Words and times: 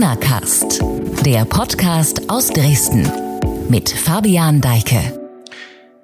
Corona 0.00 0.16
Cast, 0.16 0.80
der 1.26 1.44
Podcast 1.44 2.30
aus 2.30 2.48
Dresden 2.48 3.06
mit 3.68 3.90
Fabian 3.90 4.62
Deike. 4.62 5.20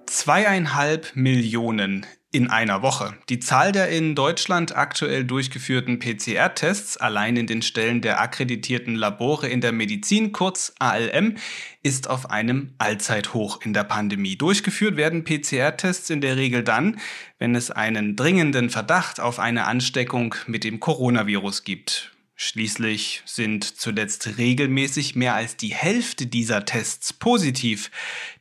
Zweieinhalb 0.05 1.13
Millionen 1.15 2.05
in 2.31 2.51
einer 2.51 2.83
Woche. 2.83 3.15
Die 3.31 3.41
Zahl 3.41 3.73
der 3.73 3.89
in 3.89 4.15
Deutschland 4.15 4.77
aktuell 4.77 5.25
durchgeführten 5.25 5.99
PCR-Tests 5.99 6.99
allein 6.99 7.39
in 7.39 7.47
den 7.47 7.63
Stellen 7.63 8.03
der 8.03 8.21
akkreditierten 8.21 8.97
Labore 8.97 9.49
in 9.49 9.63
der 9.63 9.73
Medizin, 9.73 10.33
kurz 10.33 10.75
ALM, 10.79 11.37
ist 11.83 12.11
auf 12.11 12.29
einem 12.29 12.75
Allzeithoch 12.77 13.63
in 13.63 13.73
der 13.73 13.85
Pandemie. 13.85 14.37
Durchgeführt 14.37 14.99
werden 14.99 15.25
PCR-Tests 15.25 16.11
in 16.11 16.21
der 16.21 16.37
Regel 16.37 16.63
dann, 16.63 17.01
wenn 17.39 17.55
es 17.55 17.71
einen 17.71 18.15
dringenden 18.15 18.69
Verdacht 18.69 19.21
auf 19.21 19.39
eine 19.39 19.65
Ansteckung 19.65 20.35
mit 20.47 20.65
dem 20.65 20.81
Coronavirus 20.81 21.65
gibt. 21.65 22.13
Schließlich 22.39 23.23
sind 23.25 23.65
zuletzt 23.65 24.37
regelmäßig 24.37 25.15
mehr 25.15 25.35
als 25.35 25.57
die 25.57 25.73
Hälfte 25.75 26.27
dieser 26.27 26.67
Tests 26.67 27.15
positiv. 27.15 27.91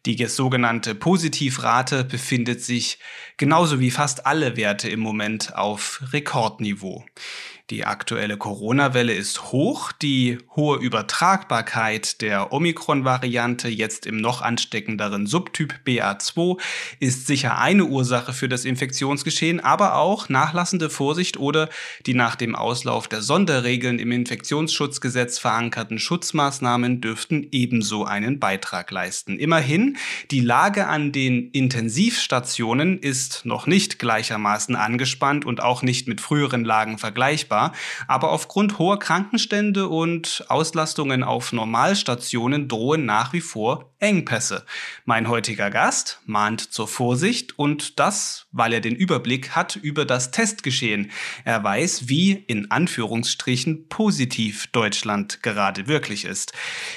Die 0.06 0.26
sogenannte 0.26 0.96
Positivrate 0.96 2.04
befindet 2.04 2.62
sich 2.62 3.00
genauso 3.38 3.80
wie 3.80 3.92
fast 3.92 4.26
alle 4.26 4.58
Werte 4.58 4.90
im 4.90 5.00
Moment 5.00 5.56
auf 5.56 6.02
Rekordniveau. 6.12 7.06
Die 7.72 7.84
aktuelle 7.84 8.38
Corona-Welle 8.38 9.14
ist 9.14 9.52
hoch. 9.52 9.92
Die 9.92 10.38
hohe 10.56 10.78
Übertragbarkeit 10.78 12.22
der 12.22 12.54
Omikron-Variante, 12.54 13.70
jetzt 13.70 14.06
im 14.06 14.18
noch 14.18 14.44
ansteckenderen 14.44 15.26
Subtyp 15.26 15.74
BA2, 15.84 16.62
ist 17.00 17.26
sicher 17.26 17.58
eine 17.58 17.86
Ursache 17.86 18.34
für 18.34 18.48
das 18.48 18.66
Infektionsgeschehen, 18.66 19.62
aber 19.62 19.96
auch 19.96 20.30
nachlassende 20.30 20.92
Vorsicht 20.92 21.38
oder 21.38 21.70
die 22.06 22.14
nach 22.14 22.36
dem 22.36 22.54
Auslauf 22.54 23.08
der 23.08 23.24
Sonderregeln 23.24 23.98
im 23.98 24.12
Infektionsschutzgesetz 24.12 25.40
verankerten 25.40 25.98
Schutzmaßnahmen 25.98 27.02
dürften 27.02 27.48
ebenso 27.52 28.06
einen 28.06 28.40
Beitrag 28.40 28.92
leisten. 28.92 29.40
Immerhin, 29.40 29.98
die 30.30 30.42
Lage 30.42 30.86
an 30.86 31.12
den 31.12 31.50
Intensivstationen 31.50 33.00
ist 33.00 33.44
noch 33.44 33.66
nicht 33.66 33.98
gleichermaßen 33.98 34.76
angespannt 34.76 35.46
und 35.46 35.64
auch 35.64 35.82
nicht 35.82 36.08
mit 36.08 36.22
früheren 36.22 36.64
Lagen 36.64 37.00
vergleichbar 37.00 37.55
erreichbar. 37.56 37.72
Aber 38.08 38.32
aufgrund 38.32 38.80
hoher 38.80 39.00
Krankenstände 39.00 39.88
und 39.88 40.46
Auslastungen 40.50 41.24
auf 41.24 41.54
Normalstationen 41.54 42.68
drohen 42.68 43.06
nach 43.06 43.34
wie 43.34 43.42
vor 43.42 43.92
Engpässe. 44.06 44.66
Mein 45.06 45.28
heutiger 45.28 45.72
Gast 45.72 46.22
mahnt 46.28 46.62
zur 46.62 46.88
Vorsicht 46.88 47.58
und 47.58 48.00
das, 48.00 48.46
weil 48.52 48.72
er 48.72 48.80
den 48.80 48.96
Überblick 48.96 49.56
hat 49.56 49.76
über 49.78 50.06
das 50.06 50.30
Testgeschehen. 50.30 51.10
Er 51.44 51.64
weiß, 51.64 52.08
wie 52.08 52.34
in 52.34 52.70
Anführungsstrichen 52.70 53.90
positiv 53.90 54.68
Deutschland 54.68 55.42
gerade 55.42 55.88
wirklich 55.88 56.26
ist. 56.26 56.54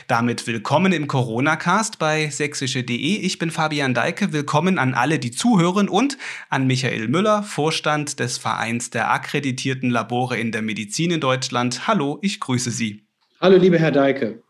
Damit 0.07 0.47
willkommen 0.47 0.93
im 0.93 1.07
Corona-Cast 1.07 1.99
bei 1.99 2.29
sächsische.de. 2.29 2.97
Ich 2.97 3.39
bin 3.39 3.51
Fabian 3.51 3.95
Deike. 3.95 4.35
Willkommen 4.35 4.79
an 4.79 4.93
alle, 4.93 5.19
die 5.19 5.31
zuhören 5.31 5.89
und 5.89 6.19
an 6.51 6.67
Michael 6.67 7.09
Müller, 7.09 7.43
Vorstand 7.43 8.21
des 8.21 8.37
Vereins 8.37 8.91
der 8.91 9.11
akkreditierten 9.11 9.89
Labore 9.89 10.37
in 10.37 10.53
der 10.53 10.61
Medizin 10.61 11.11
in 11.11 11.21
Deutschland. 11.21 11.89
Hallo, 11.89 12.19
ich 12.21 12.39
grüße 12.39 12.71
Sie. 12.71 13.07
Hallo, 13.41 13.57
lieber 13.57 13.79
Herr 13.79 13.93
Deike. 13.93 14.43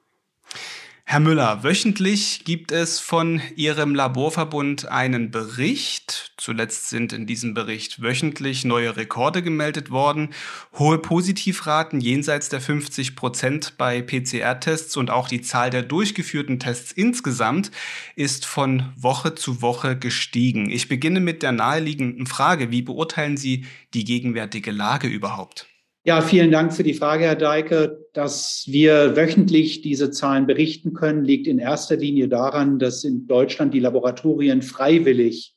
Herr 1.10 1.20
Müller, 1.20 1.62
wöchentlich 1.62 2.44
gibt 2.44 2.70
es 2.70 3.00
von 3.00 3.40
Ihrem 3.56 3.94
Laborverbund 3.94 4.88
einen 4.88 5.30
Bericht. 5.30 6.34
Zuletzt 6.36 6.90
sind 6.90 7.14
in 7.14 7.24
diesem 7.24 7.54
Bericht 7.54 8.02
wöchentlich 8.02 8.66
neue 8.66 8.94
Rekorde 8.94 9.42
gemeldet 9.42 9.90
worden. 9.90 10.34
Hohe 10.78 10.98
Positivraten 10.98 12.02
jenseits 12.02 12.50
der 12.50 12.60
50 12.60 13.16
Prozent 13.16 13.78
bei 13.78 14.02
PCR-Tests 14.02 14.98
und 14.98 15.08
auch 15.08 15.28
die 15.28 15.40
Zahl 15.40 15.70
der 15.70 15.80
durchgeführten 15.82 16.60
Tests 16.60 16.92
insgesamt 16.92 17.70
ist 18.14 18.44
von 18.44 18.92
Woche 18.94 19.34
zu 19.34 19.62
Woche 19.62 19.96
gestiegen. 19.98 20.68
Ich 20.68 20.88
beginne 20.88 21.20
mit 21.20 21.42
der 21.42 21.52
naheliegenden 21.52 22.26
Frage, 22.26 22.70
wie 22.70 22.82
beurteilen 22.82 23.38
Sie 23.38 23.64
die 23.94 24.04
gegenwärtige 24.04 24.72
Lage 24.72 25.08
überhaupt? 25.08 25.68
Ja, 26.08 26.22
vielen 26.22 26.50
Dank 26.50 26.72
für 26.72 26.84
die 26.84 26.94
Frage, 26.94 27.24
Herr 27.24 27.36
Deike. 27.36 28.06
Dass 28.14 28.64
wir 28.66 29.14
wöchentlich 29.14 29.82
diese 29.82 30.10
Zahlen 30.10 30.46
berichten 30.46 30.94
können, 30.94 31.22
liegt 31.22 31.46
in 31.46 31.58
erster 31.58 31.96
Linie 31.96 32.28
daran, 32.28 32.78
dass 32.78 33.04
in 33.04 33.26
Deutschland 33.26 33.74
die 33.74 33.80
Laboratorien 33.80 34.62
freiwillig 34.62 35.54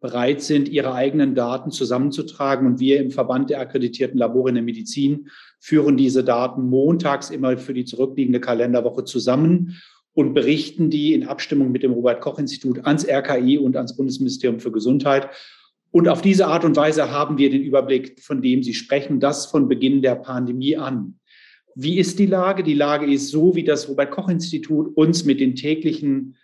bereit 0.00 0.42
sind, 0.42 0.68
ihre 0.68 0.92
eigenen 0.92 1.36
Daten 1.36 1.70
zusammenzutragen. 1.70 2.66
Und 2.66 2.80
wir 2.80 3.00
im 3.00 3.12
Verband 3.12 3.50
der 3.50 3.60
akkreditierten 3.60 4.18
Labore 4.18 4.48
in 4.48 4.56
der 4.56 4.64
Medizin 4.64 5.28
führen 5.60 5.96
diese 5.96 6.24
Daten 6.24 6.68
montags 6.68 7.30
immer 7.30 7.56
für 7.56 7.72
die 7.72 7.84
zurückliegende 7.84 8.40
Kalenderwoche 8.40 9.04
zusammen 9.04 9.80
und 10.14 10.34
berichten 10.34 10.90
die 10.90 11.14
in 11.14 11.28
Abstimmung 11.28 11.70
mit 11.70 11.84
dem 11.84 11.92
Robert 11.92 12.20
Koch 12.20 12.40
Institut 12.40 12.84
ans 12.84 13.06
RKI 13.08 13.56
und 13.56 13.76
ans 13.76 13.96
Bundesministerium 13.96 14.58
für 14.58 14.72
Gesundheit. 14.72 15.28
Und 15.92 16.08
auf 16.08 16.22
diese 16.22 16.48
Art 16.48 16.64
und 16.64 16.74
Weise 16.74 17.10
haben 17.10 17.38
wir 17.38 17.50
den 17.50 17.62
Überblick, 17.62 18.20
von 18.20 18.42
dem 18.42 18.62
Sie 18.62 18.74
sprechen, 18.74 19.20
das 19.20 19.46
von 19.46 19.68
Beginn 19.68 20.02
der 20.02 20.16
Pandemie 20.16 20.76
an. 20.76 21.18
Wie 21.74 21.98
ist 21.98 22.18
die 22.18 22.26
Lage? 22.26 22.62
Die 22.62 22.74
Lage 22.74 23.06
ist 23.06 23.28
so, 23.28 23.54
wie 23.54 23.64
das 23.64 23.88
Robert 23.88 24.10
Koch 24.10 24.28
Institut 24.28 24.96
uns 24.96 25.24
mit 25.24 25.38
den 25.38 25.54
täglichen 25.54 26.36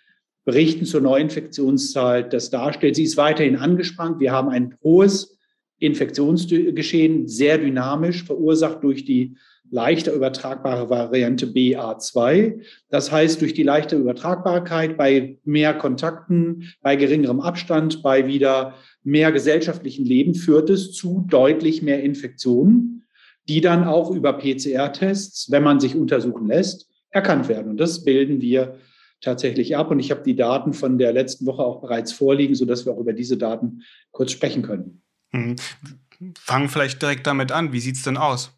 Berichten 0.45 0.85
zur 0.85 1.01
Neuinfektionszahl 1.01 2.29
das 2.29 2.51
darstellt. 2.51 2.97
Sie 2.97 3.03
ist 3.03 3.17
weiterhin 3.17 3.57
angespannt. 3.57 4.21
Wir 4.21 4.33
haben 4.33 4.49
ein 4.49 4.77
hohes 4.83 5.39
Infektionsgeschehen, 5.79 7.29
sehr 7.29 7.59
dynamisch, 7.59 8.25
verursacht 8.25 8.83
durch 8.83 9.05
die 9.05 9.37
leichter 9.71 10.13
übertragbare 10.13 10.89
Variante 10.89 11.47
BA2. 11.47 12.61
Das 12.89 13.13
heißt, 13.13 13.41
durch 13.41 13.55
die 13.55 13.63
leichte 13.63 13.97
Übertragbarkeit 13.97 14.97
bei 14.97 15.39
mehr 15.45 15.75
Kontakten, 15.75 16.73
bei 16.81 16.97
geringerem 16.97 17.41
Abstand, 17.41 18.03
bei 18.03 18.27
wieder 18.27 18.75
mehr 19.09 19.33
gesellschaftlichen 19.33 20.05
Leben 20.05 20.35
führt 20.35 20.71
es 20.71 20.93
zu 20.93 21.25
deutlich 21.29 21.83
mehr 21.83 22.03
Infektionen, 22.03 23.07
die 23.49 23.61
dann 23.61 23.85
auch 23.85 24.11
über 24.11 24.35
PCR-Tests, 24.35 25.51
wenn 25.51 25.63
man 25.63 25.81
sich 25.81 25.97
untersuchen 25.97 26.47
lässt, 26.47 26.91
erkannt 27.11 27.49
werden. 27.49 27.71
Und 27.71 27.79
das 27.79 28.05
bilden 28.05 28.43
wir 28.43 28.79
tatsächlich 29.23 29.77
ab. 29.77 29.91
Und 29.91 29.99
ich 29.99 30.11
habe 30.11 30.23
die 30.23 30.37
Daten 30.37 30.75
von 30.75 30.99
der 30.99 31.13
letzten 31.13 31.47
Woche 31.47 31.63
auch 31.63 31.81
bereits 31.81 32.13
vorliegen, 32.13 32.55
sodass 32.55 32.85
wir 32.85 32.93
auch 32.93 33.01
über 33.01 33.15
diese 33.15 33.39
Daten 33.39 33.83
kurz 34.11 34.33
sprechen 34.33 34.63
können. 34.63 35.03
Mhm. 35.33 35.57
Fangen 36.39 36.69
vielleicht 36.69 37.01
direkt 37.01 37.27
damit 37.27 37.51
an. 37.51 37.73
Wie 37.73 37.81
sieht 37.81 37.97
es 37.97 38.03
denn 38.03 38.17
aus? 38.17 38.53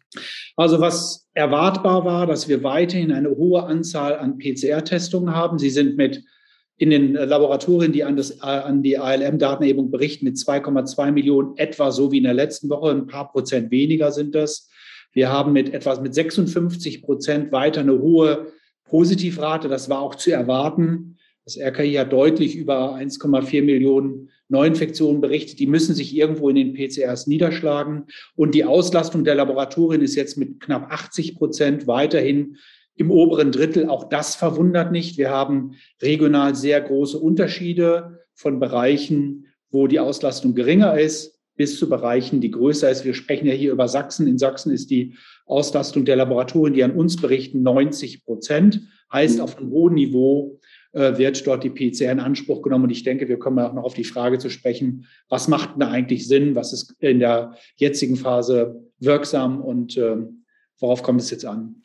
Also 0.57 0.81
was 0.81 1.29
erwartbar 1.33 2.03
war, 2.03 2.27
dass 2.27 2.49
wir 2.49 2.63
weiterhin 2.63 3.13
eine 3.13 3.29
hohe 3.29 3.63
Anzahl 3.63 4.17
an 4.17 4.37
PCR-Testungen 4.37 5.33
haben. 5.33 5.59
Sie 5.59 5.69
sind 5.69 5.95
mit 5.95 6.23
in 6.81 6.89
den 6.89 7.13
Laboratorien, 7.13 7.91
die 7.91 8.03
an, 8.03 8.15
das, 8.15 8.41
an 8.41 8.81
die 8.81 8.97
ALM-Datenerhebung 8.97 9.91
berichten, 9.91 10.25
mit 10.25 10.37
2,2 10.37 11.11
Millionen 11.11 11.55
etwa 11.57 11.91
so 11.91 12.11
wie 12.11 12.17
in 12.17 12.23
der 12.23 12.33
letzten 12.33 12.71
Woche. 12.71 12.89
Ein 12.89 13.05
paar 13.05 13.31
Prozent 13.31 13.69
weniger 13.69 14.11
sind 14.11 14.33
das. 14.33 14.67
Wir 15.13 15.29
haben 15.29 15.53
mit 15.53 15.75
etwas 15.75 16.01
mit 16.01 16.15
56 16.15 17.03
Prozent 17.03 17.51
weiter 17.51 17.81
eine 17.81 17.99
hohe 17.99 18.47
Positivrate. 18.85 19.67
Das 19.67 19.89
war 19.89 20.01
auch 20.01 20.15
zu 20.15 20.31
erwarten. 20.31 21.17
Das 21.45 21.55
RKI 21.55 21.93
hat 21.93 22.11
deutlich 22.11 22.55
über 22.55 22.95
1,4 22.95 23.61
Millionen 23.61 24.31
Neuinfektionen 24.49 25.21
berichtet. 25.21 25.59
Die 25.59 25.67
müssen 25.67 25.93
sich 25.93 26.15
irgendwo 26.15 26.49
in 26.49 26.55
den 26.55 26.73
PCRs 26.73 27.27
niederschlagen. 27.27 28.07
Und 28.35 28.55
die 28.55 28.65
Auslastung 28.65 29.23
der 29.23 29.35
Laboratorien 29.35 30.01
ist 30.01 30.15
jetzt 30.15 30.35
mit 30.35 30.59
knapp 30.59 30.91
80 30.91 31.35
Prozent 31.35 31.85
weiterhin 31.85 32.57
im 33.01 33.11
oberen 33.11 33.51
Drittel. 33.51 33.89
Auch 33.89 34.05
das 34.05 34.35
verwundert 34.35 34.91
nicht. 34.91 35.17
Wir 35.17 35.29
haben 35.29 35.73
regional 36.01 36.55
sehr 36.55 36.79
große 36.79 37.17
Unterschiede 37.17 38.19
von 38.33 38.59
Bereichen, 38.59 39.47
wo 39.69 39.87
die 39.87 39.99
Auslastung 39.99 40.55
geringer 40.55 40.97
ist, 40.97 41.39
bis 41.55 41.77
zu 41.77 41.89
Bereichen, 41.89 42.41
die 42.41 42.51
größer 42.51 42.89
ist. 42.89 43.03
Wir 43.03 43.13
sprechen 43.13 43.47
ja 43.47 43.53
hier 43.53 43.71
über 43.71 43.87
Sachsen. 43.87 44.27
In 44.27 44.37
Sachsen 44.37 44.71
ist 44.71 44.89
die 44.89 45.15
Auslastung 45.45 46.05
der 46.05 46.15
Laboratorien, 46.15 46.73
die 46.73 46.83
an 46.83 46.91
uns 46.91 47.17
berichten, 47.17 47.61
90 47.61 48.23
Prozent. 48.23 48.81
Heißt, 49.11 49.41
auf 49.41 49.57
einem 49.57 49.71
hohen 49.71 49.95
Niveau 49.95 50.59
äh, 50.93 51.17
wird 51.17 51.45
dort 51.45 51.63
die 51.63 51.69
PCR 51.69 52.11
in 52.11 52.19
Anspruch 52.19 52.61
genommen. 52.61 52.85
Und 52.85 52.91
ich 52.91 53.03
denke, 53.03 53.27
wir 53.27 53.39
kommen 53.39 53.59
auch 53.59 53.73
noch 53.73 53.83
auf 53.83 53.93
die 53.93 54.03
Frage 54.03 54.37
zu 54.37 54.49
sprechen, 54.49 55.05
was 55.27 55.47
macht 55.47 55.73
denn 55.73 55.81
da 55.81 55.89
eigentlich 55.89 56.27
Sinn? 56.27 56.55
Was 56.55 56.71
ist 56.71 56.95
in 56.99 57.19
der 57.19 57.55
jetzigen 57.75 58.15
Phase 58.15 58.81
wirksam 58.99 59.61
und 59.61 59.97
äh, 59.97 60.17
worauf 60.79 61.03
kommt 61.03 61.21
es 61.21 61.31
jetzt 61.31 61.45
an? 61.45 61.81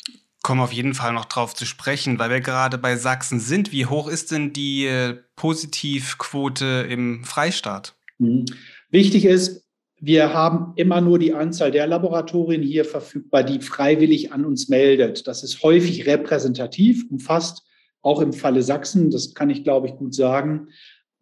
Kommen 0.46 0.60
auf 0.60 0.72
jeden 0.72 0.94
Fall 0.94 1.12
noch 1.12 1.24
drauf 1.24 1.56
zu 1.56 1.66
sprechen, 1.66 2.20
weil 2.20 2.30
wir 2.30 2.38
gerade 2.38 2.78
bei 2.78 2.94
Sachsen 2.94 3.40
sind. 3.40 3.72
Wie 3.72 3.86
hoch 3.86 4.06
ist 4.06 4.30
denn 4.30 4.52
die 4.52 4.86
äh, 4.86 5.16
Positivquote 5.34 6.86
im 6.88 7.24
Freistaat? 7.24 7.96
Mhm. 8.18 8.44
Wichtig 8.88 9.24
ist, 9.24 9.66
wir 9.98 10.32
haben 10.32 10.72
immer 10.76 11.00
nur 11.00 11.18
die 11.18 11.34
Anzahl 11.34 11.72
der 11.72 11.88
Laboratorien 11.88 12.62
hier 12.62 12.84
verfügbar, 12.84 13.42
die 13.42 13.60
freiwillig 13.60 14.32
an 14.32 14.44
uns 14.44 14.68
meldet. 14.68 15.26
Das 15.26 15.42
ist 15.42 15.64
häufig 15.64 16.06
repräsentativ, 16.06 17.04
umfasst 17.10 17.64
auch 18.02 18.20
im 18.20 18.32
Falle 18.32 18.62
Sachsen, 18.62 19.10
das 19.10 19.34
kann 19.34 19.50
ich, 19.50 19.64
glaube 19.64 19.88
ich, 19.88 19.96
gut 19.96 20.14
sagen, 20.14 20.68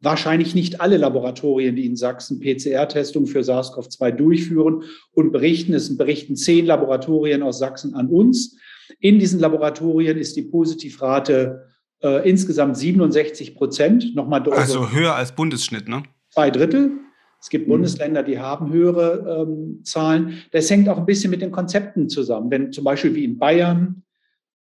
wahrscheinlich 0.02 0.54
nicht 0.54 0.82
alle 0.82 0.98
Laboratorien, 0.98 1.76
die 1.76 1.86
in 1.86 1.96
Sachsen 1.96 2.40
PCR-Testungen 2.40 3.26
für 3.26 3.40
SARS-CoV-2 3.40 4.10
durchführen 4.10 4.82
und 5.12 5.32
berichten. 5.32 5.72
Es 5.72 5.96
berichten 5.96 6.36
zehn 6.36 6.66
Laboratorien 6.66 7.42
aus 7.42 7.58
Sachsen 7.58 7.94
an 7.94 8.08
uns. 8.08 8.58
In 9.00 9.18
diesen 9.18 9.40
Laboratorien 9.40 10.18
ist 10.18 10.36
die 10.36 10.42
Positivrate 10.42 11.66
äh, 12.02 12.28
insgesamt 12.28 12.76
67 12.76 13.54
Prozent. 13.54 14.14
Nochmal 14.14 14.42
also 14.50 14.92
höher 14.92 15.14
als 15.14 15.32
Bundesschnitt, 15.32 15.88
ne? 15.88 16.02
Zwei 16.30 16.50
Drittel. 16.50 16.92
Es 17.40 17.50
gibt 17.50 17.66
mhm. 17.66 17.72
Bundesländer, 17.72 18.22
die 18.22 18.38
haben 18.38 18.72
höhere 18.72 19.46
ähm, 19.46 19.80
Zahlen. 19.84 20.42
Das 20.52 20.70
hängt 20.70 20.88
auch 20.88 20.98
ein 20.98 21.06
bisschen 21.06 21.30
mit 21.30 21.42
den 21.42 21.52
Konzepten 21.52 22.08
zusammen. 22.08 22.50
Wenn 22.50 22.72
zum 22.72 22.84
Beispiel 22.84 23.14
wie 23.14 23.24
in 23.24 23.38
Bayern 23.38 24.02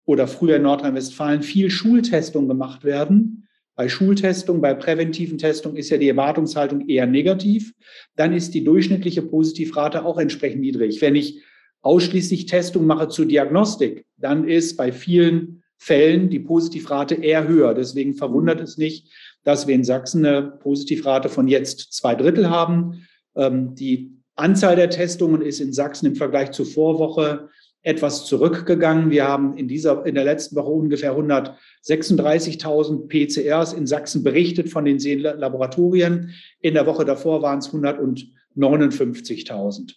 oder 0.05 0.27
früher 0.27 0.57
in 0.57 0.63
Nordrhein-Westfalen 0.63 1.43
viel 1.43 1.71
Schultestung 1.71 2.49
gemacht 2.49 2.85
werden, 2.85 3.49
bei 3.75 3.89
Schultestung, 3.89 4.61
bei 4.61 4.75
präventiven 4.75 5.39
Testungen 5.39 5.77
ist 5.77 5.91
ja 5.91 5.99
die 5.99 6.09
Erwartungshaltung 6.09 6.89
eher 6.89 7.07
negativ, 7.07 7.75
dann 8.17 8.33
ist 8.33 8.53
die 8.55 8.65
durchschnittliche 8.65 9.23
Positivrate 9.23 10.05
auch 10.05 10.19
entsprechend 10.19 10.63
niedrig. 10.63 11.01
Wenn 11.01 11.15
ich 11.15 11.43
ausschließlich 11.89 12.45
Testung 12.45 12.85
mache 12.85 13.09
zur 13.09 13.25
Diagnostik, 13.25 14.05
dann 14.19 14.47
ist 14.47 14.77
bei 14.77 14.93
vielen 14.93 15.63
Fällen 15.79 16.29
die 16.29 16.39
Positivrate 16.39 17.15
eher 17.15 17.49
höher. 17.49 17.73
Deswegen 17.73 18.13
verwundert 18.13 18.61
es 18.61 18.77
nicht, 18.77 19.11
dass 19.43 19.67
wir 19.67 19.75
in 19.75 19.85
Sachsen 19.85 20.27
eine 20.27 20.43
Positivrate 20.43 21.31
von 21.31 21.49
jetzt 21.49 21.95
zwei 21.95 22.15
Drittel 22.15 22.51
haben. 22.51 23.07
Ähm, 23.35 23.75
die 23.75 24.13
Anzahl 24.37 24.77
der 24.77 24.91
Testungen 24.91 25.41
ist 25.41 25.61
in 25.61 25.73
Sachsen 25.73 26.05
im 26.05 26.15
Vergleich 26.15 26.51
zur 26.51 26.67
Vorwoche 26.67 27.49
etwas 27.81 28.27
zurückgegangen. 28.27 29.11
Wir 29.11 29.27
haben 29.27 29.57
in 29.57 29.67
dieser, 29.67 30.05
in 30.05 30.15
der 30.15 30.25
letzten 30.25 30.57
Woche 30.57 30.69
ungefähr 30.69 31.17
136.000 31.17 33.09
PCRs 33.09 33.73
in 33.73 33.87
Sachsen 33.87 34.23
berichtet 34.23 34.69
von 34.69 34.85
den 34.85 34.99
Laboratorien. 34.99 36.35
In 36.61 36.75
der 36.75 36.85
Woche 36.85 37.07
davor 37.07 37.41
waren 37.41 37.61
es 37.61 37.71
159.000. 37.71 39.95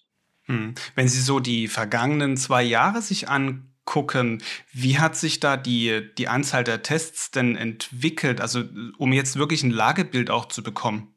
Hm. 0.52 0.76
Wenn 0.96 1.08
Sie 1.08 1.22
so 1.22 1.40
die 1.40 1.68
vergangenen 1.68 2.36
zwei 2.36 2.62
Jahre 2.62 3.02
sich 3.02 3.30
an 3.30 3.68
gucken, 3.86 4.44
wie 4.74 5.00
hat 5.00 5.16
sich 5.16 5.40
da 5.40 5.58
die, 5.58 6.02
die 6.18 6.28
Anzahl 6.28 6.64
der 6.64 6.84
Tests 6.84 7.32
denn 7.32 7.56
entwickelt? 7.56 8.42
Also 8.42 8.64
um 8.98 9.14
jetzt 9.14 9.38
wirklich 9.38 9.64
ein 9.64 9.72
Lagebild 9.72 10.30
auch 10.30 10.48
zu 10.48 10.62
bekommen. 10.62 11.16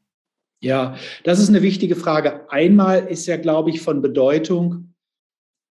Ja, 0.60 0.96
das 1.24 1.40
ist 1.40 1.48
eine 1.50 1.62
wichtige 1.62 1.96
Frage. 1.96 2.50
Einmal 2.50 3.06
ist 3.06 3.26
ja, 3.26 3.36
glaube 3.36 3.70
ich, 3.70 3.82
von 3.82 4.00
Bedeutung, 4.00 4.94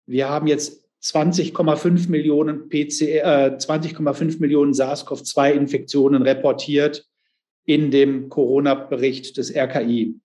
wir 0.06 0.29
haben 0.29 0.49
jetzt 0.49 0.85
20,5 1.03 2.11
Millionen 2.11 2.71
äh, 2.71 2.77
20,5 2.77 4.41
Millionen 4.41 4.73
SARS-CoV-2-Infektionen 4.73 6.23
reportiert 6.23 7.06
in 7.65 7.91
dem 7.91 8.29
Corona-Bericht 8.29 9.37
des 9.37 9.55
RKI. 9.55 10.19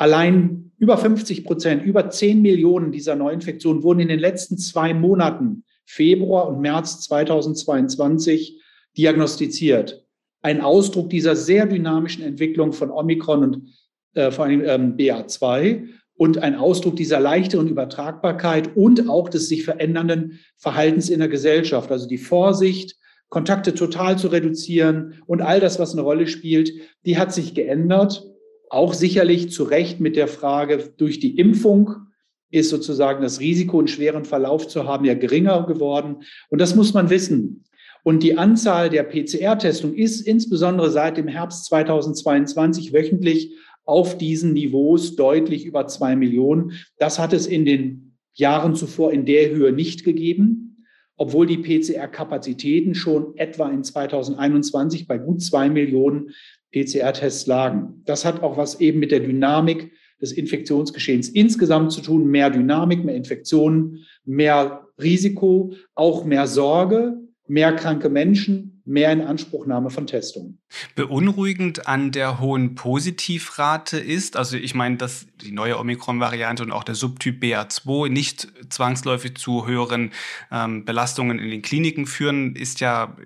Allein 0.00 0.72
über 0.78 0.96
50 0.96 1.44
Prozent, 1.44 1.84
über 1.84 2.08
10 2.08 2.40
Millionen 2.40 2.90
dieser 2.90 3.16
Neuinfektionen 3.16 3.82
wurden 3.82 4.00
in 4.00 4.08
den 4.08 4.18
letzten 4.18 4.56
zwei 4.56 4.94
Monaten 4.94 5.64
Februar 5.84 6.48
und 6.48 6.62
März 6.62 7.02
2022 7.02 8.62
diagnostiziert. 8.96 10.06
Ein 10.40 10.62
Ausdruck 10.62 11.10
dieser 11.10 11.36
sehr 11.36 11.66
dynamischen 11.66 12.24
Entwicklung 12.24 12.72
von 12.72 12.90
Omikron 12.90 13.44
und 13.44 13.68
äh, 14.14 14.30
vor 14.30 14.46
allem 14.46 14.62
ähm, 14.64 14.96
BA2 14.96 15.88
und 16.14 16.38
ein 16.38 16.54
Ausdruck 16.54 16.96
dieser 16.96 17.20
leichteren 17.20 17.68
Übertragbarkeit 17.68 18.74
und 18.74 19.06
auch 19.06 19.28
des 19.28 19.50
sich 19.50 19.64
verändernden 19.64 20.40
Verhaltens 20.56 21.10
in 21.10 21.18
der 21.18 21.28
Gesellschaft. 21.28 21.92
Also 21.92 22.08
die 22.08 22.16
Vorsicht, 22.16 22.96
Kontakte 23.28 23.74
total 23.74 24.16
zu 24.18 24.28
reduzieren 24.28 25.22
und 25.26 25.42
all 25.42 25.60
das, 25.60 25.78
was 25.78 25.92
eine 25.92 26.00
Rolle 26.00 26.26
spielt, 26.26 26.72
die 27.04 27.18
hat 27.18 27.34
sich 27.34 27.54
geändert. 27.54 28.29
Auch 28.70 28.94
sicherlich 28.94 29.50
zu 29.50 29.64
Recht 29.64 29.98
mit 29.98 30.14
der 30.14 30.28
Frage 30.28 30.92
durch 30.96 31.18
die 31.18 31.36
Impfung 31.36 32.06
ist 32.52 32.70
sozusagen 32.70 33.20
das 33.20 33.40
Risiko, 33.40 33.78
einen 33.78 33.88
schweren 33.88 34.24
Verlauf 34.24 34.68
zu 34.68 34.84
haben, 34.84 35.04
ja 35.04 35.14
geringer 35.14 35.66
geworden. 35.66 36.22
Und 36.50 36.60
das 36.60 36.76
muss 36.76 36.94
man 36.94 37.10
wissen. 37.10 37.64
Und 38.04 38.22
die 38.22 38.38
Anzahl 38.38 38.88
der 38.88 39.02
PCR-Testung 39.02 39.94
ist 39.94 40.20
insbesondere 40.20 40.90
seit 40.90 41.16
dem 41.16 41.28
Herbst 41.28 41.66
2022 41.66 42.92
wöchentlich 42.92 43.54
auf 43.84 44.16
diesen 44.16 44.52
Niveaus 44.52 45.16
deutlich 45.16 45.66
über 45.66 45.88
zwei 45.88 46.14
Millionen. 46.14 46.72
Das 46.96 47.18
hat 47.18 47.32
es 47.32 47.48
in 47.48 47.64
den 47.64 48.16
Jahren 48.34 48.76
zuvor 48.76 49.12
in 49.12 49.26
der 49.26 49.50
Höhe 49.50 49.72
nicht 49.72 50.04
gegeben, 50.04 50.86
obwohl 51.16 51.46
die 51.46 51.58
PCR-Kapazitäten 51.58 52.94
schon 52.94 53.36
etwa 53.36 53.68
in 53.68 53.82
2021 53.82 55.08
bei 55.08 55.18
gut 55.18 55.42
zwei 55.42 55.68
Millionen 55.68 56.30
PCR-Tests 56.72 57.46
lagen. 57.46 58.02
Das 58.04 58.24
hat 58.24 58.42
auch 58.42 58.56
was 58.56 58.80
eben 58.80 59.00
mit 59.00 59.10
der 59.10 59.20
Dynamik 59.20 59.92
des 60.20 60.32
Infektionsgeschehens 60.32 61.28
insgesamt 61.28 61.92
zu 61.92 62.00
tun. 62.00 62.26
Mehr 62.26 62.50
Dynamik, 62.50 63.04
mehr 63.04 63.16
Infektionen, 63.16 64.04
mehr 64.24 64.86
Risiko, 65.00 65.72
auch 65.94 66.24
mehr 66.24 66.46
Sorge, 66.46 67.18
mehr 67.48 67.74
kranke 67.74 68.08
Menschen, 68.08 68.82
mehr 68.84 69.12
Inanspruchnahme 69.12 69.90
von 69.90 70.06
Testungen. 70.06 70.58
Beunruhigend 70.94 71.86
an 71.86 72.12
der 72.12 72.40
hohen 72.40 72.74
Positivrate 72.74 73.98
ist, 73.98 74.36
also 74.36 74.56
ich 74.56 74.74
meine, 74.74 74.96
dass 74.96 75.26
die 75.40 75.52
neue 75.52 75.78
Omikron-Variante 75.78 76.62
und 76.62 76.72
auch 76.72 76.84
der 76.84 76.94
Subtyp 76.94 77.42
BA2 77.42 78.08
nicht 78.08 78.48
zwangsläufig 78.68 79.36
zu 79.36 79.66
höheren 79.66 80.12
ähm, 80.50 80.84
Belastungen 80.84 81.38
in 81.38 81.50
den 81.50 81.62
Kliniken 81.62 82.06
führen, 82.06 82.54
ist 82.56 82.80
ja 82.80 83.16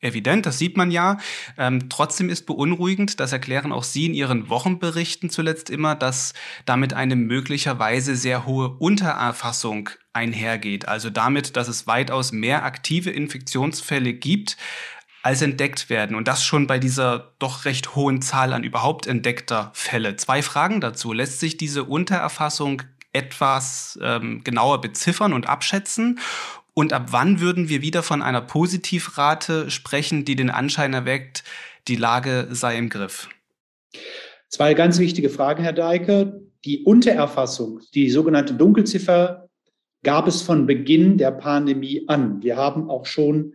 evident, 0.00 0.46
das 0.46 0.58
sieht 0.58 0.76
man 0.76 0.90
ja. 0.90 1.18
Ähm, 1.58 1.88
trotzdem 1.88 2.28
ist 2.28 2.46
beunruhigend, 2.46 3.20
das 3.20 3.32
erklären 3.32 3.72
auch 3.72 3.84
Sie 3.84 4.06
in 4.06 4.14
Ihren 4.14 4.48
Wochenberichten 4.48 5.30
zuletzt 5.30 5.70
immer, 5.70 5.94
dass 5.94 6.34
damit 6.66 6.92
eine 6.92 7.16
möglicherweise 7.16 8.16
sehr 8.16 8.46
hohe 8.46 8.68
Untererfassung 8.68 9.90
einhergeht. 10.12 10.88
Also 10.88 11.10
damit, 11.10 11.56
dass 11.56 11.68
es 11.68 11.86
weitaus 11.86 12.32
mehr 12.32 12.64
aktive 12.64 13.10
Infektionsfälle 13.10 14.14
gibt, 14.14 14.56
als 15.24 15.40
entdeckt 15.40 15.88
werden. 15.88 16.16
Und 16.16 16.28
das 16.28 16.44
schon 16.44 16.66
bei 16.66 16.78
dieser 16.78 17.32
doch 17.38 17.64
recht 17.64 17.94
hohen 17.94 18.20
Zahl 18.20 18.52
an 18.52 18.62
überhaupt 18.62 19.06
entdeckter 19.06 19.70
Fälle. 19.72 20.16
Zwei 20.16 20.42
Fragen 20.42 20.82
dazu. 20.82 21.14
Lässt 21.14 21.40
sich 21.40 21.56
diese 21.56 21.84
Untererfassung 21.84 22.82
etwas 23.14 23.98
ähm, 24.02 24.44
genauer 24.44 24.82
beziffern 24.82 25.32
und 25.32 25.48
abschätzen? 25.48 26.18
Und 26.74 26.92
ab 26.92 27.06
wann 27.10 27.40
würden 27.40 27.68
wir 27.68 27.82
wieder 27.82 28.02
von 28.02 28.20
einer 28.20 28.40
Positivrate 28.40 29.70
sprechen, 29.70 30.24
die 30.24 30.34
den 30.34 30.50
Anschein 30.50 30.92
erweckt, 30.92 31.44
die 31.86 31.96
Lage 31.96 32.48
sei 32.50 32.76
im 32.76 32.88
Griff? 32.90 33.28
Zwei 34.48 34.74
ganz 34.74 34.98
wichtige 34.98 35.30
Fragen, 35.30 35.62
Herr 35.62 35.72
Deike. 35.72 36.42
Die 36.64 36.82
Untererfassung, 36.82 37.80
die 37.94 38.10
sogenannte 38.10 38.54
Dunkelziffer, 38.54 39.48
gab 40.02 40.26
es 40.26 40.42
von 40.42 40.66
Beginn 40.66 41.18
der 41.18 41.30
Pandemie 41.30 42.04
an. 42.08 42.42
Wir 42.42 42.56
haben 42.56 42.90
auch 42.90 43.06
schon 43.06 43.54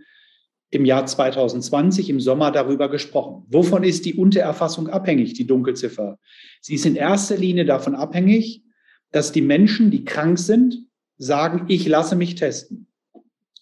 im 0.72 0.86
Jahr 0.86 1.06
2020 1.06 2.10
im 2.10 2.20
Sommer 2.20 2.52
darüber 2.52 2.90
gesprochen. 2.90 3.46
Wovon 3.48 3.84
ist 3.84 4.06
die 4.06 4.14
Untererfassung 4.14 4.88
abhängig, 4.88 5.34
die 5.34 5.48
Dunkelziffer? 5.48 6.20
Sie 6.62 6.76
ist 6.76 6.86
in 6.86 6.96
erster 6.96 7.38
Linie 7.38 7.66
davon 7.66 7.96
abhängig, 7.96 8.64
dass 9.12 9.32
die 9.32 9.42
Menschen, 9.42 9.90
die 9.90 10.06
krank 10.06 10.38
sind, 10.38 10.86
sagen, 11.18 11.66
ich 11.68 11.88
lasse 11.88 12.16
mich 12.16 12.36
testen. 12.36 12.89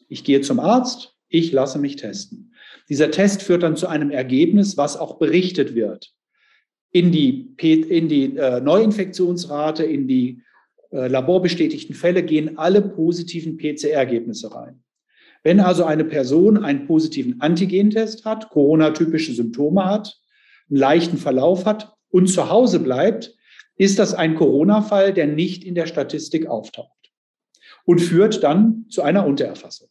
Ich 0.07 0.23
gehe 0.23 0.41
zum 0.41 0.59
Arzt, 0.59 1.15
ich 1.29 1.51
lasse 1.51 1.79
mich 1.79 1.97
testen. 1.97 2.53
Dieser 2.89 3.11
Test 3.11 3.41
führt 3.41 3.63
dann 3.63 3.75
zu 3.75 3.87
einem 3.87 4.11
Ergebnis, 4.11 4.77
was 4.77 4.97
auch 4.97 5.17
berichtet 5.17 5.75
wird. 5.75 6.13
In 6.91 7.11
die, 7.11 7.53
in 7.59 8.07
die 8.07 8.37
äh, 8.37 8.61
Neuinfektionsrate, 8.61 9.83
in 9.83 10.07
die 10.07 10.41
äh, 10.91 11.07
laborbestätigten 11.07 11.95
Fälle 11.95 12.23
gehen 12.23 12.57
alle 12.57 12.81
positiven 12.81 13.57
PCR-Ergebnisse 13.57 14.53
rein. 14.55 14.83
Wenn 15.43 15.59
also 15.59 15.83
eine 15.83 16.05
Person 16.05 16.63
einen 16.63 16.87
positiven 16.87 17.41
Antigentest 17.41 18.25
hat, 18.25 18.49
Corona-typische 18.49 19.33
Symptome 19.33 19.85
hat, 19.85 20.19
einen 20.69 20.79
leichten 20.79 21.17
Verlauf 21.17 21.65
hat 21.65 21.93
und 22.09 22.27
zu 22.27 22.49
Hause 22.49 22.79
bleibt, 22.79 23.35
ist 23.75 23.99
das 23.99 24.13
ein 24.13 24.35
Corona-Fall, 24.35 25.13
der 25.13 25.27
nicht 25.27 25.63
in 25.63 25.75
der 25.75 25.87
Statistik 25.87 26.47
auftaucht 26.47 27.11
und 27.85 27.99
führt 27.99 28.43
dann 28.43 28.85
zu 28.89 29.01
einer 29.03 29.25
Untererfassung. 29.25 29.89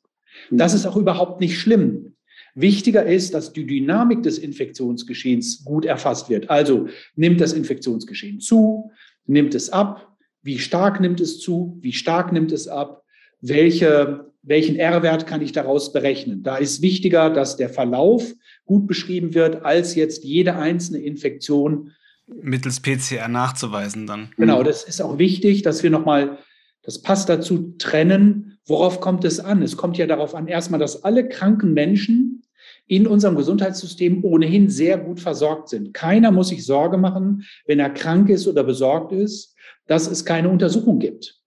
Das 0.51 0.75
ist 0.75 0.87
auch 0.87 0.97
überhaupt 0.97 1.41
nicht 1.41 1.59
schlimm. 1.59 2.15
Wichtiger 2.55 3.05
ist, 3.05 3.35
dass 3.35 3.53
die 3.53 3.67
Dynamik 3.67 4.23
des 4.23 4.39
Infektionsgeschehens 4.39 5.65
gut 5.65 5.85
erfasst 5.85 6.31
wird. 6.31 6.49
Also 6.49 6.89
nimmt 7.15 7.41
das 7.41 7.53
Infektionsgeschehen 7.53 8.41
zu, 8.41 8.91
nimmt 9.27 9.55
es 9.55 9.71
ab, 9.71 10.17
wie 10.43 10.59
stark 10.59 11.01
nimmt 11.01 11.21
es 11.21 11.41
zu, 11.41 11.79
wie 11.83 11.93
stark 11.93 12.33
nimmt 12.33 12.53
es 12.53 12.69
ab, 12.69 13.03
welche, 13.41 14.33
welchen 14.43 14.77
R-Wert 14.77 15.27
kann 15.27 15.43
ich 15.43 15.53
daraus 15.53 15.93
berechnen. 15.93 16.43
Da 16.43 16.57
ist 16.57 16.81
wichtiger, 16.83 17.31
dass 17.31 17.57
der 17.57 17.69
Verlauf 17.69 18.33
gut 18.65 18.87
beschrieben 18.87 19.35
wird, 19.35 19.65
als 19.65 19.95
jetzt 19.95 20.25
jede 20.25 20.57
einzelne 20.57 21.01
Infektion 21.01 21.93
mittels 22.27 22.81
PCR 22.81 23.29
nachzuweisen 23.29 24.07
dann. 24.07 24.31
Genau, 24.37 24.63
das 24.63 24.85
ist 24.85 25.01
auch 25.01 25.19
wichtig, 25.19 25.63
dass 25.63 25.83
wir 25.83 25.91
nochmal, 25.91 26.39
das 26.87 27.03
passt 27.03 27.29
dazu, 27.29 27.75
trennen, 27.77 28.57
Worauf 28.67 29.01
kommt 29.01 29.25
es 29.25 29.39
an? 29.39 29.63
Es 29.63 29.77
kommt 29.77 29.97
ja 29.97 30.07
darauf 30.07 30.35
an, 30.35 30.49
erstmal, 30.49 30.81
dass 30.81 31.05
alle 31.05 31.29
kranken 31.29 31.73
Menschen 31.73 32.43
in 32.89 33.07
unserem 33.07 33.37
Gesundheitssystem 33.37 34.25
ohnehin 34.25 34.69
sehr 34.69 34.99
gut 34.99 35.21
versorgt 35.21 35.69
sind. 35.69 35.95
Keiner 35.95 36.33
muss 36.33 36.49
sich 36.49 36.67
Sorge 36.67 36.99
machen, 36.99 37.45
wenn 37.67 37.79
er 37.79 37.91
krank 37.91 38.29
ist 38.29 38.47
oder 38.49 38.65
besorgt 38.65 39.13
ist, 39.13 39.55
dass 39.87 40.11
es 40.11 40.25
keine 40.25 40.49
Untersuchung 40.49 40.99
gibt. 40.99 41.41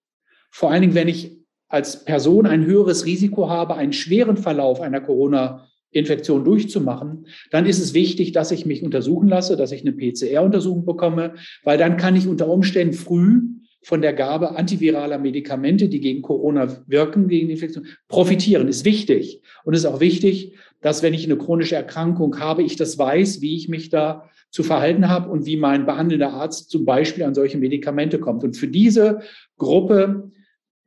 Vor 0.50 0.72
allen 0.72 0.82
Dingen, 0.82 0.96
wenn 0.96 1.10
ich 1.10 1.38
als 1.68 2.06
Person 2.06 2.46
ein 2.46 2.66
höheres 2.66 3.06
Risiko 3.06 3.50
habe, 3.50 3.76
einen 3.76 3.94
schweren 3.94 4.38
Verlauf 4.38 4.80
einer 4.80 5.02
Corona-Infektion 5.02 6.46
durchzumachen, 6.46 7.28
dann 7.52 7.66
ist 7.66 7.80
es 7.80 7.94
wichtig, 7.94 8.32
dass 8.32 8.52
ich 8.52 8.66
mich 8.66 8.82
untersuchen 8.82 9.28
lasse, 9.28 9.58
dass 9.58 9.74
ich 9.74 9.82
eine 9.82 9.92
PCR-Untersuchung 9.92 10.86
bekomme, 10.86 11.36
weil 11.64 11.78
dann 11.78 11.98
kann 11.98 12.16
ich 12.16 12.28
unter 12.28 12.48
Umständen 12.48 12.94
früh 12.94 13.42
von 13.82 14.02
der 14.02 14.14
Gabe 14.14 14.56
antiviraler 14.56 15.18
Medikamente, 15.18 15.88
die 15.88 16.02
gegen 16.02 16.22
Corona 16.22 16.84
wirken, 16.88 17.28
gegen 17.28 17.50
Infektion, 17.50 17.88
profitieren, 18.08 18.68
ist 18.68 18.86
wichtig. 18.86 19.42
Und 19.64 19.74
es 19.74 19.82
ist 19.82 19.86
auch 19.86 20.00
wichtig, 20.00 20.56
dass 20.82 21.02
wenn 21.02 21.14
ich 21.14 21.26
eine 21.26 21.38
chronische 21.38 21.76
Erkrankung 21.76 22.40
habe, 22.40 22.64
ich 22.64 22.76
das 22.76 22.98
weiß, 22.98 23.42
wie 23.42 23.56
ich 23.56 23.70
mich 23.70 23.90
da 23.90 24.30
zu 24.52 24.64
verhalten 24.64 25.08
habe 25.08 25.30
und 25.30 25.46
wie 25.46 25.58
mein 25.58 25.86
behandelnder 25.86 26.34
Arzt 26.34 26.70
zum 26.70 26.86
Beispiel 26.86 27.24
an 27.24 27.36
solche 27.36 27.58
Medikamente 27.58 28.20
kommt. 28.20 28.44
Und 28.44 28.58
für 28.58 28.68
diese 28.68 29.22
Gruppe 29.58 30.32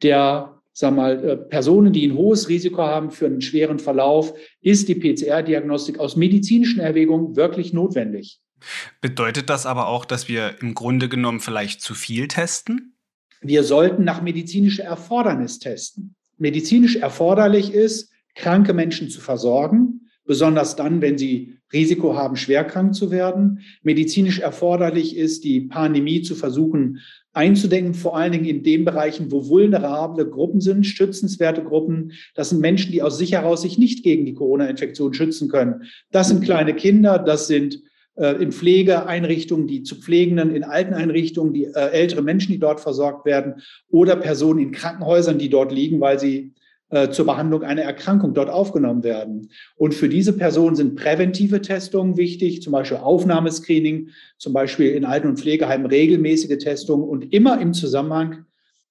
der 0.03 0.53
sag 0.73 0.95
mal, 0.95 1.25
äh, 1.25 1.37
Personen, 1.37 1.93
die 1.93 2.07
ein 2.07 2.17
hohes 2.17 2.49
Risiko 2.49 2.83
haben 2.83 3.11
für 3.11 3.27
einen 3.27 3.41
schweren 3.41 3.79
Verlauf, 3.79 4.35
ist 4.61 4.89
die 4.89 4.95
PCR-Diagnostik 4.95 5.99
aus 5.99 6.17
medizinischen 6.17 6.81
Erwägungen 6.81 7.37
wirklich 7.37 7.73
notwendig. 7.73 8.41
Bedeutet 9.01 9.51
das 9.51 9.67
aber 9.67 9.89
auch, 9.89 10.05
dass 10.05 10.29
wir 10.29 10.57
im 10.61 10.75
Grunde 10.75 11.09
genommen 11.09 11.41
vielleicht 11.41 11.81
zu 11.81 11.95
viel 11.95 12.29
testen? 12.29 12.95
Wir 13.41 13.65
sollten 13.65 14.05
nach 14.05 14.23
medizinischer 14.23 14.85
Erfordernis 14.85 15.59
testen. 15.59 16.15
Medizinisch 16.39 16.97
erforderlich 16.97 17.73
ist, 17.73 18.11
kranke 18.35 18.73
Menschen 18.73 19.11
zu 19.11 19.21
versorgen, 19.21 20.09
besonders 20.25 20.77
dann, 20.77 21.01
wenn 21.01 21.19
sie 21.19 21.59
Risiko 21.73 22.17
haben, 22.17 22.37
schwerkrank 22.37 22.95
zu 22.95 23.11
werden. 23.11 23.61
Medizinisch 23.83 24.39
erforderlich 24.39 25.17
ist, 25.17 25.45
die 25.45 25.63
Pandemie 25.63 26.23
zu 26.23 26.35
versuchen 26.35 27.01
einzudenken, 27.33 27.95
vor 27.95 28.17
allen 28.17 28.33
Dingen 28.33 28.45
in 28.45 28.63
den 28.63 28.85
Bereichen, 28.85 29.33
wo 29.33 29.49
vulnerable 29.49 30.29
Gruppen 30.29 30.61
sind, 30.61 30.85
schützenswerte 30.85 31.65
Gruppen. 31.65 32.13
Das 32.35 32.51
sind 32.51 32.61
Menschen, 32.61 32.93
die 32.93 33.03
aus 33.03 33.19
sich 33.19 33.33
heraus 33.33 33.63
sich 33.63 33.79
nicht 33.79 34.05
gegen 34.05 34.27
die 34.27 34.35
Corona-Infektion 34.35 35.15
schützen 35.15 35.49
können. 35.49 35.85
Das 36.11 36.29
sind 36.29 36.45
kleine 36.45 36.75
Kinder, 36.75 37.19
das 37.19 37.47
sind 37.47 37.83
in 38.15 38.53
Pflegeeinrichtungen, 38.53 39.67
die 39.67 39.83
zu 39.85 39.97
Pflegenden, 39.97 40.55
in 40.55 40.65
Alteneinrichtungen, 40.65 41.55
die 41.55 41.65
äh, 41.65 41.91
ältere 41.93 42.23
Menschen, 42.23 42.53
die 42.53 42.59
dort 42.59 42.81
versorgt 42.81 43.25
werden 43.25 43.63
oder 43.89 44.17
Personen 44.17 44.61
in 44.61 44.73
Krankenhäusern, 44.73 45.39
die 45.39 45.49
dort 45.49 45.73
liegen, 45.73 46.01
weil 46.01 46.19
sie 46.19 46.53
äh, 46.93 47.09
zur 47.09 47.25
Behandlung 47.25 47.63
einer 47.63 47.81
Erkrankung 47.81 48.35
dort 48.35 48.51
aufgenommen 48.51 49.03
werden. 49.03 49.49
Und 49.77 49.95
für 49.95 50.11
diese 50.11 50.35
Personen 50.35 50.77
sind 50.77 50.95
präventive 50.95 51.63
Testungen 51.63 52.19
wichtig, 52.19 52.61
zum 52.61 52.75
Beispiel 52.75 52.99
Aufnahmescreening, 52.99 54.11
zum 54.37 54.53
Beispiel 54.53 54.91
in 54.91 55.07
Alten- 55.07 55.29
und 55.29 55.41
Pflegeheimen 55.41 55.87
regelmäßige 55.87 56.59
Testungen 56.59 57.09
und 57.09 57.33
immer 57.33 57.59
im 57.63 57.73
Zusammenhang 57.73 58.45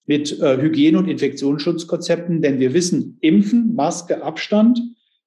mit 0.08 0.40
äh, 0.42 0.58
Hygiene- 0.60 0.98
und 0.98 1.08
Infektionsschutzkonzepten, 1.08 2.42
denn 2.42 2.60
wir 2.60 2.74
wissen, 2.74 3.20
Impfen, 3.22 3.76
Maske, 3.76 4.24
Abstand, 4.24 4.82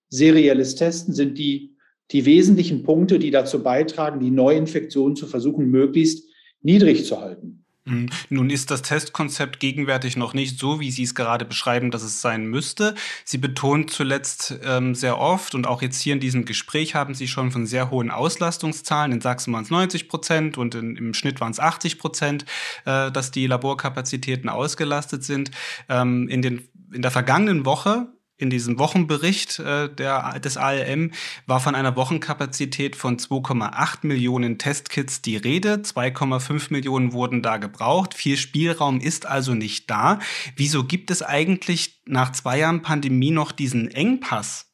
serielles 0.08 0.74
Testen 0.74 1.14
sind 1.14 1.38
die, 1.38 1.73
die 2.11 2.26
wesentlichen 2.26 2.82
Punkte, 2.82 3.18
die 3.18 3.30
dazu 3.30 3.62
beitragen, 3.62 4.20
die 4.20 4.30
Neuinfektionen 4.30 5.16
zu 5.16 5.26
versuchen, 5.26 5.70
möglichst 5.70 6.25
niedrig 6.62 7.04
zu 7.04 7.20
halten. 7.20 7.64
Mhm. 7.87 8.08
Nun 8.30 8.50
ist 8.50 8.70
das 8.70 8.82
Testkonzept 8.82 9.61
gegenwärtig 9.61 10.16
noch 10.16 10.32
nicht 10.32 10.58
so, 10.58 10.80
wie 10.80 10.90
Sie 10.90 11.02
es 11.02 11.14
gerade 11.14 11.44
beschreiben, 11.44 11.90
dass 11.90 12.02
es 12.02 12.23
sein 12.23 12.46
müsste. 12.46 12.94
Sie 13.25 13.37
betont 13.37 13.90
zuletzt 13.90 14.58
ähm, 14.64 14.94
sehr 14.94 15.18
oft 15.18 15.54
und 15.54 15.66
auch 15.66 15.82
jetzt 15.82 16.00
hier 16.00 16.14
in 16.14 16.20
diesem 16.20 16.46
Gespräch 16.46 16.94
haben 16.94 17.14
Sie 17.14 17.28
schon 17.28 17.50
von 17.50 17.66
sehr 17.66 17.90
hohen 17.90 18.11
Auslastungszahlen. 18.11 19.12
In 19.12 19.20
Sachsen 19.20 19.52
waren 19.52 19.64
es 19.64 19.70
90 19.70 20.08
Prozent 20.08 20.56
und 20.56 20.75
in, 20.75 20.96
im 20.96 21.14
Schnitt 21.14 21.40
waren 21.40 21.52
es 21.52 21.61
80 21.61 21.99
Prozent, 21.99 22.46
äh, 22.87 23.11
dass 23.11 23.30
die 23.30 23.46
Laborkapazitäten 23.46 24.49
ausgelastet 24.49 25.23
sind. 25.23 25.50
Ähm, 25.90 26.28
in, 26.28 26.40
den, 26.40 26.66
in 26.92 27.02
der 27.02 27.11
vergangenen 27.11 27.66
Woche 27.66 28.08
in 28.36 28.50
diesem 28.50 28.78
Wochenbericht 28.78 29.60
äh, 29.60 29.88
der, 29.88 30.38
des 30.40 30.56
ALM 30.56 31.12
war 31.46 31.60
von 31.60 31.74
einer 31.74 31.96
Wochenkapazität 31.96 32.96
von 32.96 33.16
2,8 33.16 33.98
Millionen 34.06 34.58
Testkits 34.58 35.22
die 35.22 35.36
Rede. 35.36 35.74
2,5 35.76 36.72
Millionen 36.72 37.12
wurden 37.12 37.42
da 37.42 37.58
gebraucht. 37.58 38.14
Viel 38.14 38.36
Spielraum 38.36 39.00
ist 39.00 39.26
also 39.26 39.54
nicht 39.54 39.88
da. 39.88 40.18
Wieso 40.56 40.84
gibt 40.84 41.10
es 41.10 41.22
eigentlich 41.22 42.02
nach 42.06 42.32
zwei 42.32 42.58
Jahren 42.58 42.82
Pandemie 42.82 43.30
noch 43.30 43.52
diesen 43.52 43.88
Engpass? 43.88 44.70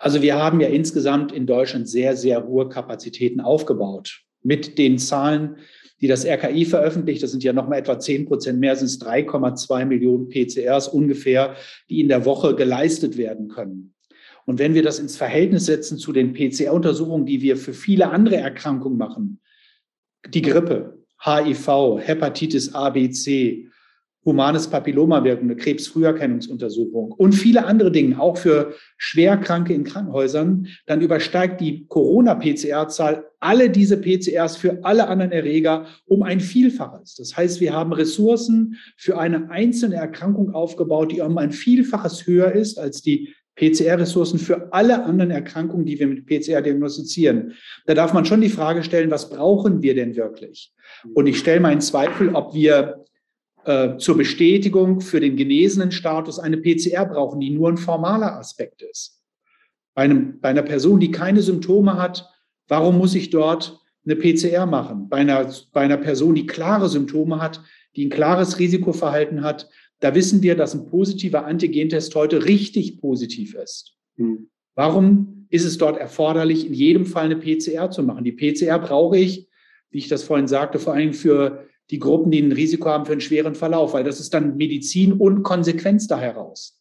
Also 0.00 0.22
wir 0.22 0.36
haben 0.36 0.60
ja 0.60 0.68
insgesamt 0.68 1.32
in 1.32 1.46
Deutschland 1.46 1.88
sehr, 1.88 2.16
sehr 2.16 2.44
hohe 2.44 2.68
Kapazitäten 2.68 3.40
aufgebaut. 3.40 4.22
Mit 4.42 4.78
den 4.78 4.98
Zahlen, 4.98 5.56
die 6.00 6.08
das 6.08 6.24
RKI 6.24 6.64
veröffentlicht, 6.64 7.22
das 7.22 7.30
sind 7.30 7.44
ja 7.44 7.52
nochmal 7.52 7.78
etwa 7.78 7.98
10 7.98 8.26
Prozent 8.26 8.58
mehr, 8.58 8.76
sind 8.76 8.86
es 8.86 9.00
3,2 9.00 9.84
Millionen 9.84 10.28
PCRs 10.28 10.88
ungefähr, 10.88 11.54
die 11.88 12.00
in 12.00 12.08
der 12.08 12.24
Woche 12.24 12.54
geleistet 12.54 13.16
werden 13.16 13.48
können. 13.48 13.94
Und 14.46 14.58
wenn 14.58 14.74
wir 14.74 14.82
das 14.82 14.98
ins 14.98 15.16
Verhältnis 15.16 15.66
setzen 15.66 15.98
zu 15.98 16.12
den 16.12 16.32
PCR-Untersuchungen, 16.32 17.26
die 17.26 17.42
wir 17.42 17.56
für 17.56 17.74
viele 17.74 18.10
andere 18.10 18.36
Erkrankungen 18.36 18.98
machen, 18.98 19.40
die 20.28 20.42
Grippe, 20.42 21.04
HIV, 21.22 21.98
Hepatitis 22.00 22.74
A, 22.74 22.90
B, 22.90 23.10
C, 23.10 23.69
humanes 24.24 24.68
Papillomawirken, 24.68 25.48
eine 25.50 25.56
Krebsfrüherkennungsuntersuchung 25.56 27.12
und 27.12 27.32
viele 27.32 27.64
andere 27.64 27.90
Dinge, 27.90 28.20
auch 28.20 28.36
für 28.36 28.74
Schwerkranke 28.98 29.72
in 29.72 29.84
Krankenhäusern, 29.84 30.66
dann 30.86 31.00
übersteigt 31.00 31.60
die 31.60 31.86
Corona-PCR-Zahl 31.86 33.24
alle 33.40 33.70
diese 33.70 33.96
PCRs 33.96 34.58
für 34.58 34.84
alle 34.84 35.08
anderen 35.08 35.32
Erreger 35.32 35.86
um 36.06 36.22
ein 36.22 36.40
Vielfaches. 36.40 37.14
Das 37.16 37.36
heißt, 37.36 37.60
wir 37.60 37.72
haben 37.72 37.92
Ressourcen 37.92 38.76
für 38.96 39.18
eine 39.18 39.50
einzelne 39.50 39.96
Erkrankung 39.96 40.54
aufgebaut, 40.54 41.12
die 41.12 41.22
um 41.22 41.38
ein 41.38 41.52
Vielfaches 41.52 42.26
höher 42.26 42.52
ist 42.52 42.78
als 42.78 43.00
die 43.00 43.34
PCR-Ressourcen 43.56 44.38
für 44.38 44.72
alle 44.72 45.04
anderen 45.04 45.30
Erkrankungen, 45.30 45.84
die 45.84 45.98
wir 45.98 46.06
mit 46.06 46.26
PCR 46.26 46.62
diagnostizieren. 46.62 47.52
Da 47.86 47.94
darf 47.94 48.12
man 48.14 48.24
schon 48.24 48.40
die 48.40 48.48
Frage 48.48 48.82
stellen, 48.82 49.10
was 49.10 49.28
brauchen 49.28 49.82
wir 49.82 49.94
denn 49.94 50.16
wirklich? 50.16 50.72
Und 51.14 51.26
ich 51.26 51.38
stelle 51.38 51.60
meinen 51.60 51.80
Zweifel, 51.80 52.34
ob 52.34 52.54
wir 52.54 52.99
äh, 53.64 53.96
zur 53.98 54.16
Bestätigung 54.16 55.00
für 55.00 55.20
den 55.20 55.36
genesenen 55.36 55.92
Status 55.92 56.38
eine 56.38 56.56
PCR 56.56 57.04
brauchen, 57.04 57.40
die 57.40 57.50
nur 57.50 57.68
ein 57.68 57.76
formaler 57.76 58.38
Aspekt 58.38 58.82
ist. 58.82 59.22
Bei, 59.94 60.02
einem, 60.02 60.40
bei 60.40 60.48
einer 60.48 60.62
Person, 60.62 61.00
die 61.00 61.10
keine 61.10 61.42
Symptome 61.42 61.96
hat, 61.96 62.28
warum 62.68 62.98
muss 62.98 63.14
ich 63.14 63.30
dort 63.30 63.80
eine 64.04 64.16
PCR 64.16 64.66
machen? 64.66 65.08
Bei 65.08 65.18
einer, 65.18 65.52
bei 65.72 65.82
einer 65.82 65.98
Person, 65.98 66.34
die 66.34 66.46
klare 66.46 66.88
Symptome 66.88 67.40
hat, 67.40 67.60
die 67.96 68.06
ein 68.06 68.10
klares 68.10 68.58
Risikoverhalten 68.58 69.42
hat, 69.42 69.68
da 69.98 70.14
wissen 70.14 70.42
wir, 70.42 70.56
dass 70.56 70.74
ein 70.74 70.86
positiver 70.86 71.44
Antigentest 71.44 72.14
heute 72.14 72.46
richtig 72.46 73.00
positiv 73.00 73.54
ist. 73.54 73.96
Mhm. 74.16 74.48
Warum 74.74 75.46
ist 75.50 75.64
es 75.64 75.76
dort 75.76 75.98
erforderlich, 75.98 76.66
in 76.66 76.72
jedem 76.72 77.04
Fall 77.04 77.26
eine 77.26 77.36
PCR 77.36 77.90
zu 77.90 78.02
machen? 78.02 78.24
Die 78.24 78.32
PCR 78.32 78.78
brauche 78.78 79.18
ich, 79.18 79.48
wie 79.90 79.98
ich 79.98 80.08
das 80.08 80.22
vorhin 80.22 80.46
sagte, 80.46 80.78
vor 80.78 80.94
allem 80.94 81.12
für 81.12 81.68
die 81.90 81.98
Gruppen, 81.98 82.30
die 82.30 82.40
ein 82.40 82.52
Risiko 82.52 82.88
haben 82.88 83.04
für 83.04 83.12
einen 83.12 83.20
schweren 83.20 83.54
Verlauf, 83.54 83.94
weil 83.94 84.04
das 84.04 84.20
ist 84.20 84.32
dann 84.32 84.56
Medizin 84.56 85.12
und 85.12 85.42
Konsequenz 85.42 86.06
da 86.06 86.18
heraus. 86.18 86.80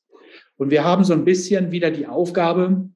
Und 0.58 0.72
wir 0.72 0.84
haben 0.84 1.04
so 1.04 1.14
ein 1.14 1.26
bisschen 1.26 1.72
wieder 1.72 1.90
die 1.90 2.08
Aufgabe, 2.08 2.90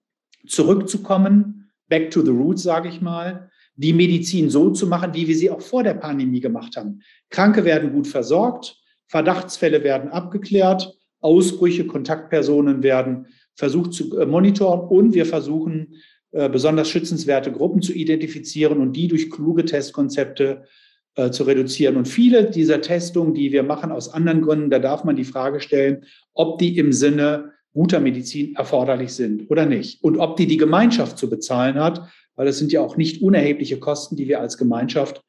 zurückzukommen, 0.46 1.72
back 1.88 2.12
to 2.12 2.22
the 2.22 2.32
roots, 2.32 2.63
sage 2.63 2.89
ich 2.89 3.01
mal, 3.01 3.50
die 3.75 3.93
Medizin 3.93 4.50
so 4.50 4.70
zu 4.70 4.88
machen, 4.88 5.13
wie 5.13 5.27
wir 5.27 5.36
sie 5.36 5.50
auch 5.50 5.62
vor 5.62 5.84
der 5.84 5.96
Pandemie 5.96 6.41
gemacht 6.41 6.77
haben. 6.77 7.01
Kranke 7.29 7.65
werden 7.65 7.93
gut 7.93 8.08
versorgt, 8.08 8.77
Verdachtsfälle 9.08 9.84
werden 9.84 10.10
abgeklärt, 10.10 10.96
Ausbrüche, 11.22 11.88
Kontaktpersonen 11.88 12.84
werden 12.84 13.27
versucht 13.55 13.93
zu 13.93 14.17
äh, 14.20 14.25
monitoren 14.25 14.82
und 14.82 15.13
wir 15.13 15.25
versuchen, 15.25 15.96
äh, 16.32 16.50
besonders 16.50 16.89
schützenswerte 16.89 17.51
Gruppen 17.51 17.82
zu 17.82 17.93
identifizieren 17.93 18.79
und 18.79 18.93
die 18.93 19.08
durch 19.08 19.29
kluge 19.29 19.65
Testkonzepte 19.65 20.63
äh, 21.15 21.32
zu 21.32 21.43
reduzieren. 21.43 21.96
Und 21.96 22.08
viele 22.08 22.50
dieser 22.50 22.82
Testungen, 22.82 23.34
die 23.34 23.51
wir 23.51 23.63
machen 23.63 23.91
aus 23.91 24.12
anderen 24.13 24.41
Gründen, 24.41 24.70
da 24.70 24.79
darf 24.79 25.03
man 25.03 25.15
die 25.15 25.24
Frage 25.24 25.60
stellen, 25.60 26.05
ob 26.34 26.58
die 26.58 26.77
im 26.77 26.91
Sinne 26.91 27.51
guter 27.74 28.00
Medizin 28.00 28.55
erforderlich 28.55 29.13
sind 29.13 29.50
oder 29.50 29.65
nicht. 29.65 30.03
Und 30.03 30.17
ob 30.17 30.38
die 30.38 30.48
die 30.48 30.58
Gemeinschaft 30.58 31.17
zu 31.17 31.29
bezahlen 31.29 31.75
hat, 31.75 32.08
weil 32.36 32.46
das 32.46 32.58
sind 32.58 32.72
ja 32.72 32.82
auch 32.82 32.98
nicht 32.98 33.22
unerhebliche 33.22 33.79
Kosten, 33.79 34.15
die 34.15 34.27
wir 34.27 34.39
als 34.39 34.58
Gemeinschaft 34.58 35.24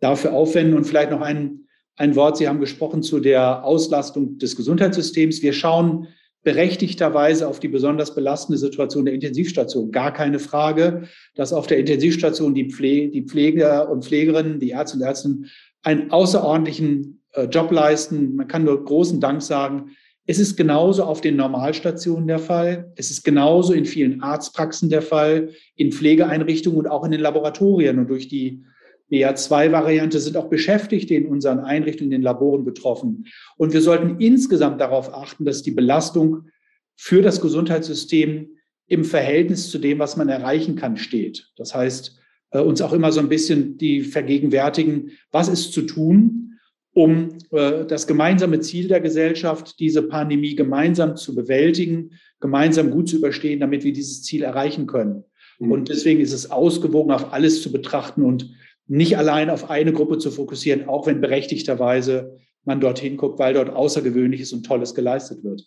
dafür 0.00 0.32
aufwenden. 0.32 0.76
Und 0.76 0.84
vielleicht 0.84 1.10
noch 1.10 1.20
ein, 1.20 1.66
ein 1.96 2.16
Wort, 2.16 2.36
Sie 2.36 2.48
haben 2.48 2.60
gesprochen 2.60 3.02
zu 3.02 3.20
der 3.20 3.64
Auslastung 3.64 4.38
des 4.38 4.56
Gesundheitssystems. 4.56 5.42
Wir 5.42 5.52
schauen 5.52 6.08
berechtigterweise 6.44 7.48
auf 7.48 7.60
die 7.60 7.68
besonders 7.68 8.14
belastende 8.14 8.58
Situation 8.58 9.04
der 9.04 9.14
Intensivstation. 9.14 9.90
Gar 9.90 10.12
keine 10.12 10.38
Frage, 10.38 11.02
dass 11.34 11.52
auf 11.52 11.66
der 11.66 11.78
Intensivstation 11.78 12.54
die, 12.54 12.70
Pfle 12.70 13.08
die 13.08 13.22
Pfleger 13.22 13.90
und 13.90 14.04
Pflegerinnen, 14.04 14.60
die 14.60 14.70
Ärzte 14.70 14.98
und 14.98 15.04
Ärzte 15.04 15.36
einen 15.82 16.10
außerordentlichen 16.10 17.22
äh, 17.32 17.44
Job 17.44 17.70
leisten. 17.72 18.36
Man 18.36 18.48
kann 18.48 18.64
nur 18.64 18.84
großen 18.84 19.20
Dank 19.20 19.42
sagen. 19.42 19.90
Es 20.26 20.38
ist 20.38 20.56
genauso 20.56 21.04
auf 21.04 21.20
den 21.22 21.36
Normalstationen 21.36 22.28
der 22.28 22.38
Fall. 22.38 22.92
Es 22.96 23.10
ist 23.10 23.24
genauso 23.24 23.72
in 23.72 23.86
vielen 23.86 24.22
Arztpraxen 24.22 24.90
der 24.90 25.02
Fall, 25.02 25.50
in 25.74 25.90
Pflegeeinrichtungen 25.90 26.78
und 26.78 26.86
auch 26.86 27.04
in 27.04 27.12
den 27.12 27.20
Laboratorien. 27.20 27.98
Und 27.98 28.08
durch 28.10 28.28
die 28.28 28.62
BA2-Variante 29.10 30.20
sind 30.20 30.36
auch 30.36 30.48
Beschäftigte 30.48 31.14
in 31.14 31.26
unseren 31.26 31.60
Einrichtungen, 31.60 32.12
in 32.12 32.18
den 32.18 32.22
Laboren 32.22 32.64
betroffen. 32.64 33.26
Und 33.56 33.72
wir 33.72 33.80
sollten 33.80 34.20
insgesamt 34.20 34.80
darauf 34.80 35.12
achten, 35.14 35.44
dass 35.44 35.62
die 35.62 35.70
Belastung 35.70 36.48
für 36.96 37.22
das 37.22 37.40
Gesundheitssystem 37.40 38.50
im 38.86 39.04
Verhältnis 39.04 39.70
zu 39.70 39.78
dem, 39.78 39.98
was 39.98 40.16
man 40.16 40.28
erreichen 40.28 40.76
kann, 40.76 40.96
steht. 40.96 41.50
Das 41.56 41.74
heißt, 41.74 42.18
äh, 42.50 42.60
uns 42.60 42.80
auch 42.80 42.92
immer 42.92 43.12
so 43.12 43.20
ein 43.20 43.28
bisschen 43.28 43.78
die 43.78 44.02
vergegenwärtigen, 44.02 45.12
was 45.30 45.48
ist 45.48 45.72
zu 45.72 45.82
tun, 45.82 46.58
um 46.94 47.28
äh, 47.52 47.84
das 47.84 48.06
gemeinsame 48.06 48.60
Ziel 48.60 48.88
der 48.88 49.00
Gesellschaft, 49.00 49.78
diese 49.78 50.02
Pandemie 50.02 50.54
gemeinsam 50.54 51.16
zu 51.16 51.34
bewältigen, 51.34 52.12
gemeinsam 52.40 52.90
gut 52.90 53.08
zu 53.08 53.16
überstehen, 53.16 53.60
damit 53.60 53.84
wir 53.84 53.92
dieses 53.92 54.22
Ziel 54.22 54.42
erreichen 54.42 54.86
können. 54.86 55.24
Mhm. 55.58 55.72
Und 55.72 55.88
deswegen 55.90 56.20
ist 56.20 56.32
es 56.32 56.50
ausgewogen, 56.50 57.12
auf 57.12 57.32
alles 57.32 57.62
zu 57.62 57.70
betrachten 57.70 58.22
und 58.22 58.50
nicht 58.88 59.16
allein 59.16 59.50
auf 59.50 59.70
eine 59.70 59.92
Gruppe 59.92 60.18
zu 60.18 60.30
fokussieren, 60.30 60.88
auch 60.88 61.06
wenn 61.06 61.20
berechtigterweise 61.20 62.38
man 62.64 62.80
dorthin 62.80 63.16
guckt, 63.16 63.38
weil 63.38 63.54
dort 63.54 63.70
Außergewöhnliches 63.70 64.52
und 64.52 64.64
Tolles 64.64 64.94
geleistet 64.94 65.44
wird. 65.44 65.62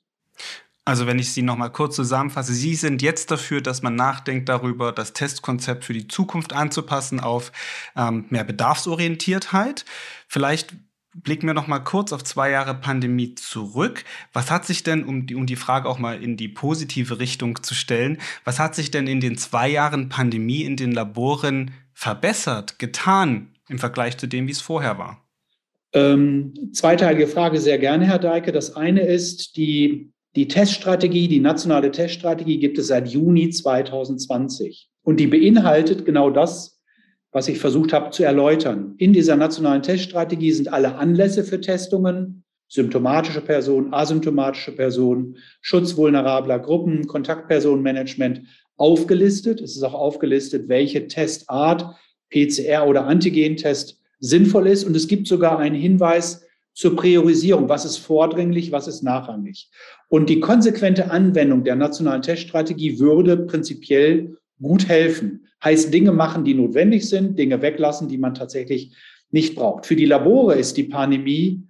Also 0.83 1.05
wenn 1.05 1.19
ich 1.19 1.31
Sie 1.31 1.43
noch 1.43 1.57
mal 1.57 1.69
kurz 1.69 1.95
zusammenfasse, 1.95 2.53
Sie 2.53 2.73
sind 2.73 3.03
jetzt 3.03 3.29
dafür, 3.29 3.61
dass 3.61 3.83
man 3.83 3.95
nachdenkt 3.95 4.49
darüber, 4.49 4.91
das 4.91 5.13
Testkonzept 5.13 5.85
für 5.85 5.93
die 5.93 6.07
Zukunft 6.07 6.53
anzupassen 6.53 7.19
auf 7.19 7.51
ähm, 7.95 8.25
mehr 8.29 8.43
Bedarfsorientiertheit. 8.43 9.85
Vielleicht 10.27 10.73
blicken 11.13 11.45
wir 11.45 11.53
noch 11.53 11.67
mal 11.67 11.79
kurz 11.79 12.13
auf 12.13 12.23
zwei 12.23 12.49
Jahre 12.49 12.73
Pandemie 12.73 13.35
zurück. 13.35 14.05
Was 14.33 14.49
hat 14.49 14.65
sich 14.65 14.81
denn, 14.81 15.03
um 15.03 15.27
die, 15.27 15.35
um 15.35 15.45
die 15.45 15.55
Frage 15.55 15.87
auch 15.87 15.99
mal 15.99 16.21
in 16.21 16.37
die 16.37 16.47
positive 16.47 17.19
Richtung 17.19 17.61
zu 17.61 17.75
stellen, 17.75 18.17
was 18.43 18.59
hat 18.59 18.75
sich 18.75 18.91
denn 18.91 19.07
in 19.07 19.19
den 19.19 19.37
zwei 19.37 19.69
Jahren 19.69 20.09
Pandemie 20.09 20.63
in 20.63 20.77
den 20.77 20.93
Laboren 20.93 21.71
verbessert, 22.01 22.79
getan 22.79 23.51
im 23.69 23.77
Vergleich 23.77 24.17
zu 24.17 24.25
dem, 24.25 24.47
wie 24.47 24.51
es 24.51 24.59
vorher 24.59 24.97
war? 24.97 25.23
Ähm, 25.93 26.71
zweiteilige 26.73 27.27
Frage 27.27 27.59
sehr 27.59 27.77
gerne, 27.77 28.05
Herr 28.07 28.17
Deike. 28.17 28.51
Das 28.51 28.75
eine 28.75 29.01
ist, 29.01 29.55
die 29.55 30.11
die 30.35 30.47
Teststrategie, 30.47 31.27
die 31.27 31.41
nationale 31.41 31.91
Teststrategie 31.91 32.57
gibt 32.57 32.79
es 32.79 32.87
seit 32.87 33.09
Juni 33.09 33.51
2020 33.51 34.89
und 35.03 35.19
die 35.19 35.27
beinhaltet 35.27 36.05
genau 36.05 36.31
das, 36.31 36.81
was 37.31 37.47
ich 37.47 37.59
versucht 37.59 37.93
habe 37.93 38.09
zu 38.09 38.23
erläutern. 38.23 38.95
In 38.97 39.13
dieser 39.13 39.35
nationalen 39.35 39.83
Teststrategie 39.83 40.53
sind 40.53 40.73
alle 40.73 40.95
Anlässe 40.95 41.43
für 41.43 41.61
Testungen, 41.61 42.45
symptomatische 42.67 43.41
Personen, 43.41 43.93
asymptomatische 43.93 44.71
Personen, 44.71 45.37
Schutz 45.61 45.97
vulnerabler 45.97 46.57
Gruppen, 46.57 47.05
Kontaktpersonenmanagement 47.05 48.41
aufgelistet. 48.81 49.61
Es 49.61 49.75
ist 49.75 49.83
auch 49.83 49.93
aufgelistet, 49.93 50.67
welche 50.67 51.07
Testart, 51.07 51.95
PCR 52.31 52.87
oder 52.87 53.05
Antigentest 53.05 53.99
sinnvoll 54.19 54.67
ist. 54.67 54.83
Und 54.83 54.95
es 54.95 55.07
gibt 55.07 55.27
sogar 55.27 55.59
einen 55.59 55.75
Hinweis, 55.75 56.41
zur 56.73 56.95
Priorisierung. 56.95 57.69
Was 57.69 57.85
ist 57.85 57.97
vordringlich, 57.97 58.71
was 58.71 58.87
ist 58.87 59.03
nachrangig? 59.03 59.69
Und 60.09 60.29
die 60.29 60.39
konsequente 60.39 61.11
Anwendung 61.11 61.63
der 61.63 61.75
nationalen 61.75 62.21
Teststrategie 62.21 62.99
würde 62.99 63.37
prinzipiell 63.37 64.37
gut 64.61 64.87
helfen. 64.87 65.47
Heißt 65.63 65.93
Dinge 65.93 66.11
machen, 66.11 66.43
die 66.43 66.53
notwendig 66.53 67.07
sind, 67.07 67.37
Dinge 67.37 67.61
weglassen, 67.61 68.07
die 68.07 68.17
man 68.17 68.33
tatsächlich 68.33 68.93
nicht 69.31 69.55
braucht. 69.55 69.85
Für 69.85 69.95
die 69.95 70.05
Labore 70.05 70.55
ist 70.55 70.77
die 70.77 70.83
Pandemie 70.83 71.63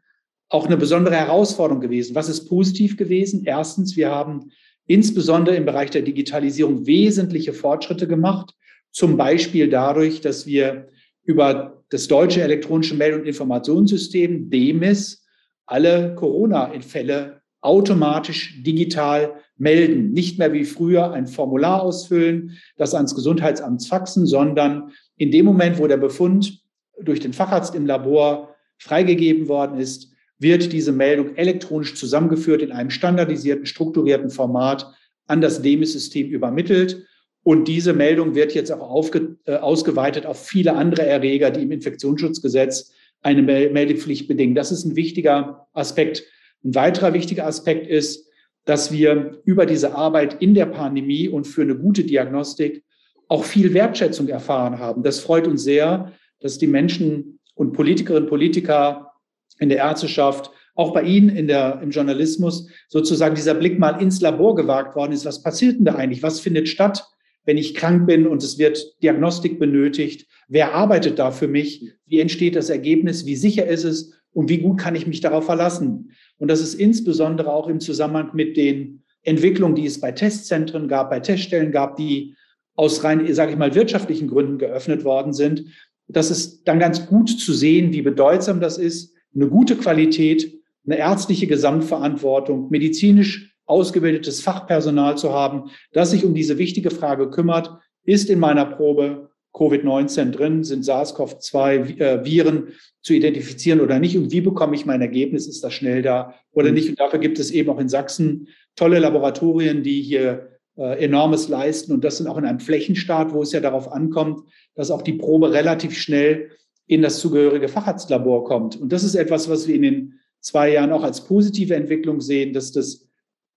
auch 0.49 0.65
eine 0.65 0.77
besondere 0.77 1.15
Herausforderung 1.15 1.81
gewesen. 1.81 2.15
Was 2.15 2.29
ist 2.29 2.47
positiv 2.47 2.97
gewesen? 2.97 3.43
Erstens, 3.45 3.95
wir 3.95 4.11
haben 4.11 4.51
insbesondere 4.87 5.55
im 5.55 5.65
Bereich 5.65 5.89
der 5.89 6.01
Digitalisierung 6.01 6.85
wesentliche 6.85 7.53
Fortschritte 7.53 8.07
gemacht. 8.07 8.53
Zum 8.91 9.17
Beispiel 9.17 9.69
dadurch, 9.69 10.21
dass 10.21 10.45
wir 10.45 10.87
über 11.23 11.83
das 11.89 12.07
deutsche 12.07 12.41
elektronische 12.41 12.95
Meld- 12.95 13.15
und 13.15 13.27
Informationssystem 13.27 14.49
DEMIS 14.49 15.25
alle 15.65 16.15
Corona-Fälle 16.15 17.41
automatisch 17.61 18.61
digital 18.63 19.35
melden. 19.55 20.11
Nicht 20.11 20.39
mehr 20.39 20.51
wie 20.51 20.65
früher 20.65 21.11
ein 21.11 21.27
Formular 21.27 21.83
ausfüllen, 21.83 22.57
das 22.75 22.95
ans 22.95 23.13
Gesundheitsamt 23.13 23.85
faxen, 23.85 24.25
sondern 24.25 24.91
in 25.17 25.31
dem 25.31 25.45
Moment, 25.45 25.77
wo 25.77 25.87
der 25.87 25.97
Befund 25.97 26.59
durch 26.99 27.19
den 27.19 27.33
Facharzt 27.33 27.75
im 27.75 27.85
Labor 27.85 28.55
freigegeben 28.79 29.47
worden 29.47 29.77
ist, 29.77 30.10
wird 30.41 30.73
diese 30.73 30.91
Meldung 30.91 31.35
elektronisch 31.35 31.95
zusammengeführt 31.95 32.61
in 32.61 32.71
einem 32.71 32.89
standardisierten, 32.89 33.65
strukturierten 33.65 34.31
Format 34.31 34.91
an 35.27 35.39
das 35.39 35.61
DEMIS-System 35.61 36.29
übermittelt. 36.29 37.05
Und 37.43 37.67
diese 37.67 37.93
Meldung 37.93 38.35
wird 38.35 38.53
jetzt 38.53 38.71
auch 38.71 38.81
aufge, 38.81 39.37
äh, 39.45 39.55
ausgeweitet 39.55 40.25
auf 40.25 40.43
viele 40.43 40.73
andere 40.75 41.05
Erreger, 41.05 41.51
die 41.51 41.61
im 41.61 41.71
Infektionsschutzgesetz 41.71 42.91
eine 43.21 43.43
Meldepflicht 43.43 44.27
bedingen. 44.27 44.55
Das 44.55 44.71
ist 44.71 44.83
ein 44.83 44.95
wichtiger 44.95 45.67
Aspekt. 45.73 46.23
Ein 46.63 46.73
weiterer 46.73 47.13
wichtiger 47.13 47.45
Aspekt 47.45 47.87
ist, 47.87 48.27
dass 48.65 48.91
wir 48.91 49.41
über 49.45 49.65
diese 49.65 49.95
Arbeit 49.95 50.41
in 50.41 50.55
der 50.55 50.65
Pandemie 50.65 51.27
und 51.27 51.45
für 51.45 51.61
eine 51.61 51.75
gute 51.75 52.03
Diagnostik 52.03 52.83
auch 53.27 53.43
viel 53.43 53.73
Wertschätzung 53.73 54.27
erfahren 54.27 54.79
haben. 54.79 55.03
Das 55.03 55.19
freut 55.19 55.47
uns 55.47 55.63
sehr, 55.63 56.11
dass 56.39 56.57
die 56.57 56.67
Menschen 56.67 57.39
und 57.53 57.73
Politikerinnen 57.73 58.23
und 58.23 58.29
Politiker 58.29 59.10
in 59.59 59.69
der 59.69 59.79
Ärzteschaft, 59.79 60.51
auch 60.75 60.93
bei 60.93 61.03
Ihnen 61.03 61.29
in 61.29 61.47
der, 61.47 61.79
im 61.81 61.91
Journalismus, 61.91 62.67
sozusagen 62.87 63.35
dieser 63.35 63.53
Blick 63.53 63.77
mal 63.77 64.01
ins 64.01 64.21
Labor 64.21 64.55
gewagt 64.55 64.95
worden 64.95 65.11
ist. 65.11 65.25
Was 65.25 65.43
passiert 65.43 65.77
denn 65.77 65.85
da 65.85 65.95
eigentlich? 65.95 66.23
Was 66.23 66.39
findet 66.39 66.69
statt? 66.69 67.05
wenn 67.45 67.57
ich 67.57 67.73
krank 67.73 68.07
bin 68.07 68.27
und 68.27 68.43
es 68.43 68.57
wird 68.57 69.01
Diagnostik 69.01 69.59
benötigt? 69.59 70.27
Wer 70.47 70.73
arbeitet 70.73 71.19
da 71.19 71.31
für 71.31 71.47
mich? 71.47 71.93
Wie 72.05 72.19
entsteht 72.19 72.55
das 72.55 72.69
Ergebnis? 72.69 73.25
Wie 73.25 73.35
sicher 73.35 73.65
ist 73.67 73.83
es? 73.83 74.13
Und 74.33 74.49
wie 74.49 74.59
gut 74.59 74.79
kann 74.79 74.95
ich 74.95 75.07
mich 75.07 75.21
darauf 75.21 75.45
verlassen? 75.45 76.11
Und 76.37 76.49
das 76.49 76.61
ist 76.61 76.75
insbesondere 76.75 77.51
auch 77.51 77.67
im 77.67 77.79
Zusammenhang 77.79 78.29
mit 78.33 78.57
den 78.57 79.03
Entwicklungen, 79.23 79.75
die 79.75 79.85
es 79.85 79.99
bei 79.99 80.11
Testzentren 80.11 80.87
gab, 80.87 81.09
bei 81.09 81.19
Teststellen 81.19 81.71
gab, 81.71 81.95
die 81.95 82.35
aus 82.75 83.03
rein, 83.03 83.31
sage 83.33 83.51
ich 83.51 83.57
mal, 83.57 83.75
wirtschaftlichen 83.75 84.27
Gründen 84.27 84.57
geöffnet 84.57 85.03
worden 85.03 85.33
sind. 85.33 85.65
Das 86.07 86.31
ist 86.31 86.67
dann 86.67 86.79
ganz 86.79 87.07
gut 87.07 87.29
zu 87.29 87.53
sehen, 87.53 87.93
wie 87.93 88.01
bedeutsam 88.01 88.59
das 88.59 88.77
ist. 88.77 89.15
Eine 89.33 89.47
gute 89.47 89.75
Qualität, 89.75 90.53
eine 90.85 90.97
ärztliche 90.97 91.47
Gesamtverantwortung, 91.47 92.69
medizinisch 92.69 93.55
ausgebildetes 93.65 94.41
Fachpersonal 94.41 95.17
zu 95.17 95.31
haben, 95.31 95.69
das 95.93 96.11
sich 96.11 96.25
um 96.25 96.33
diese 96.33 96.57
wichtige 96.57 96.91
Frage 96.91 97.29
kümmert, 97.29 97.71
ist 98.03 98.29
in 98.29 98.39
meiner 98.39 98.65
Probe 98.65 99.29
Covid-19 99.53 100.31
drin, 100.31 100.63
sind 100.63 100.85
SARS-CoV-2-Viren 100.85 102.67
äh, 102.67 102.71
zu 103.01 103.13
identifizieren 103.13 103.81
oder 103.81 103.99
nicht 103.99 104.17
und 104.17 104.31
wie 104.31 104.41
bekomme 104.41 104.75
ich 104.75 104.85
mein 104.85 105.01
Ergebnis, 105.01 105.47
ist 105.47 105.63
das 105.63 105.73
schnell 105.73 106.01
da 106.01 106.35
oder 106.51 106.69
mhm. 106.69 106.75
nicht. 106.75 106.89
Und 106.89 106.99
dafür 106.99 107.19
gibt 107.19 107.37
es 107.37 107.51
eben 107.51 107.69
auch 107.69 107.79
in 107.79 107.89
Sachsen 107.89 108.47
tolle 108.75 108.99
Laboratorien, 108.99 109.83
die 109.83 110.01
hier 110.01 110.59
äh, 110.77 111.03
enormes 111.03 111.49
leisten 111.49 111.91
und 111.91 112.03
das 112.03 112.17
sind 112.17 112.27
auch 112.27 112.37
in 112.37 112.45
einem 112.45 112.61
Flächenstaat, 112.61 113.33
wo 113.33 113.41
es 113.41 113.51
ja 113.51 113.59
darauf 113.59 113.91
ankommt, 113.91 114.39
dass 114.75 114.89
auch 114.89 115.01
die 115.01 115.13
Probe 115.13 115.51
relativ 115.51 115.97
schnell 115.97 116.51
in 116.87 117.01
das 117.01 117.19
zugehörige 117.19 117.67
Facharztlabor 117.67 118.43
kommt. 118.45 118.75
Und 118.75 118.91
das 118.91 119.03
ist 119.03 119.15
etwas, 119.15 119.49
was 119.49 119.67
wir 119.67 119.75
in 119.75 119.81
den 119.81 120.19
zwei 120.39 120.71
Jahren 120.71 120.91
auch 120.91 121.03
als 121.03 121.25
positive 121.25 121.75
Entwicklung 121.75 122.19
sehen, 122.19 122.53
dass 122.53 122.71
das 122.71 123.07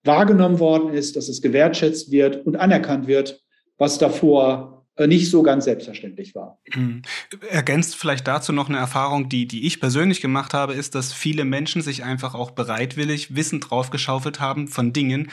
wahrgenommen 0.05 0.59
worden 0.59 0.93
ist, 0.93 1.17
dass 1.17 1.29
es 1.29 1.43
gewertschätzt 1.43 2.11
wird 2.11 2.47
und 2.47 2.57
anerkannt 2.57 3.07
wird, 3.07 3.43
was 3.79 3.99
davor 3.99 4.87
äh, 4.97 5.07
nicht 5.07 5.31
so 5.31 5.43
ganz 5.43 5.65
selbstverständlich 5.65 6.35
war. 6.35 6.61
Mhm. 6.75 7.03
Ergänzt 7.49 7.97
vielleicht 7.97 8.29
dazu 8.29 8.53
noch 8.53 8.69
eine 8.69 8.79
Erfahrung, 8.79 9.29
die, 9.29 9.49
die 9.49 9.67
ich 9.67 9.81
persönlich 9.81 10.21
gemacht 10.21 10.55
habe, 10.55 10.75
ist, 10.75 10.95
dass 10.95 11.13
viele 11.13 11.45
Menschen 11.45 11.83
sich 11.83 12.05
einfach 12.05 12.35
auch 12.35 12.53
bereitwillig 12.53 13.35
Wissen 13.35 13.61
draufgeschaufelt 13.61 14.41
haben 14.41 14.69
von 14.69 14.93
Dingen, 14.93 15.31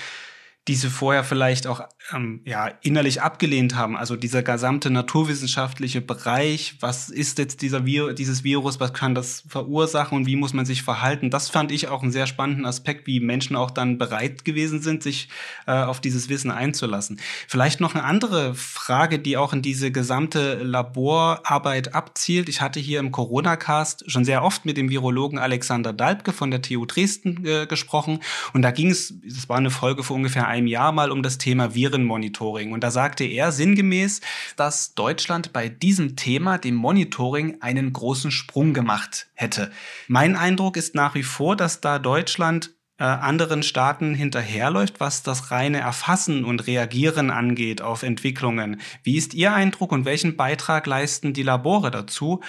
die 0.67 0.75
sie 0.75 0.91
vorher 0.91 1.23
vielleicht 1.23 1.65
auch 1.65 1.81
ähm, 2.13 2.41
ja, 2.45 2.67
innerlich 2.83 3.23
abgelehnt 3.23 3.75
haben. 3.75 3.97
Also 3.97 4.15
dieser 4.15 4.43
gesamte 4.43 4.91
naturwissenschaftliche 4.91 6.01
Bereich, 6.01 6.75
was 6.81 7.09
ist 7.09 7.39
jetzt 7.39 7.63
dieser 7.63 7.85
Vir 7.85 8.13
dieses 8.13 8.43
Virus, 8.43 8.79
was 8.79 8.93
kann 8.93 9.15
das 9.15 9.43
verursachen 9.47 10.15
und 10.15 10.27
wie 10.27 10.35
muss 10.35 10.53
man 10.53 10.67
sich 10.67 10.83
verhalten, 10.83 11.31
das 11.31 11.49
fand 11.49 11.71
ich 11.71 11.87
auch 11.87 12.03
einen 12.03 12.11
sehr 12.11 12.27
spannenden 12.27 12.67
Aspekt, 12.67 13.07
wie 13.07 13.19
Menschen 13.19 13.55
auch 13.55 13.71
dann 13.71 13.97
bereit 13.97 14.45
gewesen 14.45 14.83
sind, 14.83 15.01
sich 15.01 15.29
äh, 15.65 15.71
auf 15.71 15.99
dieses 15.99 16.29
Wissen 16.29 16.51
einzulassen. 16.51 17.19
Vielleicht 17.47 17.79
noch 17.79 17.95
eine 17.95 18.03
andere 18.03 18.53
Frage, 18.53 19.17
die 19.17 19.37
auch 19.37 19.53
in 19.53 19.63
diese 19.63 19.91
gesamte 19.91 20.61
Laborarbeit 20.61 21.95
abzielt. 21.95 22.49
Ich 22.49 22.61
hatte 22.61 22.79
hier 22.79 22.99
im 22.99 23.11
Corona-Cast 23.11 24.11
schon 24.11 24.25
sehr 24.25 24.43
oft 24.43 24.65
mit 24.65 24.77
dem 24.77 24.91
Virologen 24.91 25.39
Alexander 25.39 25.91
Dalbke 25.91 26.33
von 26.33 26.51
der 26.51 26.61
TU 26.61 26.85
Dresden 26.85 27.43
äh, 27.47 27.65
gesprochen 27.65 28.19
und 28.53 28.61
da 28.61 28.69
ging 28.69 28.91
es, 28.91 29.11
es 29.25 29.49
war 29.49 29.57
eine 29.57 29.71
Folge 29.71 30.03
vor 30.03 30.15
ungefähr 30.15 30.50
einem 30.51 30.67
Jahr 30.67 30.91
mal 30.91 31.11
um 31.11 31.23
das 31.23 31.37
Thema 31.37 31.73
Virenmonitoring. 31.73 32.71
Und 32.71 32.83
da 32.83 32.91
sagte 32.91 33.23
er 33.23 33.51
sinngemäß, 33.51 34.21
dass 34.55 34.93
Deutschland 34.93 35.53
bei 35.53 35.69
diesem 35.69 36.15
Thema, 36.15 36.57
dem 36.57 36.75
Monitoring, 36.75 37.61
einen 37.61 37.93
großen 37.93 38.31
Sprung 38.31 38.73
gemacht 38.73 39.27
hätte. 39.33 39.71
Mein 40.07 40.35
Eindruck 40.35 40.77
ist 40.77 40.93
nach 40.93 41.15
wie 41.15 41.23
vor, 41.23 41.55
dass 41.55 41.81
da 41.81 41.97
Deutschland 41.97 42.75
äh, 42.97 43.03
anderen 43.03 43.63
Staaten 43.63 44.13
hinterherläuft, 44.13 44.99
was 44.99 45.23
das 45.23 45.49
reine 45.49 45.79
Erfassen 45.79 46.45
und 46.45 46.67
Reagieren 46.67 47.31
angeht 47.31 47.81
auf 47.81 48.03
Entwicklungen. 48.03 48.79
Wie 49.01 49.17
ist 49.17 49.33
Ihr 49.33 49.53
Eindruck 49.53 49.91
und 49.91 50.05
welchen 50.05 50.35
Beitrag 50.35 50.85
leisten 50.85 51.33
die 51.33 51.43
Labore 51.43 51.89
dazu, 51.89 52.41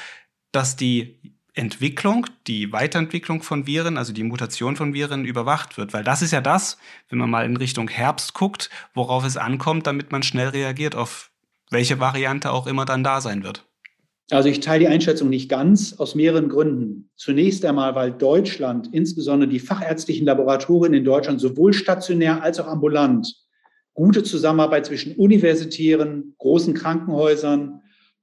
dass 0.50 0.76
die 0.76 1.31
Entwicklung, 1.54 2.26
die 2.46 2.72
Weiterentwicklung 2.72 3.42
von 3.42 3.66
Viren, 3.66 3.98
also 3.98 4.12
die 4.12 4.22
Mutation 4.22 4.76
von 4.76 4.94
Viren 4.94 5.24
überwacht 5.24 5.76
wird. 5.76 5.92
Weil 5.92 6.04
das 6.04 6.22
ist 6.22 6.32
ja 6.32 6.40
das, 6.40 6.78
wenn 7.08 7.18
man 7.18 7.30
mal 7.30 7.44
in 7.44 7.56
Richtung 7.56 7.88
Herbst 7.88 8.32
guckt, 8.34 8.70
worauf 8.94 9.24
es 9.24 9.36
ankommt, 9.36 9.86
damit 9.86 10.12
man 10.12 10.22
schnell 10.22 10.48
reagiert 10.48 10.94
auf 10.94 11.30
welche 11.70 12.00
Variante 12.00 12.52
auch 12.52 12.66
immer 12.66 12.84
dann 12.84 13.04
da 13.04 13.20
sein 13.20 13.42
wird. 13.42 13.66
Also 14.30 14.48
ich 14.48 14.60
teile 14.60 14.80
die 14.80 14.88
Einschätzung 14.88 15.28
nicht 15.28 15.50
ganz, 15.50 15.94
aus 15.94 16.14
mehreren 16.14 16.48
Gründen. 16.48 17.10
Zunächst 17.16 17.64
einmal, 17.64 17.94
weil 17.94 18.12
Deutschland, 18.12 18.88
insbesondere 18.92 19.50
die 19.50 19.58
fachärztlichen 19.58 20.26
Laboratorien 20.26 20.94
in 20.94 21.04
Deutschland, 21.04 21.40
sowohl 21.40 21.74
stationär 21.74 22.42
als 22.42 22.58
auch 22.58 22.66
ambulant, 22.66 23.34
gute 23.94 24.22
Zusammenarbeit 24.22 24.86
zwischen 24.86 25.16
universitären, 25.16 26.34
großen 26.38 26.72
Krankenhäusern, 26.72 27.81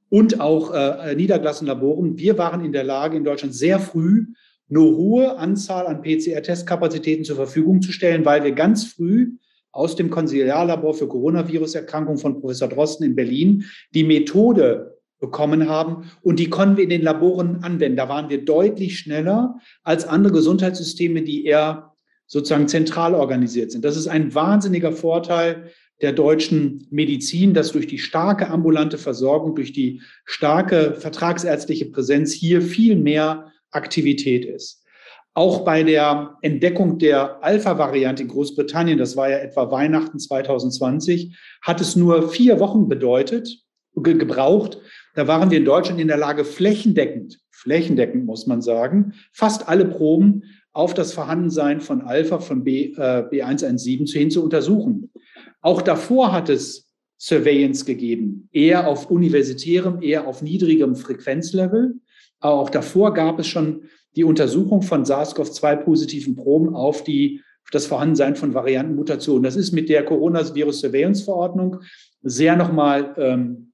und 0.10 0.40
auch 0.40 0.74
äh, 0.74 1.16
niedergelassenen 1.16 1.74
Laboren. 1.74 2.18
Wir 2.18 2.38
waren 2.38 2.66
in 2.66 2.72
der 2.72 2.84
Lage, 2.84 3.18
in 3.18 3.24
Deutschland 3.24 3.54
sehr 3.54 3.80
früh 3.80 4.26
eine 4.70 4.82
hohe 4.82 5.38
Anzahl 5.38 5.88
an 5.88 6.02
PCR-Testkapazitäten 6.02 7.26
zur 7.26 7.36
Verfügung 7.36 7.82
zu 7.82 7.92
stellen, 7.92 8.26
weil 8.26 8.44
wir 8.44 8.52
ganz 8.52 8.86
früh 8.86 9.32
aus 9.72 9.96
dem 9.96 10.10
Konsiliarlabor 10.10 10.94
für 10.94 11.08
Coronavirus-Erkrankungen 11.08 12.20
von 12.20 12.40
Professor 12.40 12.68
Drosten 12.68 13.06
in 13.06 13.16
Berlin 13.16 13.66
die 13.94 14.04
Methode 14.04 14.98
bekommen 15.20 15.68
haben 15.68 16.10
und 16.22 16.40
die 16.40 16.50
konnten 16.50 16.78
wir 16.78 16.84
in 16.84 16.90
den 16.90 17.02
Laboren 17.02 17.64
anwenden. 17.64 17.98
Da 17.98 18.10
waren 18.10 18.30
wir 18.30 18.46
deutlich 18.46 19.00
schneller 19.00 19.60
als 19.84 20.08
andere 20.08 20.34
Gesundheitssysteme, 20.34 21.24
die 21.24 21.46
eher 21.46 21.94
sozusagen 22.26 22.68
zentral 22.68 23.16
organisiert 23.16 23.72
sind. 23.72 23.84
Das 23.84 23.98
ist 23.98 24.08
ein 24.08 24.34
wahnsinniger 24.34 24.92
Vorteil 24.92 25.72
der 26.02 26.14
deutschen 26.14 26.88
Medizin, 26.92 27.54
dass 27.54 27.72
durch 27.72 27.88
die 27.88 28.00
starke 28.00 28.50
ambulante 28.50 28.98
Versorgung, 28.98 29.56
durch 29.56 29.74
die 29.74 30.02
starke 30.26 30.96
vertragsärztliche 30.96 31.88
Präsenz 31.88 32.32
hier 32.32 32.62
viel 32.62 32.96
mehr 32.96 33.52
Aktivität 33.72 34.46
ist. 34.46 34.86
Auch 35.34 35.64
bei 35.64 35.84
der 35.84 36.38
Entdeckung 36.42 36.98
der 36.98 37.44
Alpha-Variante 37.44 38.24
in 38.24 38.30
Großbritannien, 38.30 38.98
das 38.98 39.16
war 39.16 39.30
ja 39.30 39.38
etwa 39.38 39.72
Weihnachten 39.72 40.20
2020, 40.20 41.38
hat 41.62 41.82
es 41.82 41.96
nur 41.96 42.30
vier 42.30 42.60
Wochen 42.60 42.88
bedeutet, 42.88 43.64
ge 43.96 44.16
gebraucht. 44.16 44.80
Da 45.16 45.28
waren 45.28 45.52
wir 45.52 45.58
in 45.58 45.66
Deutschland 45.66 46.00
in 46.00 46.08
der 46.08 46.18
Lage, 46.18 46.46
flächendeckend, 46.46 47.40
flächendeckend 47.52 48.26
muss 48.26 48.48
man 48.48 48.62
sagen, 48.62 49.14
fast 49.34 49.68
alle 49.68 49.86
Proben 49.86 50.44
auf 50.72 50.94
das 50.94 51.14
Vorhandensein 51.14 51.82
von 51.82 52.02
Alpha, 52.02 52.40
von 52.40 52.64
B, 52.64 52.94
äh, 52.96 53.24
B117 53.30 54.06
zu 54.06 54.18
hin 54.18 54.32
zu 54.32 54.44
untersuchen. 54.44 55.12
Auch 55.62 55.82
davor 55.82 56.32
hat 56.32 56.50
es 56.50 56.88
Surveillance 57.20 57.84
gegeben, 57.84 58.48
eher 58.52 58.88
auf 58.88 59.12
universitärem, 59.12 60.02
eher 60.02 60.26
auf 60.28 60.42
niedrigem 60.42 60.96
Frequenzlevel. 60.96 61.96
Aber 62.40 62.60
auch 62.60 62.70
davor 62.70 63.14
gab 63.14 63.40
es 63.40 63.48
schon 63.48 63.84
die 64.16 64.24
Untersuchung 64.24 64.82
von 64.82 65.04
SARS-CoV-2 65.04 65.76
positiven 65.78 66.36
Proben 66.36 66.76
auf 66.76 67.04
die 67.04 67.42
das 67.72 67.86
Vorhandensein 67.86 68.36
von 68.36 68.54
Variantenmutationen. 68.54 69.44
Das 69.44 69.56
ist 69.56 69.74
mit 69.74 69.90
der 69.90 70.04
Coronavirus-Surveillance-Verordnung 70.04 71.82
sehr 72.24 72.56
nochmal 72.56 73.14
ähm, 73.18 73.74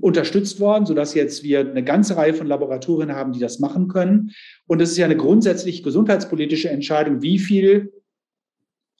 unterstützt 0.00 0.58
worden, 0.60 0.86
sodass 0.86 1.14
jetzt 1.14 1.42
wir 1.42 1.60
eine 1.60 1.84
ganze 1.84 2.16
Reihe 2.16 2.34
von 2.34 2.46
Laboratorien 2.46 3.14
haben, 3.14 3.32
die 3.32 3.40
das 3.40 3.60
machen 3.60 3.88
können. 3.88 4.32
Und 4.66 4.80
es 4.82 4.90
ist 4.90 4.96
ja 4.96 5.04
eine 5.04 5.16
grundsätzlich 5.16 5.82
gesundheitspolitische 5.82 6.70
Entscheidung, 6.70 7.22
wie 7.22 7.38
viel 7.38 7.92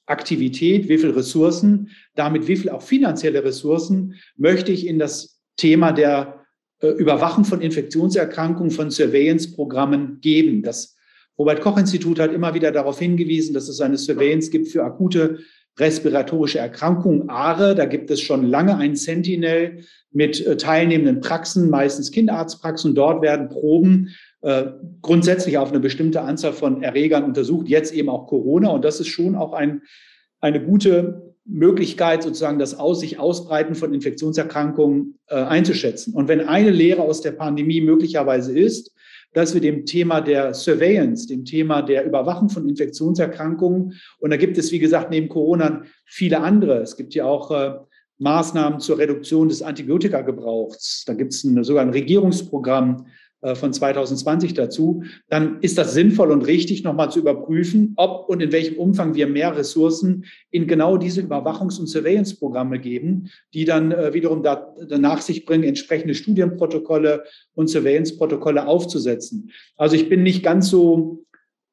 Aktivität, 0.06 0.88
wie 0.88 0.98
viel 0.98 1.10
Ressourcen, 1.10 1.90
damit 2.14 2.46
wie 2.46 2.56
viel 2.56 2.70
auch 2.70 2.82
finanzielle 2.82 3.44
Ressourcen 3.44 4.14
möchte 4.36 4.72
ich 4.72 4.86
in 4.86 4.98
das 4.98 5.40
Thema 5.56 5.92
der 5.92 6.44
äh, 6.80 6.88
Überwachung 6.88 7.44
von 7.44 7.60
Infektionserkrankungen, 7.60 8.70
von 8.70 8.90
Surveillance-Programmen 8.90 10.20
geben. 10.20 10.62
Das 10.62 10.96
Robert 11.38 11.60
Koch 11.62 11.78
Institut 11.78 12.20
hat 12.20 12.32
immer 12.32 12.54
wieder 12.54 12.70
darauf 12.70 12.98
hingewiesen, 12.98 13.54
dass 13.54 13.68
es 13.68 13.80
eine 13.80 13.98
Surveillance 13.98 14.50
gibt 14.50 14.68
für 14.68 14.84
akute 14.84 15.38
respiratorische 15.78 16.60
Erkrankungen, 16.60 17.28
ARE. 17.28 17.74
Da 17.74 17.86
gibt 17.86 18.10
es 18.10 18.20
schon 18.20 18.44
lange 18.44 18.76
ein 18.76 18.94
Sentinel 18.94 19.84
mit 20.12 20.44
äh, 20.46 20.56
teilnehmenden 20.56 21.20
Praxen, 21.20 21.70
meistens 21.70 22.12
Kinderarztpraxen. 22.12 22.94
Dort 22.94 23.22
werden 23.22 23.48
Proben 23.48 24.10
äh, 24.44 24.72
grundsätzlich 25.00 25.56
auf 25.56 25.70
eine 25.70 25.80
bestimmte 25.80 26.20
Anzahl 26.20 26.52
von 26.52 26.82
Erregern 26.82 27.24
untersucht, 27.24 27.66
jetzt 27.66 27.94
eben 27.94 28.10
auch 28.10 28.26
Corona. 28.26 28.68
Und 28.68 28.84
das 28.84 29.00
ist 29.00 29.08
schon 29.08 29.36
auch 29.36 29.54
ein, 29.54 29.80
eine 30.40 30.62
gute 30.62 31.34
Möglichkeit, 31.46 32.22
sozusagen 32.22 32.58
das 32.58 32.78
Aus 32.78 33.00
sich 33.00 33.18
Ausbreiten 33.18 33.74
von 33.74 33.94
Infektionserkrankungen 33.94 35.18
äh, 35.28 35.36
einzuschätzen. 35.36 36.12
Und 36.12 36.28
wenn 36.28 36.42
eine 36.42 36.68
Lehre 36.68 37.00
aus 37.00 37.22
der 37.22 37.32
Pandemie 37.32 37.80
möglicherweise 37.80 38.58
ist, 38.58 38.94
dass 39.32 39.54
wir 39.54 39.62
dem 39.62 39.86
Thema 39.86 40.20
der 40.20 40.52
Surveillance, 40.52 41.26
dem 41.26 41.46
Thema 41.46 41.80
der 41.80 42.04
Überwachung 42.04 42.50
von 42.50 42.68
Infektionserkrankungen, 42.68 43.94
und 44.18 44.30
da 44.30 44.36
gibt 44.36 44.58
es, 44.58 44.72
wie 44.72 44.78
gesagt, 44.78 45.10
neben 45.10 45.30
Corona 45.30 45.84
viele 46.04 46.40
andere. 46.40 46.82
Es 46.82 46.96
gibt 46.96 47.14
ja 47.14 47.24
auch 47.24 47.50
äh, 47.50 47.78
Maßnahmen 48.18 48.78
zur 48.78 48.98
Reduktion 48.98 49.48
des 49.48 49.62
Antibiotikagebrauchs. 49.62 51.04
Da 51.06 51.14
gibt 51.14 51.32
es 51.32 51.40
sogar 51.40 51.82
ein 51.82 51.90
Regierungsprogramm, 51.90 53.06
von 53.54 53.72
2020 53.72 54.54
dazu, 54.54 55.04
dann 55.28 55.58
ist 55.60 55.76
das 55.76 55.92
sinnvoll 55.92 56.30
und 56.30 56.42
richtig, 56.42 56.82
nochmal 56.84 57.10
zu 57.10 57.18
überprüfen, 57.18 57.92
ob 57.96 58.28
und 58.28 58.40
in 58.40 58.52
welchem 58.52 58.78
Umfang 58.78 59.14
wir 59.14 59.26
mehr 59.26 59.56
Ressourcen 59.56 60.24
in 60.50 60.66
genau 60.66 60.96
diese 60.96 61.20
Überwachungs- 61.20 61.78
und 61.78 61.86
Surveillance-Programme 61.86 62.78
geben, 62.78 63.30
die 63.52 63.64
dann 63.64 63.92
äh, 63.92 64.14
wiederum 64.14 64.42
da, 64.42 64.74
nach 64.88 65.20
sich 65.20 65.44
bringen, 65.44 65.64
entsprechende 65.64 66.14
Studienprotokolle 66.14 67.24
und 67.54 67.68
Surveillance-Protokolle 67.68 68.66
aufzusetzen. 68.66 69.50
Also 69.76 69.96
ich 69.96 70.08
bin 70.08 70.22
nicht 70.22 70.42
ganz 70.42 70.70
so 70.70 71.24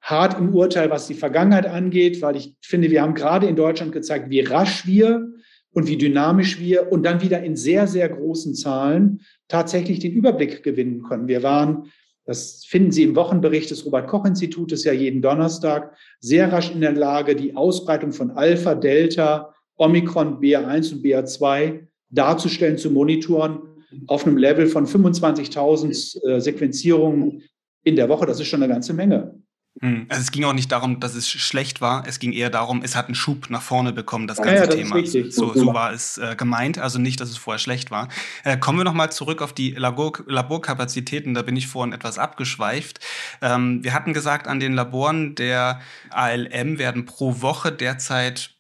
hart 0.01 0.37
im 0.37 0.53
Urteil, 0.53 0.89
was 0.89 1.07
die 1.07 1.13
Vergangenheit 1.13 1.67
angeht, 1.67 2.21
weil 2.21 2.35
ich 2.35 2.55
finde, 2.61 2.89
wir 2.89 3.01
haben 3.01 3.13
gerade 3.13 3.47
in 3.47 3.55
Deutschland 3.55 3.91
gezeigt, 3.91 4.29
wie 4.29 4.41
rasch 4.41 4.85
wir 4.87 5.31
und 5.73 5.87
wie 5.87 5.97
dynamisch 5.97 6.59
wir 6.59 6.91
und 6.91 7.03
dann 7.03 7.21
wieder 7.21 7.43
in 7.43 7.55
sehr, 7.55 7.87
sehr 7.87 8.09
großen 8.09 8.55
Zahlen 8.55 9.21
tatsächlich 9.47 9.99
den 9.99 10.13
Überblick 10.13 10.63
gewinnen 10.63 11.03
können. 11.03 11.27
Wir 11.27 11.43
waren, 11.43 11.91
das 12.25 12.65
finden 12.65 12.91
Sie 12.91 13.03
im 13.03 13.15
Wochenbericht 13.15 13.71
des 13.71 13.85
Robert-Koch-Institutes 13.85 14.83
ja 14.83 14.93
jeden 14.93 15.21
Donnerstag, 15.21 15.95
sehr 16.19 16.51
rasch 16.51 16.71
in 16.71 16.81
der 16.81 16.93
Lage, 16.93 17.35
die 17.35 17.55
Ausbreitung 17.55 18.11
von 18.11 18.31
Alpha, 18.31 18.75
Delta, 18.75 19.53
Omikron, 19.77 20.39
BA1 20.39 20.93
und 20.93 21.03
BA2 21.03 21.87
darzustellen, 22.09 22.77
zu 22.77 22.91
monitoren 22.91 23.61
auf 24.07 24.25
einem 24.25 24.37
Level 24.37 24.67
von 24.67 24.85
25.000 24.85 26.27
äh, 26.27 26.39
Sequenzierungen 26.39 27.43
in 27.83 27.95
der 27.95 28.09
Woche. 28.09 28.25
Das 28.25 28.39
ist 28.39 28.47
schon 28.47 28.61
eine 28.61 28.71
ganze 28.71 28.93
Menge. 28.93 29.40
Hm. 29.79 30.05
Also 30.09 30.21
es 30.21 30.31
ging 30.31 30.43
auch 30.43 30.53
nicht 30.53 30.71
darum, 30.71 30.99
dass 30.99 31.15
es 31.15 31.29
schlecht 31.29 31.79
war. 31.79 32.05
Es 32.05 32.19
ging 32.19 32.33
eher 32.33 32.49
darum, 32.49 32.81
es 32.83 32.95
hat 32.95 33.05
einen 33.05 33.15
Schub 33.15 33.49
nach 33.49 33.61
vorne 33.61 33.93
bekommen, 33.93 34.27
das 34.27 34.37
ganze 34.37 34.55
ja, 34.55 34.65
das 34.65 34.75
Thema. 34.75 35.31
So, 35.31 35.53
so 35.53 35.73
war 35.73 35.93
es 35.93 36.17
äh, 36.17 36.35
gemeint. 36.35 36.77
Also 36.77 36.99
nicht, 36.99 37.21
dass 37.21 37.29
es 37.29 37.37
vorher 37.37 37.59
schlecht 37.59 37.89
war. 37.89 38.09
Äh, 38.43 38.57
kommen 38.57 38.77
wir 38.77 38.83
nochmal 38.83 39.11
zurück 39.11 39.41
auf 39.41 39.53
die 39.53 39.71
Labor 39.71 40.11
Laborkapazitäten. 40.25 41.33
Da 41.33 41.41
bin 41.41 41.55
ich 41.55 41.67
vorhin 41.67 41.93
etwas 41.93 42.17
abgeschweift. 42.17 42.99
Ähm, 43.41 43.83
wir 43.83 43.93
hatten 43.93 44.13
gesagt, 44.13 44.47
an 44.47 44.59
den 44.59 44.73
Laboren 44.73 45.35
der 45.35 45.79
ALM 46.09 46.77
werden 46.77 47.05
pro 47.05 47.41
Woche 47.41 47.71
derzeit 47.71 48.55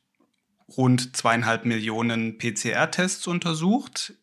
rund 0.77 1.17
zweieinhalb 1.17 1.65
Millionen 1.65 2.37
PCR-Tests 2.37 3.27
untersucht. 3.27 4.13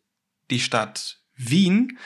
Die 0.50 0.60
Stadt 0.60 1.18
Wien 1.36 1.98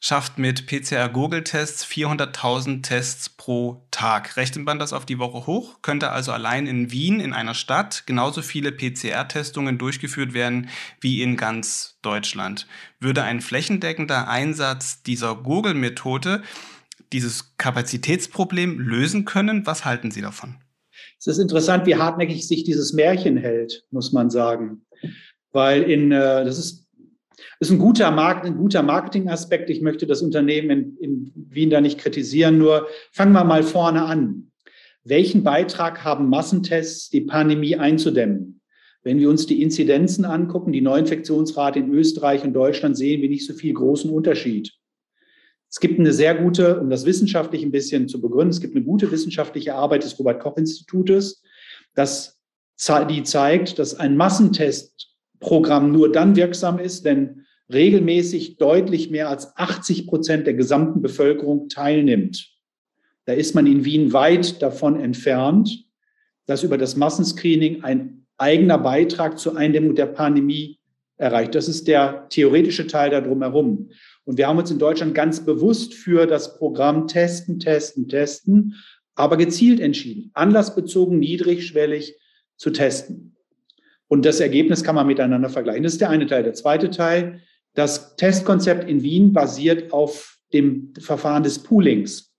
schafft 0.00 0.38
mit 0.38 0.66
PCR-Google-Tests 0.66 1.84
400.000 1.84 2.82
Tests 2.82 3.28
pro 3.28 3.82
Tag. 3.90 4.36
Rechnet 4.36 4.64
man 4.64 4.78
das 4.78 4.92
auf 4.92 5.04
die 5.04 5.18
Woche 5.18 5.46
hoch, 5.46 5.82
könnte 5.82 6.10
also 6.10 6.30
allein 6.32 6.66
in 6.66 6.92
Wien, 6.92 7.20
in 7.20 7.32
einer 7.32 7.54
Stadt, 7.54 8.04
genauso 8.06 8.42
viele 8.42 8.70
PCR-Testungen 8.70 9.76
durchgeführt 9.78 10.34
werden 10.34 10.68
wie 11.00 11.22
in 11.22 11.36
ganz 11.36 11.98
Deutschland. 12.02 12.66
Würde 13.00 13.24
ein 13.24 13.40
flächendeckender 13.40 14.28
Einsatz 14.28 15.02
dieser 15.02 15.34
Google-Methode 15.34 16.42
dieses 17.12 17.56
Kapazitätsproblem 17.56 18.78
lösen 18.78 19.24
können? 19.24 19.66
Was 19.66 19.84
halten 19.84 20.10
Sie 20.10 20.20
davon? 20.20 20.56
Es 21.18 21.26
ist 21.26 21.38
interessant, 21.38 21.86
wie 21.86 21.96
hartnäckig 21.96 22.46
sich 22.46 22.64
dieses 22.64 22.92
Märchen 22.92 23.36
hält, 23.36 23.84
muss 23.90 24.12
man 24.12 24.30
sagen. 24.30 24.82
Weil 25.50 25.82
in, 25.82 26.12
äh, 26.12 26.44
das 26.44 26.58
ist 26.58 26.87
ist 27.60 27.70
ein 27.70 27.78
guter, 27.78 28.10
Markt, 28.10 28.46
ein 28.46 28.56
guter 28.56 28.82
Marketingaspekt. 28.82 29.68
Ich 29.70 29.80
möchte 29.80 30.06
das 30.06 30.22
Unternehmen 30.22 30.70
in, 30.70 30.96
in 30.98 31.32
Wien 31.34 31.70
da 31.70 31.80
nicht 31.80 31.98
kritisieren. 31.98 32.58
Nur 32.58 32.86
fangen 33.12 33.32
wir 33.32 33.44
mal 33.44 33.62
vorne 33.62 34.04
an. 34.04 34.52
Welchen 35.04 35.42
Beitrag 35.42 36.04
haben 36.04 36.28
Massentests, 36.28 37.08
die 37.08 37.22
Pandemie 37.22 37.76
einzudämmen? 37.76 38.60
Wenn 39.02 39.18
wir 39.18 39.30
uns 39.30 39.46
die 39.46 39.62
Inzidenzen 39.62 40.24
angucken, 40.24 40.72
die 40.72 40.80
Neuinfektionsrate 40.80 41.78
in 41.78 41.92
Österreich 41.92 42.44
und 42.44 42.52
Deutschland, 42.52 42.96
sehen 42.96 43.22
wir 43.22 43.28
nicht 43.28 43.46
so 43.46 43.54
viel 43.54 43.72
großen 43.72 44.10
Unterschied. 44.10 44.72
Es 45.70 45.80
gibt 45.80 45.98
eine 45.98 46.12
sehr 46.12 46.34
gute, 46.34 46.80
um 46.80 46.90
das 46.90 47.04
wissenschaftlich 47.04 47.62
ein 47.62 47.70
bisschen 47.70 48.08
zu 48.08 48.20
begründen, 48.20 48.50
es 48.50 48.60
gibt 48.60 48.74
eine 48.74 48.84
gute 48.84 49.10
wissenschaftliche 49.10 49.74
Arbeit 49.74 50.04
des 50.04 50.18
Robert 50.18 50.40
Koch 50.40 50.56
Institutes, 50.56 51.42
das, 51.94 52.40
die 53.10 53.22
zeigt, 53.22 53.78
dass 53.78 53.94
ein 53.94 54.16
Massentestprogramm 54.16 55.92
nur 55.92 56.10
dann 56.10 56.36
wirksam 56.36 56.78
ist, 56.78 57.04
wenn 57.04 57.46
regelmäßig 57.72 58.56
deutlich 58.56 59.10
mehr 59.10 59.28
als 59.28 59.56
80 59.56 60.06
Prozent 60.06 60.46
der 60.46 60.54
gesamten 60.54 61.02
Bevölkerung 61.02 61.68
teilnimmt. 61.68 62.50
Da 63.26 63.34
ist 63.34 63.54
man 63.54 63.66
in 63.66 63.84
Wien 63.84 64.12
weit 64.12 64.62
davon 64.62 64.98
entfernt, 64.98 65.84
dass 66.46 66.62
über 66.62 66.78
das 66.78 66.96
Massenscreening 66.96 67.84
ein 67.84 68.26
eigener 68.38 68.78
Beitrag 68.78 69.38
zur 69.38 69.56
Eindämmung 69.56 69.94
der 69.94 70.06
Pandemie 70.06 70.78
erreicht. 71.18 71.54
Das 71.54 71.68
ist 71.68 71.88
der 71.88 72.26
theoretische 72.30 72.86
Teil 72.86 73.10
da 73.10 73.20
drumherum. 73.20 73.90
Und 74.24 74.38
wir 74.38 74.46
haben 74.46 74.58
uns 74.58 74.70
in 74.70 74.78
Deutschland 74.78 75.14
ganz 75.14 75.44
bewusst 75.44 75.92
für 75.92 76.26
das 76.26 76.56
Programm 76.56 77.06
Testen, 77.06 77.58
Testen, 77.58 78.08
Testen, 78.08 78.76
aber 79.14 79.36
gezielt 79.36 79.80
entschieden, 79.80 80.30
anlassbezogen, 80.34 81.18
niedrigschwellig 81.18 82.16
zu 82.56 82.70
testen. 82.70 83.36
Und 84.06 84.24
das 84.24 84.40
Ergebnis 84.40 84.84
kann 84.84 84.94
man 84.94 85.06
miteinander 85.06 85.50
vergleichen. 85.50 85.82
Das 85.82 85.92
ist 85.92 86.00
der 86.00 86.10
eine 86.10 86.26
Teil. 86.26 86.44
Der 86.44 86.54
zweite 86.54 86.88
Teil, 86.90 87.40
das 87.78 88.16
Testkonzept 88.16 88.90
in 88.90 89.04
Wien 89.04 89.32
basiert 89.32 89.92
auf 89.92 90.38
dem 90.52 90.92
Verfahren 90.98 91.44
des 91.44 91.60
Poolings. 91.60 92.34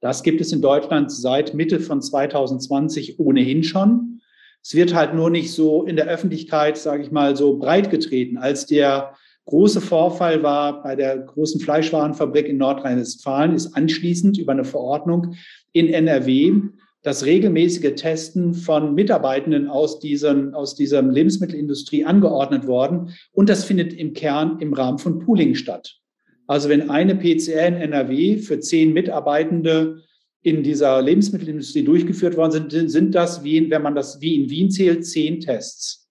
Das 0.00 0.22
gibt 0.22 0.40
es 0.40 0.52
in 0.52 0.62
Deutschland 0.62 1.10
seit 1.10 1.54
Mitte 1.54 1.80
von 1.80 2.00
2020 2.00 3.18
ohnehin 3.18 3.64
schon. 3.64 4.20
Es 4.62 4.74
wird 4.74 4.94
halt 4.94 5.12
nur 5.14 5.30
nicht 5.30 5.52
so 5.52 5.82
in 5.82 5.96
der 5.96 6.06
Öffentlichkeit, 6.06 6.78
sage 6.78 7.02
ich 7.02 7.10
mal, 7.10 7.34
so 7.34 7.58
breit 7.58 7.90
getreten. 7.90 8.38
Als 8.38 8.66
der 8.66 9.16
große 9.46 9.80
Vorfall 9.80 10.40
war 10.44 10.84
bei 10.84 10.94
der 10.94 11.18
großen 11.18 11.60
Fleischwarenfabrik 11.60 12.46
in 12.46 12.58
Nordrhein-Westfalen, 12.58 13.54
ist 13.54 13.74
anschließend 13.74 14.38
über 14.38 14.52
eine 14.52 14.64
Verordnung 14.64 15.34
in 15.72 15.88
NRW 15.88 16.62
das 17.02 17.24
regelmäßige 17.24 17.94
Testen 17.94 18.54
von 18.54 18.94
Mitarbeitenden 18.94 19.68
aus, 19.68 20.00
diesen, 20.00 20.54
aus 20.54 20.74
dieser 20.74 21.00
Lebensmittelindustrie 21.02 22.04
angeordnet 22.04 22.66
worden. 22.66 23.14
Und 23.32 23.48
das 23.48 23.64
findet 23.64 23.92
im 23.92 24.12
Kern 24.14 24.58
im 24.60 24.72
Rahmen 24.72 24.98
von 24.98 25.18
Pooling 25.20 25.54
statt. 25.54 25.96
Also 26.46 26.68
wenn 26.68 26.90
eine 26.90 27.14
PCR 27.14 27.68
in 27.68 27.74
NRW 27.74 28.38
für 28.38 28.58
zehn 28.58 28.92
Mitarbeitende 28.92 30.02
in 30.42 30.62
dieser 30.62 31.00
Lebensmittelindustrie 31.02 31.84
durchgeführt 31.84 32.36
worden 32.36 32.68
sind, 32.70 32.90
sind 32.90 33.14
das, 33.14 33.44
wie, 33.44 33.70
wenn 33.70 33.82
man 33.82 33.94
das 33.94 34.20
wie 34.20 34.42
in 34.42 34.50
Wien 34.50 34.70
zählt, 34.70 35.06
zehn 35.06 35.40
Tests. 35.40 36.08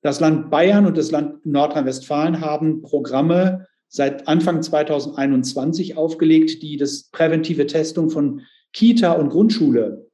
Das 0.00 0.20
Land 0.20 0.50
Bayern 0.50 0.86
und 0.86 0.96
das 0.96 1.10
Land 1.10 1.46
Nordrhein-Westfalen 1.46 2.40
haben 2.40 2.82
Programme 2.82 3.66
seit 3.88 4.26
Anfang 4.26 4.62
2021 4.62 5.96
aufgelegt, 5.96 6.62
die 6.62 6.76
das 6.76 7.10
präventive 7.10 7.66
Testung 7.66 8.10
von 8.10 8.42
Kita 8.72 9.12
und 9.12 9.30
Grundschule 9.30 10.10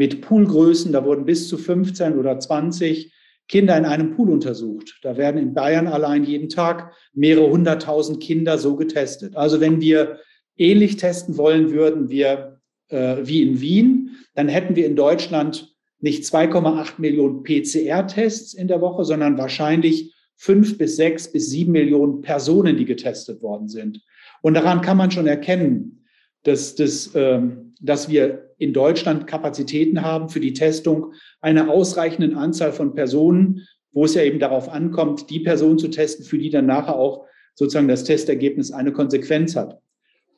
mit 0.00 0.22
Poolgrößen, 0.22 0.92
da 0.92 1.04
wurden 1.04 1.26
bis 1.26 1.46
zu 1.46 1.58
15 1.58 2.18
oder 2.18 2.40
20 2.40 3.12
Kinder 3.48 3.76
in 3.76 3.84
einem 3.84 4.16
Pool 4.16 4.30
untersucht. 4.30 4.98
Da 5.02 5.18
werden 5.18 5.36
in 5.36 5.52
Bayern 5.52 5.88
allein 5.88 6.24
jeden 6.24 6.48
Tag 6.48 6.94
mehrere 7.12 7.50
hunderttausend 7.50 8.22
Kinder 8.22 8.56
so 8.56 8.76
getestet. 8.76 9.36
Also 9.36 9.60
wenn 9.60 9.82
wir 9.82 10.20
ähnlich 10.56 10.96
testen 10.96 11.36
wollen 11.36 11.70
würden 11.70 12.08
wir 12.08 12.62
äh, 12.88 13.16
wie 13.24 13.42
in 13.42 13.60
Wien, 13.60 14.16
dann 14.34 14.48
hätten 14.48 14.74
wir 14.74 14.86
in 14.86 14.96
Deutschland 14.96 15.76
nicht 15.98 16.24
2,8 16.24 16.92
Millionen 16.96 17.42
PCR-Tests 17.42 18.54
in 18.54 18.68
der 18.68 18.80
Woche, 18.80 19.04
sondern 19.04 19.36
wahrscheinlich 19.36 20.14
fünf 20.34 20.78
bis 20.78 20.96
sechs 20.96 21.30
bis 21.30 21.50
sieben 21.50 21.72
Millionen 21.72 22.22
Personen, 22.22 22.78
die 22.78 22.86
getestet 22.86 23.42
worden 23.42 23.68
sind. 23.68 24.00
Und 24.40 24.54
daran 24.54 24.80
kann 24.80 24.96
man 24.96 25.10
schon 25.10 25.26
erkennen, 25.26 26.06
dass, 26.44 26.74
dass, 26.74 27.10
ähm, 27.14 27.69
dass 27.80 28.08
wir 28.08 28.50
in 28.58 28.72
Deutschland 28.72 29.26
Kapazitäten 29.26 30.02
haben 30.02 30.28
für 30.28 30.40
die 30.40 30.52
Testung 30.52 31.14
einer 31.40 31.70
ausreichenden 31.70 32.36
Anzahl 32.36 32.72
von 32.72 32.94
Personen, 32.94 33.66
wo 33.92 34.04
es 34.04 34.14
ja 34.14 34.22
eben 34.22 34.38
darauf 34.38 34.68
ankommt, 34.68 35.30
die 35.30 35.40
Person 35.40 35.78
zu 35.78 35.88
testen, 35.88 36.24
für 36.24 36.38
die 36.38 36.50
dann 36.50 36.66
nachher 36.66 36.96
auch 36.96 37.26
sozusagen 37.54 37.88
das 37.88 38.04
Testergebnis 38.04 38.70
eine 38.70 38.92
Konsequenz 38.92 39.56
hat. 39.56 39.78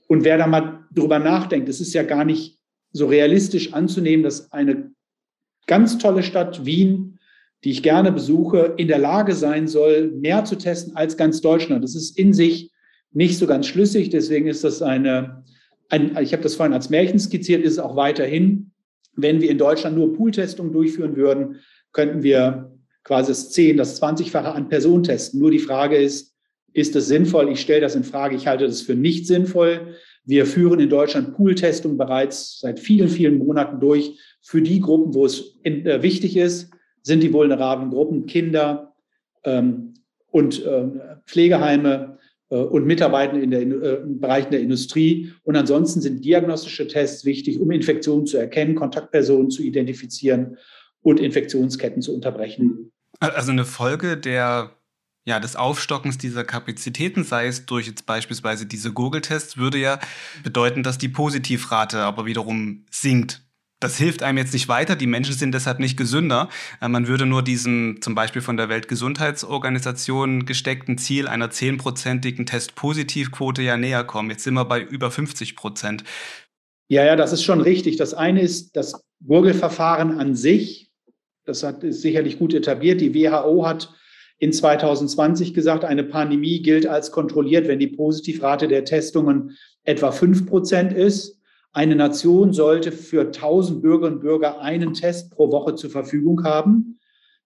Und 0.09 0.25
wer 0.25 0.39
da 0.39 0.47
mal 0.47 0.85
drüber 0.95 1.19
nachdenkt, 1.19 1.69
es 1.69 1.81
ist 1.81 1.93
ja 1.95 2.03
gar 2.03 2.25
nicht 2.25 2.59
so 2.93 3.07
realistisch 3.07 3.73
anzunehmen, 3.73 4.23
dass 4.23 4.53
eine 4.53 4.93
ganz 5.67 5.99
tolle 5.99 6.23
Stadt 6.23 6.65
Wien, 6.65 7.19
die 7.65 7.71
ich 7.71 7.83
gerne 7.83 8.13
besuche, 8.13 8.75
in 8.77 8.89
der 8.89 8.99
Lage 8.99 9.35
sein 9.35 9.69
soll, 9.69 10.11
mehr 10.11 10.45
zu 10.45 10.57
testen 10.57 10.97
als 10.97 11.17
ganz 11.17 11.41
Deutschland. 11.41 11.85
Das 11.85 11.95
ist 11.95 12.19
in 12.19 12.33
sich 12.33 12.73
nicht 13.13 13.39
so 13.39 13.47
ganz 13.47 13.67
schlüssig. 13.67 14.11
Deswegen 14.11 14.49
ist 14.49 14.65
das 14.65 14.83
eine 14.83 15.45
ein, 15.93 16.17
ich 16.21 16.33
habe 16.33 16.43
das 16.43 16.55
vorhin 16.55 16.73
als 16.73 16.89
Märchen 16.89 17.19
skizziert, 17.19 17.63
ist 17.63 17.73
es 17.73 17.79
auch 17.79 17.97
weiterhin. 17.97 18.71
Wenn 19.15 19.43
wir 19.43 19.51
in 19.51 19.59
Deutschland 19.59 19.95
nur 19.95 20.15
Pooltestungen 20.15 20.73
durchführen 20.73 21.17
würden, 21.17 21.61
könnten 21.93 22.23
wir 22.23 22.73
quasi 23.05 23.31
das 23.31 23.51
10, 23.51 23.77
das 23.77 24.01
20-fache 24.01 24.53
an 24.53 24.69
Personen 24.69 25.03
testen. 25.03 25.41
Nur 25.41 25.51
die 25.51 25.59
Frage 25.59 25.97
ist, 25.97 26.35
ist 26.73 26.95
das 26.95 27.09
sinnvoll? 27.09 27.51
Ich 27.51 27.61
stelle 27.61 27.83
das 27.83 27.95
in 27.95 28.05
Frage. 28.05 28.35
Ich 28.35 28.47
halte 28.47 28.67
das 28.67 28.81
für 28.81 28.95
nicht 28.95 29.27
sinnvoll. 29.27 29.97
Wir 30.25 30.47
führen 30.47 30.81
in 30.81 30.89
Deutschland 30.89 31.35
Pooltestungen 31.35 31.99
bereits 31.99 32.61
seit 32.61 32.81
vielen, 32.81 33.09
vielen 33.09 33.37
Monaten 33.37 33.79
durch. 33.79 34.19
Für 34.41 34.63
die 34.63 34.81
Gruppen, 34.81 35.13
wo 35.13 35.27
es 35.27 35.59
in, 35.63 35.85
äh, 35.85 36.03
wichtig 36.03 36.39
ist, 36.39 36.71
sind 37.03 37.23
die 37.23 37.35
vulnerablen 37.35 37.91
Gruppen 37.91 38.25
Kinder 38.25 38.95
ähm, 39.45 39.93
und 40.31 40.65
äh, 40.65 40.85
Pflegeheime, 41.27 42.12
und 42.57 42.87
Mitarbeitern 42.87 43.43
in 43.43 43.51
den 43.51 43.83
äh, 43.83 43.99
Bereichen 44.05 44.51
der 44.51 44.61
Industrie. 44.61 45.33
Und 45.43 45.57
ansonsten 45.57 46.01
sind 46.01 46.25
diagnostische 46.25 46.87
Tests 46.87 47.25
wichtig, 47.25 47.61
um 47.61 47.71
Infektionen 47.71 48.27
zu 48.27 48.37
erkennen, 48.37 48.75
Kontaktpersonen 48.75 49.51
zu 49.51 49.63
identifizieren 49.63 50.59
und 51.01 51.19
Infektionsketten 51.19 52.03
zu 52.03 52.15
unterbrechen. 52.15 52.93
Also 53.21 53.53
eine 53.53 53.65
Folge 53.65 54.17
der 54.17 54.77
ja, 55.25 55.39
des 55.39 55.55
Aufstockens 55.55 56.19
dieser 56.19 56.43
Kapazitäten, 56.43 57.23
sei 57.23 57.47
es 57.47 57.65
durch 57.65 57.87
jetzt 57.87 58.07
beispielsweise 58.07 58.67
diese 58.67 58.93
Google-Tests, 58.93 59.57
würde 59.57 59.79
ja 59.79 60.01
bedeuten, 60.43 60.83
dass 60.83 60.99
die 60.99 61.09
Positivrate 61.09 61.99
aber 62.01 62.27
wiederum 62.27 62.85
sinkt 62.91 63.42
das 63.83 63.97
hilft 63.97 64.23
einem 64.23 64.39
jetzt 64.39 64.53
nicht 64.53 64.69
weiter. 64.69 64.97
Die 64.97 65.07
Menschen 65.07 65.35
sind 65.35 65.53
deshalb 65.53 65.79
nicht 65.79 65.97
gesünder. 65.97 66.49
Äh, 66.81 66.89
man 66.89 67.09
würde 67.09 67.27
nur 67.27 67.43
diesem 67.43 67.99
zum 68.01 68.15
Beispiel 68.15 68.43
von 68.43 68.57
der 68.57 68.69
Weltgesundheitsorganisation 68.69 70.47
gesteckten 70.47 70.99
Ziel 70.99 71.29
einer 71.29 71.51
zehnprozentigen 71.51 72.47
Testpositivquote 72.47 73.63
ja 73.63 73.77
näher 73.77 74.05
kommen. 74.05 74.31
Jetzt 74.31 74.45
sind 74.45 74.55
wir 74.55 74.65
bei 74.65 74.81
über 74.81 75.11
50 75.11 75.57
Prozent. 75.57 76.05
Ja, 76.89 77.05
ja, 77.05 77.17
das 77.17 77.33
ist 77.33 77.43
schon 77.43 77.61
richtig. 77.61 77.97
Das 77.97 78.15
eine 78.15 78.43
ist 78.43 78.77
das 78.77 79.03
Gurgelverfahren 79.27 80.19
an 80.19 80.35
sich. 80.35 80.91
Das 81.45 81.63
hat, 81.63 81.83
ist 81.83 82.03
sicherlich 82.03 82.39
gut 82.39 82.55
etabliert. 82.55 83.01
Die 83.01 83.15
WHO 83.15 83.67
hat 83.67 83.93
in 84.39 84.53
2020 84.53 85.55
gesagt, 85.55 85.85
eine 85.85 86.05
Pandemie 86.05 86.63
gilt 86.63 86.87
als 86.87 87.11
kontrolliert, 87.11 87.69
wenn 87.69 87.79
die 87.79 87.89
Positivrate 87.89 88.69
der 88.69 88.85
Testungen 88.85 89.57
etwa 89.85 90.13
fünf 90.13 90.47
Prozent 90.47 90.93
ist. 90.93 91.41
Eine 91.75 91.97
Nation 91.97 92.53
sollte 92.53 92.93
für 92.93 93.23
1000 93.23 93.81
Bürgerinnen 93.81 94.17
und 94.17 94.21
Bürger 94.21 94.61
einen 94.61 94.93
Test 94.93 95.31
pro 95.31 95.51
Woche 95.51 95.75
zur 95.75 95.89
Verfügung 95.89 96.45
haben. 96.45 96.99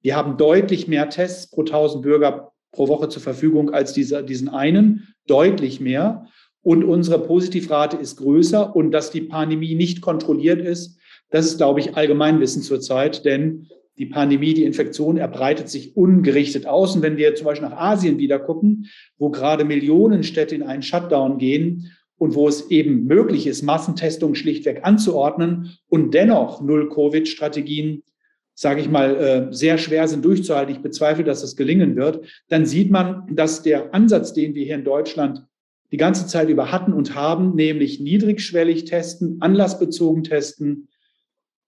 Wir 0.02 0.16
haben 0.16 0.36
deutlich 0.36 0.88
mehr 0.88 1.08
Tests 1.08 1.48
pro 1.48 1.60
1000 1.60 2.02
Bürger 2.02 2.52
pro 2.72 2.88
Woche 2.88 3.08
zur 3.08 3.22
Verfügung 3.22 3.70
als 3.70 3.92
dieser, 3.92 4.24
diesen 4.24 4.48
einen, 4.48 5.14
deutlich 5.28 5.80
mehr. 5.80 6.26
Und 6.62 6.82
unsere 6.82 7.20
Positivrate 7.20 7.96
ist 7.96 8.16
größer 8.16 8.74
und 8.74 8.90
dass 8.90 9.12
die 9.12 9.20
Pandemie 9.20 9.76
nicht 9.76 10.00
kontrolliert 10.00 10.60
ist, 10.60 10.98
das 11.30 11.46
ist, 11.46 11.58
glaube 11.58 11.80
ich, 11.80 11.96
Allgemeinwissen 11.96 12.62
zurzeit, 12.62 13.24
denn 13.24 13.68
die 13.98 14.06
Pandemie, 14.06 14.54
die 14.54 14.64
Infektion 14.64 15.16
erbreitet 15.16 15.68
sich 15.68 15.96
ungerichtet 15.96 16.66
aus. 16.66 16.96
Und 16.96 17.02
wenn 17.02 17.16
wir 17.16 17.34
zum 17.34 17.46
Beispiel 17.46 17.68
nach 17.68 17.78
Asien 17.78 18.18
wieder 18.18 18.38
gucken, 18.38 18.86
wo 19.18 19.30
gerade 19.30 19.64
Millionen 19.64 20.22
Städte 20.22 20.54
in 20.54 20.62
einen 20.62 20.82
Shutdown 20.82 21.38
gehen 21.38 21.92
und 22.18 22.34
wo 22.34 22.48
es 22.48 22.70
eben 22.70 23.04
möglich 23.04 23.46
ist, 23.46 23.62
Massentestungen 23.62 24.34
schlichtweg 24.34 24.80
anzuordnen 24.82 25.76
und 25.88 26.14
dennoch 26.14 26.62
Null-Covid-Strategien, 26.62 28.02
sage 28.54 28.80
ich 28.80 28.88
mal, 28.88 29.16
äh, 29.16 29.54
sehr 29.54 29.76
schwer 29.78 30.08
sind 30.08 30.24
durchzuhalten. 30.24 30.74
Ich 30.74 30.82
bezweifle, 30.82 31.24
dass 31.24 31.42
das 31.42 31.56
gelingen 31.56 31.96
wird. 31.96 32.24
Dann 32.48 32.64
sieht 32.64 32.90
man, 32.90 33.28
dass 33.30 33.62
der 33.62 33.94
Ansatz, 33.94 34.32
den 34.32 34.54
wir 34.54 34.64
hier 34.64 34.76
in 34.76 34.84
Deutschland 34.84 35.44
die 35.92 35.98
ganze 35.98 36.26
Zeit 36.26 36.48
über 36.48 36.72
hatten 36.72 36.92
und 36.92 37.14
haben, 37.14 37.54
nämlich 37.54 38.00
niedrigschwellig 38.00 38.86
testen, 38.86 39.36
anlassbezogen 39.40 40.24
testen, 40.24 40.88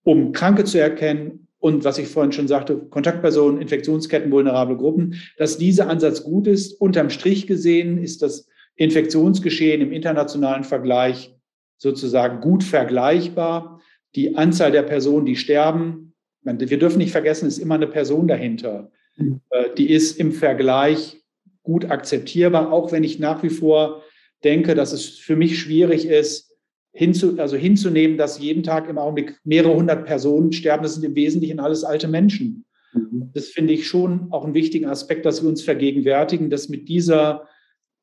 um 0.03 0.33
Kranke 0.33 0.65
zu 0.65 0.81
erkennen 0.81 1.49
und 1.61 1.85
was 1.85 1.99
ich 1.99 2.09
vorhin 2.09 2.33
schon 2.33 2.49
sagte, 2.49 2.77
Kontaktpersonen, 2.77 3.61
Infektionsketten, 3.61 4.31
vulnerable 4.31 4.77
Gruppen, 4.77 5.17
dass 5.37 5.59
dieser 5.59 5.89
Ansatz 5.89 6.23
gut 6.23 6.47
ist. 6.47 6.81
Unterm 6.81 7.11
Strich 7.11 7.47
gesehen 7.47 7.99
ist 7.99 8.23
das 8.23 8.48
Infektionsgeschehen 8.79 9.83
im 9.83 9.93
internationalen 9.93 10.65
Vergleich 10.65 11.35
sozusagen 11.77 12.41
gut 12.41 12.65
vergleichbar. 12.65 13.81
Die 14.15 14.37
Anzahl 14.37 14.73
der 14.73 14.83
Personen, 14.83 15.27
die 15.27 15.37
sterben, 15.37 16.15
wir 16.43 16.79
dürfen 16.79 16.99
nicht 16.99 17.13
vergessen, 17.13 17.47
ist 17.47 17.59
immer 17.59 17.75
eine 17.75 17.89
Person 17.89 18.27
dahinter. 18.27 18.91
Mhm. 19.17 19.41
Äh, 19.51 19.75
die 19.77 19.91
ist 19.91 20.19
im 20.19 20.33
Vergleich 20.33 21.21
gut 21.63 21.91
akzeptierbar, 21.91 22.73
auch 22.73 22.93
wenn 22.93 23.05
ich 23.05 23.19
nach 23.19 23.43
wie 23.43 23.51
vor 23.51 24.03
denke, 24.45 24.75
dass 24.75 24.93
es 24.93 25.09
für 25.19 25.37
mich 25.37 25.59
schwierig 25.59 26.07
ist, 26.07 26.57
hinzu, 26.93 27.39
also 27.39 27.57
hinzunehmen, 27.57 28.17
dass 28.17 28.39
jeden 28.39 28.63
Tag 28.63 28.89
im 28.89 28.97
Augenblick 28.97 29.39
mehrere 29.45 29.75
hundert 29.75 30.07
Personen 30.07 30.53
sterben. 30.53 30.85
Das 30.85 30.95
sind 30.95 31.05
im 31.05 31.15
Wesentlichen 31.15 31.61
alles 31.61 31.85
alte 31.85 32.09
Menschen. 32.09 32.65
Mhm. 32.95 33.31
Das 33.35 33.49
finde 33.49 33.75
ich 33.75 33.87
schon 33.87 34.29
auch 34.31 34.45
einen 34.45 34.55
wichtigen 34.55 34.87
Aspekt, 34.87 35.27
dass 35.27 35.43
wir 35.43 35.49
uns 35.49 35.63
vergegenwärtigen, 35.63 36.49
dass 36.49 36.69
mit 36.69 36.89
dieser, 36.89 37.47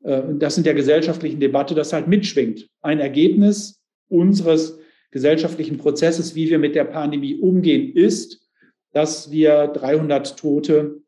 das 0.05 0.57
in 0.57 0.63
der 0.63 0.75
gesellschaftlichen 0.75 1.39
Debatte 1.39 1.73
das 1.73 1.91
halt 1.91 2.07
mitschwingt. 2.07 2.67
Ein 2.81 2.99
Ergebnis 2.99 3.81
unseres 4.07 4.77
gesellschaftlichen 5.11 5.77
Prozesses, 5.77 6.35
wie 6.35 6.49
wir 6.49 6.59
mit 6.59 6.75
der 6.75 6.83
Pandemie 6.83 7.35
umgehen, 7.35 7.95
ist, 7.95 8.41
dass 8.91 9.31
wir 9.31 9.67
300 9.67 10.37
Tote 10.37 11.01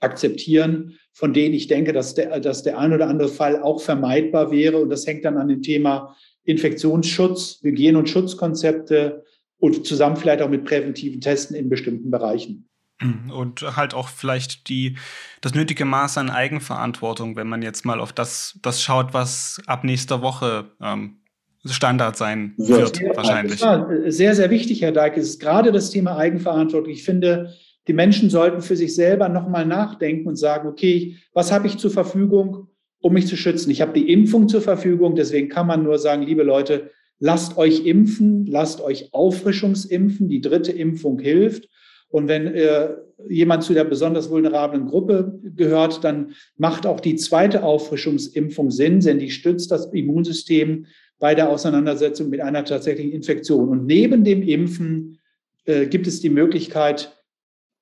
akzeptieren, 0.00 0.98
von 1.12 1.32
denen 1.32 1.54
ich 1.54 1.66
denke, 1.66 1.92
dass 1.92 2.14
der, 2.14 2.40
dass 2.40 2.62
der 2.62 2.78
ein 2.78 2.92
oder 2.92 3.08
andere 3.08 3.28
Fall 3.28 3.62
auch 3.62 3.80
vermeidbar 3.80 4.50
wäre. 4.50 4.78
Und 4.78 4.90
das 4.90 5.06
hängt 5.06 5.24
dann 5.24 5.38
an 5.38 5.48
dem 5.48 5.62
Thema 5.62 6.14
Infektionsschutz, 6.44 7.60
Hygiene- 7.62 7.98
und 7.98 8.08
Schutzkonzepte 8.08 9.24
und 9.58 9.86
zusammen 9.86 10.16
vielleicht 10.16 10.42
auch 10.42 10.50
mit 10.50 10.64
präventiven 10.64 11.20
Testen 11.20 11.56
in 11.56 11.68
bestimmten 11.68 12.10
Bereichen. 12.10 12.68
Mhm. 13.00 13.30
Und 13.30 13.76
halt 13.76 13.94
auch 13.94 14.08
vielleicht 14.08 14.68
die, 14.68 14.96
das 15.40 15.54
nötige 15.54 15.84
Maß 15.84 16.18
an 16.18 16.30
Eigenverantwortung, 16.30 17.36
wenn 17.36 17.48
man 17.48 17.62
jetzt 17.62 17.84
mal 17.84 18.00
auf 18.00 18.12
das, 18.12 18.58
das 18.62 18.82
schaut, 18.82 19.12
was 19.12 19.60
ab 19.66 19.84
nächster 19.84 20.22
Woche 20.22 20.70
ähm, 20.80 21.18
Standard 21.64 22.16
sein 22.16 22.54
wird, 22.56 22.96
sehr, 22.96 23.16
wahrscheinlich. 23.16 23.60
Sehr, 24.06 24.34
sehr 24.34 24.50
wichtig, 24.50 24.82
Herr 24.82 24.92
Deik, 24.92 25.16
ist 25.16 25.40
gerade 25.40 25.72
das 25.72 25.90
Thema 25.90 26.16
Eigenverantwortung. 26.16 26.90
Ich 26.90 27.04
finde, 27.04 27.54
die 27.88 27.92
Menschen 27.92 28.30
sollten 28.30 28.62
für 28.62 28.76
sich 28.76 28.94
selber 28.94 29.28
nochmal 29.28 29.66
nachdenken 29.66 30.28
und 30.28 30.36
sagen, 30.36 30.68
okay, 30.68 31.16
was 31.32 31.52
habe 31.52 31.66
ich 31.66 31.78
zur 31.78 31.90
Verfügung, 31.90 32.68
um 33.00 33.12
mich 33.12 33.26
zu 33.26 33.36
schützen? 33.36 33.70
Ich 33.70 33.80
habe 33.80 33.92
die 33.92 34.10
Impfung 34.12 34.48
zur 34.48 34.62
Verfügung, 34.62 35.14
deswegen 35.14 35.48
kann 35.48 35.66
man 35.66 35.82
nur 35.82 35.98
sagen, 35.98 36.22
liebe 36.22 36.42
Leute, 36.42 36.90
lasst 37.18 37.56
euch 37.56 37.86
impfen, 37.86 38.46
lasst 38.46 38.80
euch 38.80 39.12
Auffrischungsimpfen, 39.12 40.28
die 40.28 40.40
dritte 40.40 40.72
Impfung 40.72 41.18
hilft. 41.18 41.68
Und 42.08 42.28
wenn 42.28 42.46
äh, 42.46 42.88
jemand 43.28 43.64
zu 43.64 43.74
der 43.74 43.84
besonders 43.84 44.30
vulnerablen 44.30 44.86
Gruppe 44.86 45.38
gehört, 45.42 46.04
dann 46.04 46.34
macht 46.56 46.86
auch 46.86 47.00
die 47.00 47.16
zweite 47.16 47.62
Auffrischungsimpfung 47.62 48.70
Sinn, 48.70 49.00
denn 49.00 49.18
die 49.18 49.30
stützt 49.30 49.70
das 49.70 49.86
Immunsystem 49.92 50.86
bei 51.18 51.34
der 51.34 51.48
Auseinandersetzung 51.48 52.28
mit 52.28 52.40
einer 52.40 52.64
tatsächlichen 52.64 53.12
Infektion. 53.12 53.68
Und 53.68 53.86
neben 53.86 54.22
dem 54.22 54.42
Impfen 54.42 55.18
äh, 55.64 55.86
gibt 55.86 56.06
es 56.06 56.20
die 56.20 56.30
Möglichkeit, 56.30 57.16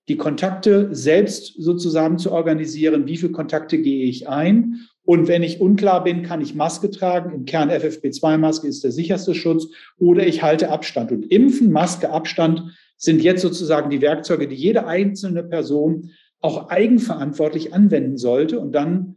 die 0.09 0.17
Kontakte 0.17 0.89
selbst 0.95 1.55
sozusagen 1.59 2.19
zu 2.19 2.31
organisieren. 2.31 3.07
Wie 3.07 3.17
viele 3.17 3.33
Kontakte 3.33 3.79
gehe 3.79 4.05
ich 4.05 4.29
ein? 4.29 4.87
Und 5.05 5.29
wenn 5.29 5.43
ich 5.43 5.61
unklar 5.61 6.03
bin, 6.03 6.23
kann 6.23 6.41
ich 6.41 6.55
Maske 6.55 6.91
tragen. 6.91 7.35
Im 7.35 7.45
Kern 7.45 7.71
FFP2-Maske 7.71 8.67
ist 8.67 8.85
der 8.85 8.93
sicherste 8.93 9.35
Schutz. 9.35 9.69
Oder 9.99 10.27
ich 10.27 10.43
halte 10.43 10.71
Abstand. 10.71 11.13
Und 11.13 11.31
Impfen, 11.31 11.71
Maske, 11.71 12.11
Abstand 12.11 12.75
sind 12.97 13.23
jetzt 13.23 13.43
sozusagen 13.43 13.91
die 13.91 14.01
Werkzeuge, 14.01 14.49
die 14.49 14.57
jede 14.57 14.87
einzelne 14.87 15.45
Person 15.45 16.11
auch 16.41 16.69
eigenverantwortlich 16.69 17.75
anwenden 17.75 18.17
sollte. 18.17 18.59
Und 18.61 18.73
dann 18.73 19.17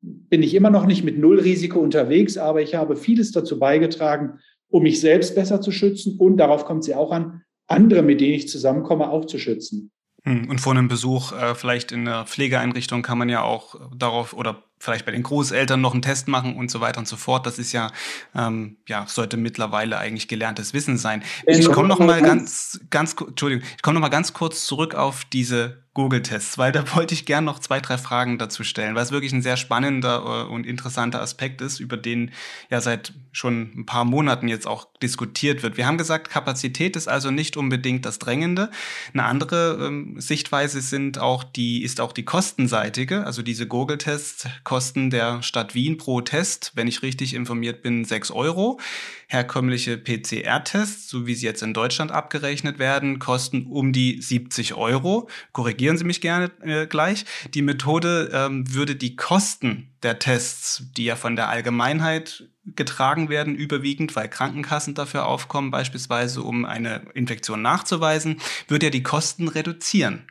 bin 0.00 0.42
ich 0.42 0.54
immer 0.54 0.70
noch 0.70 0.86
nicht 0.86 1.04
mit 1.04 1.18
Nullrisiko 1.18 1.78
unterwegs, 1.78 2.38
aber 2.38 2.62
ich 2.62 2.74
habe 2.74 2.96
vieles 2.96 3.32
dazu 3.32 3.58
beigetragen, 3.58 4.38
um 4.70 4.82
mich 4.82 5.00
selbst 5.00 5.34
besser 5.34 5.60
zu 5.60 5.72
schützen 5.72 6.18
und 6.18 6.36
darauf 6.36 6.64
kommt 6.64 6.84
sie 6.84 6.94
auch 6.94 7.10
an, 7.10 7.42
andere, 7.66 8.02
mit 8.02 8.20
denen 8.20 8.34
ich 8.34 8.48
zusammenkomme, 8.48 9.10
auch 9.10 9.24
zu 9.24 9.38
schützen. 9.38 9.90
Hm, 10.24 10.48
und 10.48 10.60
vor 10.60 10.72
einem 10.72 10.88
Besuch 10.88 11.32
äh, 11.32 11.54
vielleicht 11.54 11.92
in 11.92 12.06
einer 12.06 12.26
Pflegeeinrichtung 12.26 13.02
kann 13.02 13.18
man 13.18 13.28
ja 13.28 13.42
auch 13.42 13.76
darauf 13.96 14.34
oder 14.34 14.64
vielleicht 14.78 15.06
bei 15.06 15.12
den 15.12 15.22
Großeltern 15.22 15.80
noch 15.80 15.92
einen 15.92 16.02
Test 16.02 16.28
machen 16.28 16.56
und 16.56 16.70
so 16.70 16.80
weiter 16.80 16.98
und 16.98 17.08
so 17.08 17.16
fort. 17.16 17.46
Das 17.46 17.58
ist 17.58 17.72
ja, 17.72 17.90
ähm, 18.34 18.76
ja, 18.86 19.06
sollte 19.06 19.36
mittlerweile 19.36 19.98
eigentlich 19.98 20.28
gelerntes 20.28 20.74
Wissen 20.74 20.98
sein. 20.98 21.22
Ich 21.46 21.70
komme 21.70 21.88
noch 21.88 21.98
mal 21.98 22.22
ganz, 22.22 22.80
ganz, 22.90 23.16
Entschuldigung, 23.18 23.64
ich 23.76 23.82
komme 23.82 23.94
noch 23.94 24.02
mal 24.02 24.08
ganz 24.08 24.32
kurz 24.32 24.66
zurück 24.66 24.94
auf 24.94 25.24
diese 25.24 25.82
Google-Tests, 25.98 26.58
weil 26.58 26.70
da 26.70 26.84
wollte 26.94 27.12
ich 27.12 27.26
gern 27.26 27.44
noch 27.44 27.58
zwei, 27.58 27.80
drei 27.80 27.98
Fragen 27.98 28.38
dazu 28.38 28.62
stellen, 28.62 28.94
weil 28.94 29.02
es 29.02 29.10
wirklich 29.10 29.32
ein 29.32 29.42
sehr 29.42 29.56
spannender 29.56 30.46
äh, 30.46 30.52
und 30.52 30.64
interessanter 30.64 31.20
Aspekt 31.20 31.60
ist, 31.60 31.80
über 31.80 31.96
den 31.96 32.30
ja 32.70 32.80
seit 32.80 33.14
schon 33.32 33.72
ein 33.76 33.84
paar 33.84 34.04
Monaten 34.04 34.46
jetzt 34.46 34.66
auch 34.66 34.86
diskutiert 35.02 35.64
wird. 35.64 35.76
Wir 35.76 35.86
haben 35.86 35.98
gesagt, 35.98 36.30
Kapazität 36.30 36.94
ist 36.94 37.08
also 37.08 37.32
nicht 37.32 37.56
unbedingt 37.56 38.06
das 38.06 38.20
Drängende. 38.20 38.70
Eine 39.12 39.24
andere 39.24 39.86
ähm, 39.86 40.20
Sichtweise 40.20 40.80
sind 40.80 41.18
auch 41.18 41.42
die, 41.42 41.82
ist 41.82 42.00
auch 42.00 42.12
die 42.12 42.24
kostenseitige, 42.24 43.26
also 43.26 43.42
diese 43.42 43.66
Google-Tests 43.66 44.46
kosten 44.68 45.08
der 45.08 45.42
Stadt 45.42 45.74
Wien 45.74 45.96
pro 45.96 46.20
Test, 46.20 46.72
wenn 46.74 46.88
ich 46.88 47.00
richtig 47.00 47.32
informiert 47.32 47.80
bin, 47.80 48.04
6 48.04 48.30
Euro. 48.32 48.78
Herkömmliche 49.26 49.96
PCR-Tests, 49.96 51.08
so 51.08 51.26
wie 51.26 51.34
sie 51.34 51.46
jetzt 51.46 51.62
in 51.62 51.72
Deutschland 51.72 52.12
abgerechnet 52.12 52.78
werden, 52.78 53.18
kosten 53.18 53.64
um 53.64 53.94
die 53.94 54.20
70 54.20 54.74
Euro. 54.74 55.30
Korrigieren 55.52 55.96
Sie 55.96 56.04
mich 56.04 56.20
gerne 56.20 56.50
äh, 56.60 56.86
gleich. 56.86 57.24
Die 57.54 57.62
Methode 57.62 58.28
ähm, 58.30 58.70
würde 58.70 58.94
die 58.94 59.16
Kosten 59.16 59.94
der 60.02 60.18
Tests, 60.18 60.84
die 60.98 61.06
ja 61.06 61.16
von 61.16 61.34
der 61.34 61.48
Allgemeinheit 61.48 62.50
getragen 62.66 63.30
werden, 63.30 63.54
überwiegend, 63.54 64.14
weil 64.16 64.28
Krankenkassen 64.28 64.92
dafür 64.94 65.24
aufkommen, 65.24 65.70
beispielsweise 65.70 66.42
um 66.42 66.66
eine 66.66 67.06
Infektion 67.14 67.62
nachzuweisen, 67.62 68.38
würde 68.68 68.86
ja 68.86 68.90
die 68.90 69.02
Kosten 69.02 69.48
reduzieren. 69.48 70.26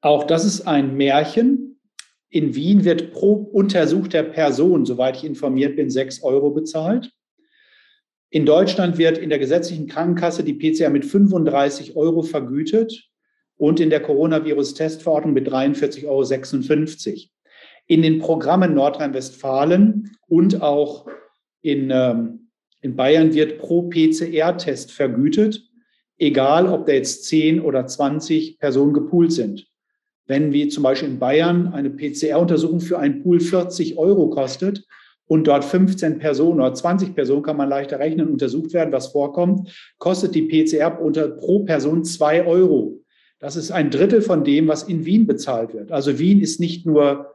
Auch 0.00 0.26
das 0.26 0.46
ist 0.46 0.62
ein 0.62 0.96
Märchen. 0.96 1.77
In 2.30 2.54
Wien 2.54 2.84
wird 2.84 3.12
pro 3.12 3.32
untersuchter 3.32 4.22
Person, 4.22 4.84
soweit 4.84 5.16
ich 5.16 5.24
informiert 5.24 5.76
bin, 5.76 5.90
sechs 5.90 6.22
Euro 6.22 6.50
bezahlt. 6.50 7.10
In 8.30 8.44
Deutschland 8.44 8.98
wird 8.98 9.16
in 9.16 9.30
der 9.30 9.38
gesetzlichen 9.38 9.86
Krankenkasse 9.86 10.44
die 10.44 10.52
PCR 10.52 10.90
mit 10.90 11.06
35 11.06 11.96
Euro 11.96 12.22
vergütet 12.22 13.08
und 13.56 13.80
in 13.80 13.88
der 13.88 14.00
Coronavirus-Testverordnung 14.00 15.32
mit 15.32 15.48
43,56 15.48 16.06
Euro. 16.06 17.28
In 17.86 18.02
den 18.02 18.18
Programmen 18.18 18.74
Nordrhein-Westfalen 18.74 20.10
und 20.26 20.60
auch 20.60 21.06
in, 21.62 21.90
ähm, 21.90 22.50
in 22.82 22.96
Bayern 22.96 23.32
wird 23.32 23.58
pro 23.58 23.88
PCR-Test 23.88 24.92
vergütet, 24.92 25.62
egal 26.18 26.66
ob 26.66 26.84
da 26.84 26.92
jetzt 26.92 27.24
10 27.24 27.60
oder 27.60 27.86
20 27.86 28.58
Personen 28.58 28.92
gepoolt 28.92 29.32
sind. 29.32 29.67
Wenn 30.28 30.52
wie 30.52 30.68
zum 30.68 30.84
Beispiel 30.84 31.08
in 31.08 31.18
Bayern 31.18 31.72
eine 31.72 31.90
PCR-Untersuchung 31.90 32.80
für 32.80 32.98
einen 32.98 33.22
Pool 33.22 33.40
40 33.40 33.98
Euro 33.98 34.30
kostet 34.30 34.84
und 35.26 35.46
dort 35.46 35.64
15 35.64 36.18
Personen 36.18 36.60
oder 36.60 36.72
20 36.72 37.14
Personen, 37.14 37.42
kann 37.42 37.56
man 37.56 37.68
leichter 37.68 37.98
rechnen, 37.98 38.28
untersucht 38.28 38.72
werden, 38.74 38.92
was 38.92 39.08
vorkommt, 39.08 39.70
kostet 39.98 40.34
die 40.34 40.42
PCR 40.42 40.90
pro 40.90 41.64
Person 41.64 42.04
2 42.04 42.46
Euro. 42.46 43.00
Das 43.40 43.56
ist 43.56 43.70
ein 43.70 43.90
Drittel 43.90 44.20
von 44.20 44.44
dem, 44.44 44.68
was 44.68 44.82
in 44.82 45.04
Wien 45.04 45.26
bezahlt 45.26 45.72
wird. 45.72 45.90
Also 45.90 46.18
Wien 46.18 46.40
ist 46.40 46.60
nicht 46.60 46.86
nur 46.86 47.34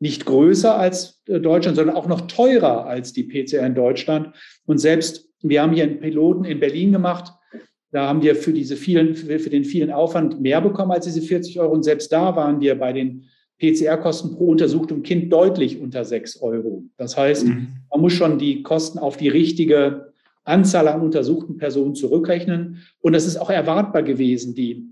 nicht 0.00 0.26
größer 0.26 0.76
als 0.76 1.22
äh, 1.28 1.38
Deutschland, 1.38 1.76
sondern 1.76 1.94
auch 1.94 2.08
noch 2.08 2.22
teurer 2.22 2.86
als 2.86 3.12
die 3.12 3.22
PCR 3.22 3.64
in 3.64 3.76
Deutschland. 3.76 4.34
Und 4.66 4.78
selbst 4.78 5.28
wir 5.42 5.62
haben 5.62 5.72
hier 5.72 5.84
einen 5.84 6.00
Piloten 6.00 6.44
in 6.44 6.58
Berlin 6.60 6.92
gemacht, 6.92 7.32
da 7.92 8.08
haben 8.08 8.22
wir 8.22 8.34
für, 8.34 8.52
diese 8.52 8.76
vielen, 8.76 9.14
für 9.14 9.50
den 9.50 9.64
vielen 9.64 9.90
Aufwand 9.90 10.40
mehr 10.40 10.60
bekommen 10.62 10.92
als 10.92 11.04
diese 11.04 11.20
40 11.20 11.60
Euro. 11.60 11.72
Und 11.72 11.82
selbst 11.82 12.10
da 12.10 12.34
waren 12.34 12.60
wir 12.60 12.74
bei 12.74 12.92
den 12.92 13.24
PCR-Kosten 13.60 14.34
pro 14.34 14.46
untersuchtem 14.46 15.02
Kind 15.02 15.30
deutlich 15.30 15.78
unter 15.78 16.04
6 16.04 16.40
Euro. 16.40 16.84
Das 16.96 17.16
heißt, 17.18 17.46
mhm. 17.46 17.68
man 17.90 18.00
muss 18.00 18.14
schon 18.14 18.38
die 18.38 18.62
Kosten 18.62 18.98
auf 18.98 19.18
die 19.18 19.28
richtige 19.28 20.12
Anzahl 20.44 20.88
an 20.88 21.02
untersuchten 21.02 21.58
Personen 21.58 21.94
zurückrechnen. 21.94 22.78
Und 23.00 23.12
das 23.12 23.26
ist 23.26 23.36
auch 23.36 23.50
erwartbar 23.50 24.02
gewesen. 24.02 24.54
Die 24.54 24.88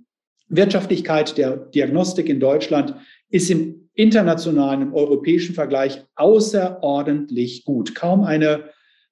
Wirtschaftlichkeit 0.49 1.39
der 1.39 1.57
Diagnostik 1.57 2.29
in 2.29 2.39
Deutschland 2.39 2.95
ist 3.31 3.51
im 3.51 3.89
internationalen, 3.95 4.83
im 4.83 4.95
europäischen 4.95 5.55
Vergleich 5.55 6.05
außerordentlich 6.17 7.65
gut. 7.65 7.95
Kaum 7.95 8.25
eine 8.25 8.65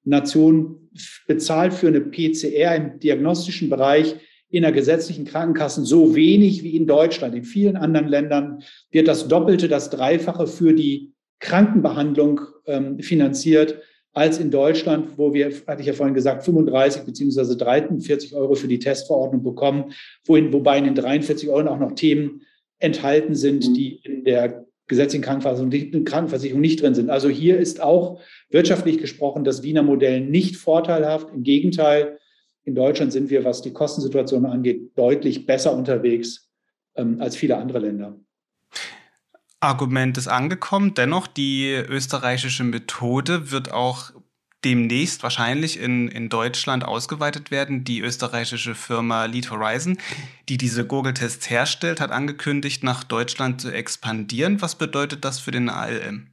Nation 0.04 0.87
bezahlt 1.26 1.72
für 1.72 1.88
eine 1.88 2.00
PCR 2.00 2.76
im 2.76 2.98
diagnostischen 2.98 3.68
Bereich 3.68 4.16
in 4.50 4.62
der 4.62 4.72
gesetzlichen 4.72 5.24
Krankenkassen 5.24 5.84
so 5.84 6.14
wenig 6.14 6.62
wie 6.62 6.76
in 6.76 6.86
Deutschland. 6.86 7.34
In 7.34 7.44
vielen 7.44 7.76
anderen 7.76 8.08
Ländern 8.08 8.62
wird 8.90 9.08
das 9.08 9.28
Doppelte, 9.28 9.68
das 9.68 9.90
Dreifache 9.90 10.46
für 10.46 10.72
die 10.72 11.12
Krankenbehandlung 11.40 12.40
ähm, 12.66 12.98
finanziert 13.00 13.80
als 14.12 14.38
in 14.38 14.50
Deutschland, 14.50 15.16
wo 15.16 15.32
wir, 15.32 15.52
hatte 15.66 15.80
ich 15.80 15.86
ja 15.86 15.92
vorhin 15.92 16.14
gesagt, 16.14 16.44
35 16.44 17.02
beziehungsweise 17.02 17.56
43 17.56 18.34
Euro 18.34 18.54
für 18.54 18.68
die 18.68 18.78
Testverordnung 18.78 19.42
bekommen, 19.42 19.92
wohin, 20.24 20.52
wobei 20.52 20.78
in 20.78 20.84
den 20.84 20.94
43 20.94 21.48
Euro 21.48 21.68
auch 21.68 21.78
noch 21.78 21.92
Themen 21.92 22.42
enthalten 22.78 23.34
sind, 23.34 23.76
die 23.76 24.00
in 24.02 24.24
der 24.24 24.67
gesetzlichen 24.88 25.22
Krankenversicherung, 25.22 26.04
Krankenversicherung 26.04 26.60
nicht 26.60 26.82
drin 26.82 26.94
sind. 26.94 27.10
Also 27.10 27.28
hier 27.28 27.58
ist 27.58 27.80
auch 27.80 28.20
wirtschaftlich 28.50 28.98
gesprochen 28.98 29.44
das 29.44 29.62
Wiener 29.62 29.82
Modell 29.82 30.20
nicht 30.20 30.56
vorteilhaft. 30.56 31.28
Im 31.32 31.42
Gegenteil, 31.42 32.18
in 32.64 32.74
Deutschland 32.74 33.12
sind 33.12 33.30
wir, 33.30 33.44
was 33.44 33.62
die 33.62 33.72
Kostensituation 33.72 34.46
angeht, 34.46 34.92
deutlich 34.96 35.46
besser 35.46 35.74
unterwegs 35.74 36.50
ähm, 36.96 37.20
als 37.20 37.36
viele 37.36 37.56
andere 37.56 37.78
Länder. 37.78 38.18
Argument 39.60 40.16
ist 40.16 40.28
angekommen. 40.28 40.94
Dennoch, 40.94 41.26
die 41.26 41.72
österreichische 41.72 42.64
Methode 42.64 43.50
wird 43.50 43.72
auch 43.72 44.12
demnächst 44.64 45.22
wahrscheinlich 45.22 45.78
in, 45.78 46.08
in 46.08 46.28
Deutschland 46.28 46.84
ausgeweitet 46.84 47.50
werden. 47.50 47.84
Die 47.84 48.00
österreichische 48.00 48.74
Firma 48.74 49.26
Lead 49.26 49.50
Horizon, 49.50 49.98
die 50.48 50.58
diese 50.58 50.86
Gurgeltests 50.86 51.48
herstellt, 51.48 52.00
hat 52.00 52.10
angekündigt, 52.10 52.82
nach 52.82 53.04
Deutschland 53.04 53.60
zu 53.60 53.70
expandieren. 53.70 54.60
Was 54.60 54.74
bedeutet 54.74 55.24
das 55.24 55.38
für 55.38 55.52
den 55.52 55.68
ALM? 55.68 56.28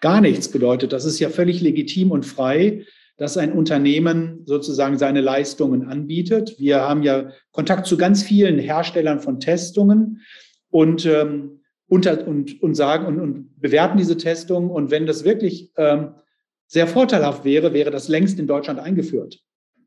Gar 0.00 0.20
nichts 0.20 0.50
bedeutet. 0.50 0.92
Das 0.92 1.04
ist 1.04 1.20
ja 1.20 1.28
völlig 1.28 1.60
legitim 1.60 2.10
und 2.10 2.26
frei, 2.26 2.84
dass 3.18 3.36
ein 3.36 3.52
Unternehmen 3.52 4.42
sozusagen 4.46 4.98
seine 4.98 5.20
Leistungen 5.20 5.86
anbietet. 5.86 6.56
Wir 6.58 6.80
haben 6.80 7.02
ja 7.02 7.30
Kontakt 7.52 7.86
zu 7.86 7.96
ganz 7.98 8.22
vielen 8.22 8.58
Herstellern 8.58 9.20
von 9.20 9.38
Testungen 9.38 10.22
und 10.70 11.04
ähm, 11.04 11.60
unter, 11.86 12.26
und, 12.26 12.62
und 12.62 12.74
sagen 12.74 13.06
und, 13.06 13.20
und 13.20 13.60
bewerten 13.60 13.98
diese 13.98 14.16
Testungen. 14.16 14.70
Und 14.70 14.90
wenn 14.90 15.06
das 15.06 15.24
wirklich 15.24 15.70
ähm, 15.76 16.14
sehr 16.70 16.86
vorteilhaft 16.86 17.44
wäre, 17.44 17.72
wäre 17.72 17.90
das 17.90 18.06
längst 18.06 18.38
in 18.38 18.46
Deutschland 18.46 18.78
eingeführt. 18.78 19.40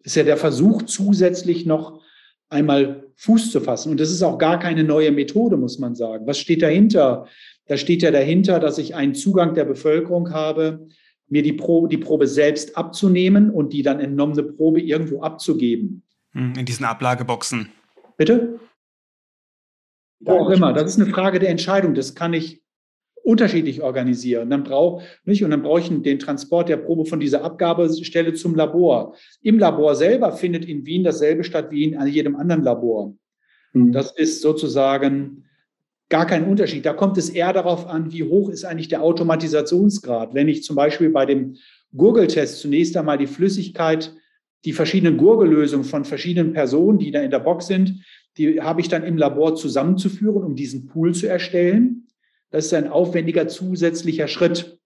Ist 0.04 0.18
ja 0.18 0.24
der 0.24 0.36
Versuch, 0.36 0.82
zusätzlich 0.82 1.66
noch 1.66 2.02
einmal 2.50 3.06
Fuß 3.16 3.52
zu 3.52 3.62
fassen. 3.62 3.92
Und 3.92 4.02
das 4.02 4.12
ist 4.12 4.22
auch 4.22 4.38
gar 4.38 4.60
keine 4.60 4.84
neue 4.84 5.14
Methode, 5.14 5.56
muss 5.56 5.80
man 5.80 5.96
sagen. 5.96 6.28
Was 6.28 6.40
steht 6.40 6.62
dahinter? 6.62 7.26
Da 7.68 7.78
steht 7.78 8.02
ja 8.02 8.12
dahinter, 8.12 8.60
dass 8.60 8.78
ich 8.80 8.96
einen 8.96 9.16
Zugang 9.16 9.54
der 9.54 9.64
Bevölkerung 9.64 10.32
habe, 10.32 10.86
mir 11.30 11.42
die 11.42 11.54
Probe, 11.54 11.88
die 11.88 11.98
Probe 11.98 12.28
selbst 12.28 12.76
abzunehmen 12.76 13.50
und 13.50 13.72
die 13.72 13.82
dann 13.82 14.02
entnommene 14.02 14.44
Probe 14.44 14.82
irgendwo 14.82 15.22
abzugeben. 15.22 16.04
Hm, 16.34 16.56
in 16.58 16.66
diesen 16.66 16.84
Ablageboxen. 16.84 17.70
Bitte? 18.18 18.60
Wo 20.20 20.34
auch 20.34 20.50
immer. 20.50 20.74
Das 20.74 20.92
ist 20.92 21.02
eine 21.02 21.10
Frage 21.10 21.40
der 21.40 21.50
Entscheidung. 21.50 21.96
Das 21.96 22.14
kann 22.14 22.34
ich 22.34 22.62
unterschiedlich 23.24 23.82
organisieren. 23.82 24.50
Dann 24.50 24.64
brauche 24.64 25.04
nicht 25.26 25.44
und 25.44 25.52
dann 25.52 25.64
brauche 25.64 25.80
ich 25.80 25.90
den 25.90 26.20
Transport 26.20 26.70
der 26.70 26.78
Probe 26.78 27.06
von 27.06 27.20
dieser 27.20 27.44
Abgabestelle 27.44 28.34
zum 28.34 28.56
Labor. 28.56 29.16
Im 29.42 29.58
Labor 29.58 29.96
selber 29.96 30.34
findet 30.34 30.66
in 30.66 30.86
Wien 30.86 31.04
dasselbe 31.04 31.44
statt 31.44 31.72
wie 31.72 31.86
in 31.86 32.08
jedem 32.08 32.36
anderen 32.36 32.64
Labor. 32.64 33.16
Mhm. 33.72 33.94
Das 33.94 34.12
ist 34.16 34.42
sozusagen 34.42 35.46
gar 36.10 36.28
kein 36.28 36.46
Unterschied. 36.46 36.86
Da 36.86 36.94
kommt 36.94 37.18
es 37.18 37.30
eher 37.30 37.54
darauf 37.54 37.88
an, 37.88 38.12
wie 38.12 38.24
hoch 38.24 38.50
ist 38.50 38.66
eigentlich 38.66 38.90
der 38.90 39.02
Automatisationsgrad. 39.02 40.34
Wenn 40.34 40.50
ich 40.50 40.64
zum 40.64 40.76
Beispiel 40.76 41.10
bei 41.10 41.26
dem 41.26 41.56
Gurgeltest 41.96 42.60
zunächst 42.60 42.96
einmal 42.98 43.18
die 43.18 43.28
Flüssigkeit, 43.28 44.14
die 44.66 44.74
verschiedenen 44.74 45.18
Gurgellösungen 45.18 45.86
von 45.86 46.06
verschiedenen 46.06 46.54
Personen, 46.54 47.00
die 47.00 47.12
da 47.12 47.22
in 47.22 47.32
der 47.32 47.40
Box 47.40 47.68
sind, 47.68 48.04
die 48.38 48.62
habe 48.62 48.82
ich 48.82 48.90
dann 48.90 49.04
im 49.04 49.18
Labor 49.18 49.56
zusammenzuführen, 49.56 50.44
um 50.44 50.56
diesen 50.56 50.88
Pool 50.88 51.14
zu 51.14 51.28
erstellen. 51.28 52.03
Das 52.54 52.68
ist 52.68 52.74
ein 52.76 52.88
aufwendiger 52.88 53.48
zusätzlicher 53.48 54.28
Schritt. 54.28 54.78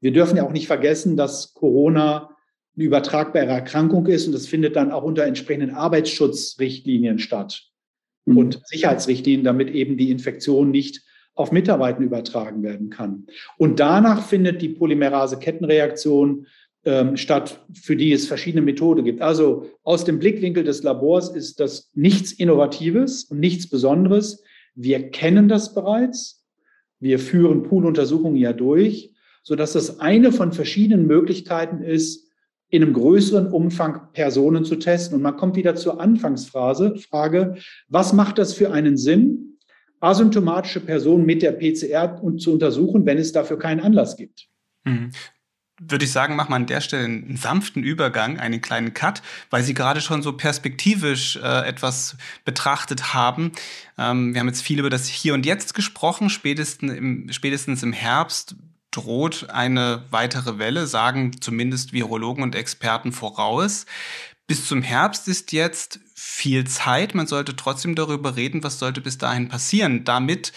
Wir 0.00 0.12
dürfen 0.12 0.38
ja 0.38 0.46
auch 0.46 0.52
nicht 0.52 0.66
vergessen, 0.66 1.14
dass 1.14 1.52
Corona 1.52 2.30
eine 2.74 2.84
übertragbare 2.84 3.48
Erkrankung 3.48 4.06
ist 4.06 4.26
und 4.26 4.32
das 4.32 4.46
findet 4.46 4.74
dann 4.74 4.90
auch 4.90 5.02
unter 5.02 5.24
entsprechenden 5.24 5.74
Arbeitsschutzrichtlinien 5.74 7.18
statt 7.18 7.64
mhm. 8.24 8.38
und 8.38 8.62
Sicherheitsrichtlinien, 8.64 9.44
damit 9.44 9.68
eben 9.74 9.98
die 9.98 10.10
Infektion 10.10 10.70
nicht 10.70 11.02
auf 11.34 11.52
Mitarbeiter 11.52 12.00
übertragen 12.00 12.62
werden 12.62 12.88
kann. 12.88 13.26
Und 13.58 13.78
danach 13.78 14.26
findet 14.26 14.62
die 14.62 14.70
Polymerase-Kettenreaktion 14.70 16.46
ähm, 16.86 17.18
statt, 17.18 17.62
für 17.74 17.94
die 17.94 18.10
es 18.12 18.26
verschiedene 18.26 18.62
Methoden 18.62 19.04
gibt. 19.04 19.20
Also 19.20 19.70
aus 19.82 20.06
dem 20.06 20.18
Blickwinkel 20.18 20.64
des 20.64 20.82
Labors 20.82 21.28
ist 21.28 21.60
das 21.60 21.90
nichts 21.92 22.32
Innovatives 22.32 23.24
und 23.24 23.38
nichts 23.38 23.68
Besonderes. 23.68 24.42
Wir 24.74 25.10
kennen 25.10 25.46
das 25.46 25.74
bereits. 25.74 26.40
Wir 27.00 27.18
führen 27.18 27.62
Pooluntersuchungen 27.62 28.36
ja 28.36 28.52
durch, 28.52 29.12
sodass 29.42 29.72
das 29.72 30.00
eine 30.00 30.32
von 30.32 30.52
verschiedenen 30.52 31.06
Möglichkeiten 31.06 31.82
ist, 31.82 32.24
in 32.68 32.82
einem 32.82 32.94
größeren 32.94 33.52
Umfang 33.52 34.12
Personen 34.12 34.64
zu 34.64 34.76
testen. 34.76 35.16
Und 35.16 35.22
man 35.22 35.36
kommt 35.36 35.54
wieder 35.56 35.76
zur 35.76 36.00
Anfangsphase, 36.00 36.96
Frage, 36.96 37.56
was 37.88 38.12
macht 38.12 38.38
das 38.38 38.54
für 38.54 38.72
einen 38.72 38.96
Sinn, 38.96 39.58
asymptomatische 40.00 40.80
Personen 40.80 41.24
mit 41.24 41.42
der 41.42 41.52
PCR 41.52 42.20
zu 42.36 42.52
untersuchen, 42.52 43.06
wenn 43.06 43.18
es 43.18 43.32
dafür 43.32 43.58
keinen 43.58 43.80
Anlass 43.80 44.16
gibt? 44.16 44.48
Würde 45.80 46.04
ich 46.04 46.12
sagen, 46.12 46.36
machen 46.36 46.50
wir 46.50 46.56
an 46.56 46.66
der 46.66 46.80
Stelle 46.80 47.04
einen 47.04 47.36
sanften 47.36 47.82
Übergang, 47.82 48.38
einen 48.38 48.60
kleinen 48.60 48.94
Cut, 48.94 49.22
weil 49.50 49.64
Sie 49.64 49.74
gerade 49.74 50.00
schon 50.00 50.22
so 50.22 50.32
perspektivisch 50.32 51.36
äh, 51.36 51.66
etwas 51.66 52.16
betrachtet 52.44 53.12
haben. 53.12 53.50
Ähm, 53.98 54.34
wir 54.34 54.40
haben 54.40 54.46
jetzt 54.46 54.62
viel 54.62 54.78
über 54.78 54.90
das 54.90 55.08
Hier 55.08 55.34
und 55.34 55.44
Jetzt 55.44 55.74
gesprochen. 55.74 56.30
Spätestens 56.30 56.92
im, 56.92 57.32
spätestens 57.32 57.82
im 57.82 57.92
Herbst 57.92 58.54
droht 58.92 59.50
eine 59.50 60.04
weitere 60.10 60.58
Welle, 60.58 60.86
sagen 60.86 61.40
zumindest 61.40 61.92
Virologen 61.92 62.44
und 62.44 62.54
Experten 62.54 63.10
voraus. 63.10 63.86
Bis 64.46 64.66
zum 64.68 64.82
Herbst 64.82 65.26
ist 65.26 65.52
jetzt 65.52 66.00
viel 66.14 66.66
Zeit. 66.66 67.14
Man 67.14 67.26
sollte 67.26 67.56
trotzdem 67.56 67.94
darüber 67.94 68.36
reden, 68.36 68.62
was 68.62 68.78
sollte 68.78 69.00
bis 69.00 69.18
dahin 69.18 69.48
passieren, 69.48 70.04
damit 70.04 70.52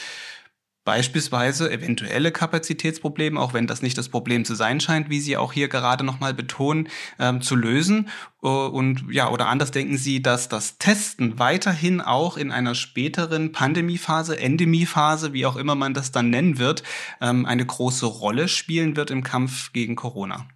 beispielsweise 0.88 1.70
eventuelle 1.70 2.32
Kapazitätsprobleme, 2.32 3.38
auch 3.38 3.54
wenn 3.54 3.68
das 3.68 3.82
nicht 3.82 3.98
das 3.98 4.08
Problem 4.08 4.46
zu 4.46 4.56
sein 4.56 4.80
scheint, 4.80 5.10
wie 5.10 5.20
Sie 5.20 5.36
auch 5.36 5.52
hier 5.52 5.68
gerade 5.68 6.06
nochmal 6.06 6.34
betonen, 6.34 6.88
ähm, 7.20 7.42
zu 7.42 7.58
lösen. 7.58 8.08
Äh, 8.42 8.48
und 8.48 9.04
ja, 9.12 9.30
oder 9.30 9.48
anders 9.48 9.72
denken 9.72 9.98
Sie, 9.98 10.22
dass 10.22 10.48
das 10.48 10.78
Testen 10.78 11.40
weiterhin 11.40 12.00
auch 12.00 12.38
in 12.38 12.52
einer 12.52 12.74
späteren 12.74 13.52
Pandemiephase, 13.52 14.40
Endemiephase, 14.40 15.34
wie 15.34 15.46
auch 15.46 15.58
immer 15.58 15.76
man 15.76 15.94
das 15.94 16.14
dann 16.14 16.30
nennen 16.30 16.58
wird, 16.58 16.84
ähm, 17.20 17.46
eine 17.46 17.66
große 17.66 18.06
Rolle 18.06 18.48
spielen 18.48 18.96
wird 18.96 19.12
im 19.12 19.24
Kampf 19.24 19.74
gegen 19.74 19.98
Corona? 19.98 20.48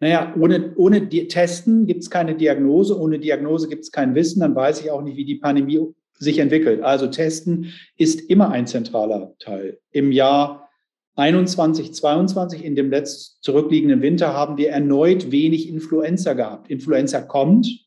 Naja, 0.00 0.34
ohne, 0.38 0.74
ohne 0.76 1.08
Testen 1.08 1.86
gibt 1.86 2.02
es 2.02 2.10
keine 2.10 2.34
Diagnose, 2.34 3.00
ohne 3.00 3.18
Diagnose 3.18 3.68
gibt 3.68 3.84
es 3.84 3.90
kein 3.90 4.14
Wissen, 4.14 4.40
dann 4.40 4.54
weiß 4.54 4.82
ich 4.82 4.90
auch 4.90 5.00
nicht, 5.00 5.16
wie 5.16 5.24
die 5.24 5.36
Pandemie 5.36 5.80
sich 6.18 6.38
entwickelt. 6.38 6.82
Also 6.82 7.06
Testen 7.06 7.72
ist 7.96 8.20
immer 8.30 8.50
ein 8.50 8.66
zentraler 8.66 9.34
Teil. 9.38 9.78
Im 9.90 10.12
Jahr 10.12 10.68
21, 11.16 11.94
22, 11.94 12.64
in 12.64 12.76
dem 12.76 12.90
letzt 12.90 13.42
zurückliegenden 13.42 14.02
Winter, 14.02 14.34
haben 14.34 14.58
wir 14.58 14.70
erneut 14.70 15.30
wenig 15.30 15.68
Influenza 15.68 16.34
gehabt. 16.34 16.70
Influenza 16.70 17.22
kommt 17.22 17.86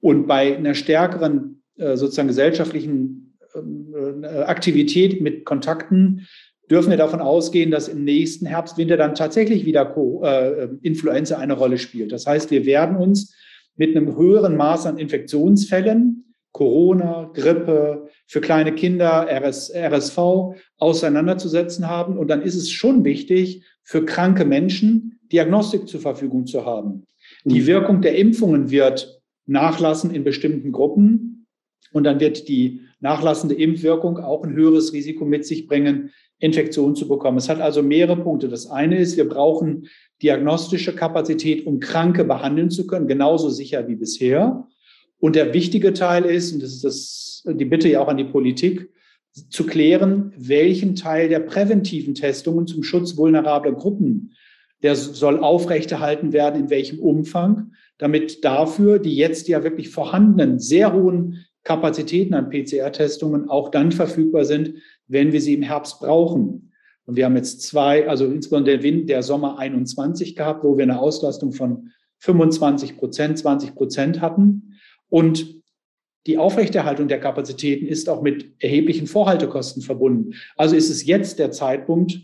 und 0.00 0.26
bei 0.26 0.56
einer 0.56 0.74
stärkeren 0.74 1.62
äh, 1.76 1.96
sozusagen 1.96 2.28
gesellschaftlichen 2.28 3.38
äh, 3.54 4.26
Aktivität 4.42 5.22
mit 5.22 5.46
Kontakten 5.46 6.26
dürfen 6.70 6.90
wir 6.90 6.96
davon 6.96 7.20
ausgehen, 7.20 7.70
dass 7.70 7.88
im 7.88 8.04
nächsten 8.04 8.46
Herbst, 8.46 8.76
Winter 8.78 8.96
dann 8.96 9.14
tatsächlich 9.14 9.64
wieder 9.64 9.94
äh, 10.22 10.68
Influenza 10.82 11.38
eine 11.38 11.54
Rolle 11.54 11.78
spielt. 11.78 12.12
Das 12.12 12.26
heißt, 12.26 12.50
wir 12.50 12.66
werden 12.66 12.96
uns 12.96 13.34
mit 13.76 13.96
einem 13.96 14.16
höheren 14.16 14.56
Maß 14.56 14.86
an 14.86 14.98
Infektionsfällen 14.98 16.33
Corona, 16.54 17.32
Grippe, 17.34 18.08
für 18.26 18.40
kleine 18.40 18.72
Kinder, 18.72 19.26
RS, 19.28 19.72
RSV 19.74 20.54
auseinanderzusetzen 20.78 21.88
haben. 21.88 22.16
Und 22.16 22.28
dann 22.28 22.42
ist 22.42 22.54
es 22.54 22.70
schon 22.70 23.04
wichtig, 23.04 23.64
für 23.82 24.04
kranke 24.04 24.44
Menschen 24.44 25.18
Diagnostik 25.32 25.88
zur 25.88 26.00
Verfügung 26.00 26.46
zu 26.46 26.64
haben. 26.64 27.06
Die 27.44 27.62
mhm. 27.62 27.66
Wirkung 27.66 28.02
der 28.02 28.16
Impfungen 28.16 28.70
wird 28.70 29.20
nachlassen 29.46 30.14
in 30.14 30.22
bestimmten 30.22 30.70
Gruppen. 30.70 31.46
Und 31.92 32.04
dann 32.04 32.20
wird 32.20 32.48
die 32.48 32.80
nachlassende 33.00 33.56
Impfwirkung 33.56 34.18
auch 34.18 34.44
ein 34.44 34.54
höheres 34.54 34.92
Risiko 34.92 35.24
mit 35.24 35.44
sich 35.44 35.66
bringen, 35.66 36.10
Infektionen 36.38 36.94
zu 36.94 37.08
bekommen. 37.08 37.38
Es 37.38 37.48
hat 37.48 37.60
also 37.60 37.82
mehrere 37.82 38.16
Punkte. 38.16 38.48
Das 38.48 38.70
eine 38.70 38.98
ist, 38.98 39.16
wir 39.16 39.28
brauchen 39.28 39.88
diagnostische 40.22 40.94
Kapazität, 40.94 41.66
um 41.66 41.80
Kranke 41.80 42.24
behandeln 42.24 42.70
zu 42.70 42.86
können, 42.86 43.08
genauso 43.08 43.50
sicher 43.50 43.88
wie 43.88 43.96
bisher. 43.96 44.68
Und 45.24 45.36
der 45.36 45.54
wichtige 45.54 45.94
Teil 45.94 46.26
ist, 46.26 46.52
und 46.52 46.62
das 46.62 46.74
ist 46.74 46.84
das, 46.84 47.42
die 47.46 47.64
Bitte 47.64 47.88
ja 47.88 48.00
auch 48.00 48.08
an 48.08 48.18
die 48.18 48.24
Politik, 48.24 48.90
zu 49.48 49.64
klären, 49.64 50.34
welchen 50.36 50.96
Teil 50.96 51.30
der 51.30 51.38
präventiven 51.38 52.14
Testungen 52.14 52.66
zum 52.66 52.82
Schutz 52.82 53.16
vulnerabler 53.16 53.72
Gruppen, 53.72 54.34
der 54.82 54.94
soll 54.96 55.38
aufrechterhalten 55.38 56.34
werden, 56.34 56.64
in 56.64 56.68
welchem 56.68 56.98
Umfang, 56.98 57.72
damit 57.96 58.44
dafür 58.44 58.98
die 58.98 59.16
jetzt 59.16 59.48
ja 59.48 59.64
wirklich 59.64 59.88
vorhandenen, 59.88 60.58
sehr 60.58 60.92
hohen 60.92 61.46
Kapazitäten 61.62 62.34
an 62.34 62.50
PCR-Testungen 62.50 63.48
auch 63.48 63.70
dann 63.70 63.92
verfügbar 63.92 64.44
sind, 64.44 64.74
wenn 65.08 65.32
wir 65.32 65.40
sie 65.40 65.54
im 65.54 65.62
Herbst 65.62 66.00
brauchen. 66.00 66.70
Und 67.06 67.16
wir 67.16 67.24
haben 67.24 67.36
jetzt 67.36 67.62
zwei, 67.62 68.06
also 68.10 68.26
insbesondere 68.26 68.76
der 68.76 68.84
Wind 68.84 69.08
der 69.08 69.22
Sommer 69.22 69.58
21 69.58 70.36
gehabt, 70.36 70.64
wo 70.64 70.76
wir 70.76 70.82
eine 70.82 71.00
Auslastung 71.00 71.52
von 71.52 71.92
25 72.18 72.98
Prozent, 72.98 73.38
20 73.38 73.74
Prozent 73.74 74.20
hatten. 74.20 74.73
Und 75.14 75.62
die 76.26 76.38
Aufrechterhaltung 76.38 77.06
der 77.06 77.20
Kapazitäten 77.20 77.86
ist 77.86 78.08
auch 78.08 78.20
mit 78.20 78.60
erheblichen 78.60 79.06
Vorhaltekosten 79.06 79.80
verbunden. 79.80 80.34
Also 80.56 80.74
ist 80.74 80.90
es 80.90 81.06
jetzt 81.06 81.38
der 81.38 81.52
Zeitpunkt, 81.52 82.18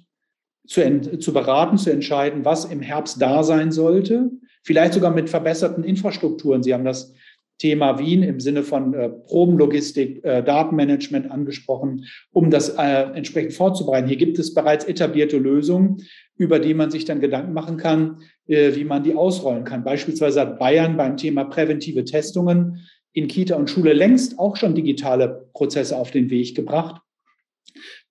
zu, 0.66 1.18
zu 1.20 1.32
beraten, 1.32 1.78
zu 1.78 1.92
entscheiden, 1.92 2.44
was 2.44 2.64
im 2.64 2.80
Herbst 2.80 3.22
da 3.22 3.44
sein 3.44 3.70
sollte, 3.70 4.32
vielleicht 4.64 4.94
sogar 4.94 5.12
mit 5.12 5.30
verbesserten 5.30 5.84
Infrastrukturen. 5.84 6.64
Sie 6.64 6.74
haben 6.74 6.84
das 6.84 7.14
Thema 7.60 7.98
Wien 7.98 8.22
im 8.22 8.40
Sinne 8.40 8.62
von 8.62 8.94
äh, 8.94 9.10
Probenlogistik, 9.10 10.24
äh, 10.24 10.42
Datenmanagement 10.42 11.30
angesprochen, 11.30 12.06
um 12.32 12.50
das 12.50 12.70
äh, 12.70 13.02
entsprechend 13.14 13.52
vorzubereiten. 13.52 14.08
Hier 14.08 14.16
gibt 14.16 14.38
es 14.38 14.54
bereits 14.54 14.86
etablierte 14.86 15.36
Lösungen, 15.36 15.98
über 16.36 16.58
die 16.58 16.72
man 16.72 16.90
sich 16.90 17.04
dann 17.04 17.20
Gedanken 17.20 17.52
machen 17.52 17.76
kann, 17.76 18.22
äh, 18.46 18.74
wie 18.74 18.84
man 18.84 19.02
die 19.02 19.14
ausrollen 19.14 19.64
kann. 19.64 19.84
Beispielsweise 19.84 20.40
hat 20.40 20.58
Bayern 20.58 20.96
beim 20.96 21.18
Thema 21.18 21.44
präventive 21.44 22.04
Testungen 22.04 22.80
in 23.12 23.28
Kita 23.28 23.56
und 23.56 23.68
Schule 23.68 23.92
längst 23.92 24.38
auch 24.38 24.56
schon 24.56 24.74
digitale 24.74 25.50
Prozesse 25.52 25.98
auf 25.98 26.10
den 26.10 26.30
Weg 26.30 26.54
gebracht, 26.54 27.02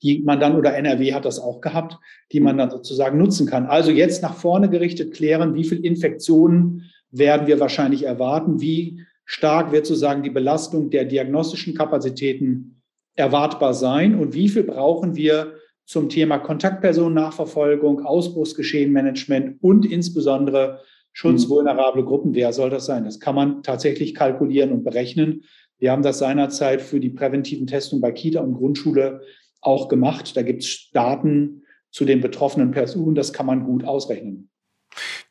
die 0.03 0.19
man 0.19 0.39
dann, 0.39 0.57
oder 0.57 0.75
NRW 0.75 1.13
hat 1.13 1.25
das 1.25 1.39
auch 1.39 1.59
gehabt, 1.59 1.97
die 2.31 2.39
man 2.39 2.59
dann 2.59 2.69
sozusagen 2.69 3.17
nutzen 3.17 3.47
kann. 3.47 3.65
Also 3.65 3.89
jetzt 3.89 4.21
nach 4.21 4.35
vorne 4.35 4.69
gerichtet 4.69 5.15
klären, 5.15 5.55
wie 5.55 5.63
viel 5.63 5.83
Infektionen 5.83 6.91
werden 7.09 7.47
wir 7.47 7.59
wahrscheinlich 7.59 8.03
erwarten, 8.03 8.61
wie 8.61 9.03
stark 9.30 9.71
wird 9.71 9.86
sozusagen 9.86 10.23
die 10.23 10.32
Belastung 10.32 10.89
der 10.89 11.05
diagnostischen 11.05 11.75
Kapazitäten 11.75 12.82
erwartbar 13.13 13.75
sein 13.75 14.15
und 14.15 14.34
wie 14.34 14.49
viel 14.49 14.63
brauchen 14.63 15.15
wir 15.15 15.53
zum 15.86 16.09
Thema 16.09 16.39
Kontaktpersonennachverfolgung, 16.39 18.03
Ausbruchsgeschehenmanagement 18.03 19.61
und 19.61 19.86
insbesondere 19.86 20.82
Schutz 21.13 21.47
vulnerable 21.47 22.03
Gruppen. 22.03 22.34
Wer 22.34 22.53
soll 22.53 22.71
das 22.71 22.88
sein? 22.88 23.05
Das 23.05 23.19
kann 23.19 23.36
man 23.36 23.61
tatsächlich 23.61 24.15
kalkulieren 24.15 24.71
und 24.71 24.84
berechnen. 24.84 25.43
Wir 25.77 25.91
haben 25.91 26.01
das 26.01 26.17
seinerzeit 26.17 26.82
für 26.82 26.99
die 26.99 27.11
präventiven 27.11 27.67
Testungen 27.67 28.01
bei 28.01 28.11
Kita 28.11 28.41
und 28.41 28.55
Grundschule 28.55 29.21
auch 29.61 29.89
gemacht. 29.89 30.36
Da 30.36 30.41
gibt 30.41 30.63
es 30.63 30.89
Daten 30.91 31.61
zu 31.91 32.03
den 32.03 32.21
betroffenen 32.21 32.71
Personen. 32.71 33.13
Das 33.13 33.32
kann 33.32 33.45
man 33.45 33.63
gut 33.63 33.84
ausrechnen. 33.84 34.49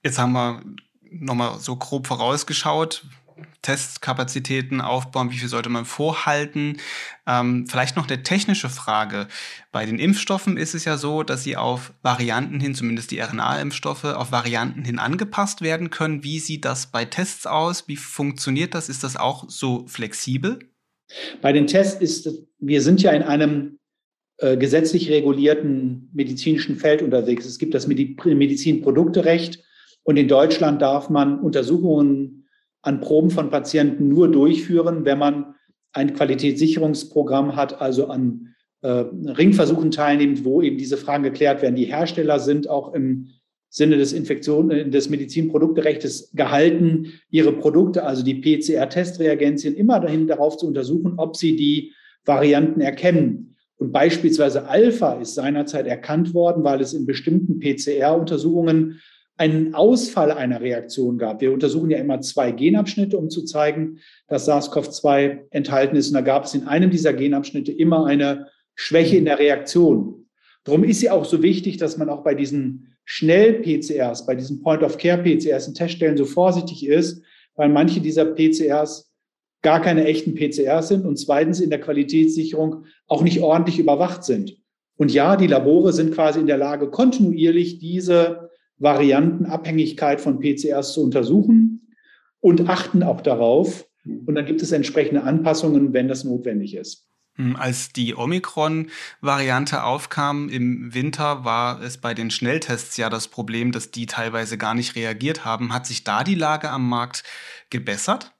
Jetzt 0.04 0.20
haben 0.20 0.32
wir 0.34 0.62
nochmal 1.10 1.58
so 1.58 1.74
grob 1.74 2.06
vorausgeschaut, 2.06 3.04
Testkapazitäten 3.62 4.80
aufbauen, 4.80 5.30
wie 5.30 5.38
viel 5.38 5.48
sollte 5.48 5.68
man 5.68 5.84
vorhalten. 5.84 6.78
Ähm, 7.26 7.66
vielleicht 7.66 7.96
noch 7.96 8.08
eine 8.08 8.22
technische 8.22 8.68
Frage. 8.68 9.28
Bei 9.72 9.84
den 9.84 9.98
Impfstoffen 9.98 10.56
ist 10.56 10.74
es 10.74 10.84
ja 10.84 10.96
so, 10.96 11.22
dass 11.22 11.44
sie 11.44 11.56
auf 11.56 11.92
Varianten 12.02 12.60
hin, 12.60 12.74
zumindest 12.74 13.10
die 13.10 13.20
RNA-Impfstoffe, 13.20 14.04
auf 14.04 14.32
Varianten 14.32 14.84
hin 14.84 14.98
angepasst 14.98 15.60
werden 15.60 15.90
können. 15.90 16.24
Wie 16.24 16.38
sieht 16.38 16.64
das 16.64 16.86
bei 16.86 17.04
Tests 17.04 17.46
aus? 17.46 17.88
Wie 17.88 17.96
funktioniert 17.96 18.74
das? 18.74 18.88
Ist 18.88 19.04
das 19.04 19.16
auch 19.16 19.44
so 19.48 19.86
flexibel? 19.86 20.58
Bei 21.40 21.52
den 21.52 21.66
Tests 21.66 22.00
ist, 22.00 22.28
wir 22.58 22.82
sind 22.82 23.02
ja 23.02 23.12
in 23.12 23.22
einem 23.22 23.78
äh, 24.38 24.56
gesetzlich 24.56 25.10
regulierten 25.10 26.10
medizinischen 26.12 26.76
Feld 26.76 27.02
unterwegs. 27.02 27.44
Es 27.44 27.58
gibt 27.58 27.74
das 27.74 27.86
Medizinprodukterecht 27.86 29.64
und 30.04 30.16
in 30.16 30.28
Deutschland 30.28 30.80
darf 30.80 31.10
man 31.10 31.40
Untersuchungen 31.40 32.37
an 32.82 33.00
Proben 33.00 33.30
von 33.30 33.50
Patienten 33.50 34.08
nur 34.08 34.30
durchführen, 34.30 35.04
wenn 35.04 35.18
man 35.18 35.54
ein 35.92 36.14
Qualitätssicherungsprogramm 36.14 37.56
hat, 37.56 37.80
also 37.80 38.08
an 38.08 38.54
äh, 38.82 38.88
Ringversuchen 38.88 39.90
teilnimmt, 39.90 40.44
wo 40.44 40.62
eben 40.62 40.78
diese 40.78 40.96
Fragen 40.96 41.24
geklärt 41.24 41.62
werden. 41.62 41.74
Die 41.74 41.86
Hersteller 41.86 42.38
sind 42.38 42.68
auch 42.68 42.94
im 42.94 43.28
Sinne 43.70 43.96
des 43.96 44.12
Infektion, 44.12 44.70
äh, 44.70 44.88
des 44.88 45.10
Medizinprodukterechtes 45.10 46.32
gehalten, 46.34 47.12
ihre 47.30 47.52
Produkte, 47.52 48.04
also 48.04 48.22
die 48.22 48.34
PCR-Testreagenzien, 48.34 49.74
immer 49.74 50.00
dahin 50.00 50.26
darauf 50.26 50.56
zu 50.56 50.66
untersuchen, 50.66 51.14
ob 51.16 51.36
sie 51.36 51.56
die 51.56 51.92
Varianten 52.24 52.80
erkennen. 52.80 53.56
Und 53.76 53.92
beispielsweise 53.92 54.68
Alpha 54.68 55.14
ist 55.14 55.34
seinerzeit 55.34 55.86
erkannt 55.86 56.34
worden, 56.34 56.64
weil 56.64 56.80
es 56.80 56.94
in 56.94 57.06
bestimmten 57.06 57.60
PCR-Untersuchungen 57.60 59.00
einen 59.38 59.74
Ausfall 59.74 60.32
einer 60.32 60.60
Reaktion 60.60 61.16
gab. 61.16 61.40
Wir 61.40 61.52
untersuchen 61.52 61.90
ja 61.90 61.98
immer 61.98 62.20
zwei 62.20 62.50
Genabschnitte, 62.50 63.16
um 63.16 63.30
zu 63.30 63.44
zeigen, 63.44 64.00
dass 64.26 64.48
SARS-CoV-2 64.48 65.46
enthalten 65.50 65.96
ist. 65.96 66.08
Und 66.08 66.14
da 66.14 66.20
gab 66.20 66.44
es 66.44 66.54
in 66.54 66.66
einem 66.66 66.90
dieser 66.90 67.14
Genabschnitte 67.14 67.72
immer 67.72 68.06
eine 68.06 68.48
Schwäche 68.74 69.16
in 69.16 69.24
der 69.24 69.38
Reaktion. 69.38 70.26
Darum 70.64 70.84
ist 70.84 71.02
ja 71.02 71.12
auch 71.12 71.24
so 71.24 71.42
wichtig, 71.42 71.76
dass 71.76 71.96
man 71.96 72.08
auch 72.08 72.24
bei 72.24 72.34
diesen 72.34 72.96
Schnell-PCRs, 73.04 74.26
bei 74.26 74.34
diesen 74.34 74.60
Point-of-Care-PCRs 74.60 75.68
in 75.68 75.74
Teststellen 75.74 76.16
so 76.16 76.24
vorsichtig 76.24 76.86
ist, 76.86 77.22
weil 77.54 77.68
manche 77.68 78.00
dieser 78.00 78.26
PCRs 78.26 79.10
gar 79.62 79.80
keine 79.80 80.04
echten 80.04 80.34
PCRs 80.34 80.88
sind 80.88 81.06
und 81.06 81.16
zweitens 81.16 81.60
in 81.60 81.70
der 81.70 81.80
Qualitätssicherung 81.80 82.84
auch 83.06 83.22
nicht 83.22 83.40
ordentlich 83.40 83.78
überwacht 83.78 84.24
sind. 84.24 84.58
Und 84.96 85.12
ja, 85.12 85.36
die 85.36 85.46
Labore 85.46 85.92
sind 85.92 86.12
quasi 86.12 86.40
in 86.40 86.46
der 86.46 86.58
Lage, 86.58 86.90
kontinuierlich 86.90 87.78
diese 87.78 88.47
Variantenabhängigkeit 88.78 90.20
von 90.20 90.40
PCRs 90.40 90.92
zu 90.92 91.02
untersuchen 91.02 91.94
und 92.40 92.68
achten 92.68 93.02
auch 93.02 93.20
darauf. 93.20 93.86
Und 94.04 94.34
dann 94.34 94.46
gibt 94.46 94.62
es 94.62 94.72
entsprechende 94.72 95.22
Anpassungen, 95.22 95.92
wenn 95.92 96.08
das 96.08 96.24
notwendig 96.24 96.74
ist. 96.74 97.06
Hm, 97.34 97.56
als 97.56 97.92
die 97.92 98.16
Omikron-Variante 98.16 99.84
aufkam 99.84 100.48
im 100.48 100.94
Winter, 100.94 101.44
war 101.44 101.82
es 101.82 101.98
bei 101.98 102.14
den 102.14 102.30
Schnelltests 102.30 102.96
ja 102.96 103.10
das 103.10 103.28
Problem, 103.28 103.72
dass 103.72 103.90
die 103.90 104.06
teilweise 104.06 104.58
gar 104.58 104.74
nicht 104.74 104.96
reagiert 104.96 105.44
haben. 105.44 105.72
Hat 105.72 105.86
sich 105.86 106.04
da 106.04 106.24
die 106.24 106.34
Lage 106.34 106.70
am 106.70 106.88
Markt 106.88 107.24
gebessert? 107.70 108.32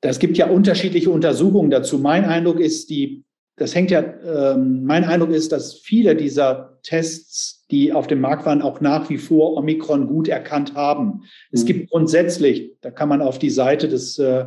Es 0.00 0.18
gibt 0.18 0.36
ja 0.36 0.48
unterschiedliche 0.48 1.10
Untersuchungen 1.10 1.70
dazu. 1.70 1.98
Mein 1.98 2.24
Eindruck 2.24 2.58
ist, 2.58 2.90
die 2.90 3.24
das 3.56 3.74
hängt 3.74 3.90
ja, 3.90 4.00
äh, 4.00 4.56
mein 4.56 5.04
Eindruck 5.04 5.30
ist, 5.30 5.52
dass 5.52 5.74
viele 5.74 6.16
dieser 6.16 6.78
Tests, 6.82 7.61
die 7.72 7.92
auf 7.92 8.06
dem 8.06 8.20
Markt 8.20 8.44
waren, 8.46 8.62
auch 8.62 8.80
nach 8.80 9.08
wie 9.08 9.16
vor 9.16 9.56
Omikron 9.56 10.06
gut 10.06 10.28
erkannt 10.28 10.74
haben. 10.74 11.22
Es 11.50 11.62
mhm. 11.62 11.66
gibt 11.66 11.90
grundsätzlich, 11.90 12.76
da 12.82 12.90
kann 12.90 13.08
man 13.08 13.22
auf 13.22 13.38
die 13.38 13.50
Seite 13.50 13.88
des 13.88 14.18
äh, 14.18 14.44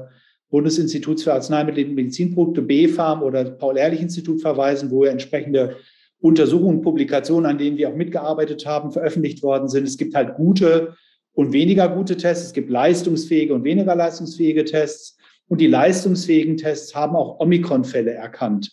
Bundesinstituts 0.52 1.24
für 1.24 1.34
Arzneimittel 1.34 1.86
und 1.86 1.96
Medizinprodukte, 1.96 2.62
BfArM 2.62 3.24
oder 3.24 3.44
Paul-Ehrlich-Institut 3.44 4.42
verweisen, 4.42 4.92
wo 4.92 5.04
ja 5.04 5.12
entsprechende 5.12 5.78
Untersuchungen, 6.20 6.82
Publikationen, 6.82 7.50
an 7.50 7.58
denen 7.58 7.78
wir 7.78 7.90
auch 7.90 7.96
mitgearbeitet 7.96 8.66
haben, 8.66 8.92
veröffentlicht 8.92 9.42
worden 9.44 9.68
sind. 9.68 9.88
Es 9.88 9.98
gibt 9.98 10.16
halt 10.16 10.36
gute 10.36 10.96
und 11.34 11.52
weniger 11.52 11.90
gute 11.90 12.16
Tests. 12.16 12.46
Es 12.46 12.54
gibt 12.54 12.70
leistungsfähige 12.70 13.54
und 13.54 13.64
weniger 13.64 13.96
leistungsfähige 13.96 14.66
Tests. 14.66 15.18
Und 15.48 15.62
die 15.62 15.68
leistungsfähigen 15.68 16.58
Tests 16.58 16.96
haben 16.96 17.16
auch 17.16 17.40
Omikron-Fälle 17.40 18.14
erkannt. 18.14 18.72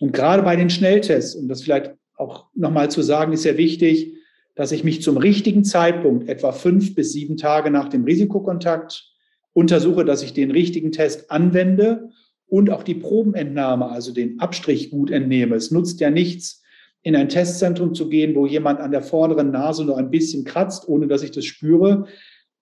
Und 0.00 0.12
gerade 0.12 0.42
bei 0.42 0.54
den 0.54 0.70
Schnelltests, 0.70 1.34
um 1.34 1.48
das 1.48 1.62
vielleicht 1.62 1.94
auch 2.16 2.46
nochmal 2.54 2.90
zu 2.90 3.02
sagen, 3.02 3.32
ist 3.32 3.42
sehr 3.42 3.58
wichtig, 3.58 4.14
dass 4.54 4.72
ich 4.72 4.84
mich 4.84 5.02
zum 5.02 5.18
richtigen 5.18 5.64
Zeitpunkt, 5.64 6.28
etwa 6.28 6.52
fünf 6.52 6.94
bis 6.94 7.12
sieben 7.12 7.36
Tage 7.36 7.70
nach 7.70 7.88
dem 7.88 8.04
Risikokontakt, 8.04 9.12
untersuche, 9.52 10.04
dass 10.04 10.22
ich 10.22 10.32
den 10.32 10.50
richtigen 10.50 10.92
Test 10.92 11.30
anwende 11.30 12.10
und 12.46 12.70
auch 12.70 12.82
die 12.82 12.94
Probenentnahme, 12.94 13.88
also 13.88 14.12
den 14.12 14.40
Abstrich 14.40 14.90
gut 14.90 15.10
entnehme. 15.10 15.56
Es 15.56 15.70
nutzt 15.70 16.00
ja 16.00 16.10
nichts, 16.10 16.62
in 17.02 17.14
ein 17.14 17.28
Testzentrum 17.28 17.94
zu 17.94 18.08
gehen, 18.08 18.34
wo 18.34 18.46
jemand 18.46 18.80
an 18.80 18.90
der 18.90 19.02
vorderen 19.02 19.50
Nase 19.52 19.84
nur 19.84 19.96
ein 19.96 20.10
bisschen 20.10 20.44
kratzt, 20.44 20.88
ohne 20.88 21.06
dass 21.06 21.22
ich 21.22 21.30
das 21.30 21.44
spüre. 21.44 22.06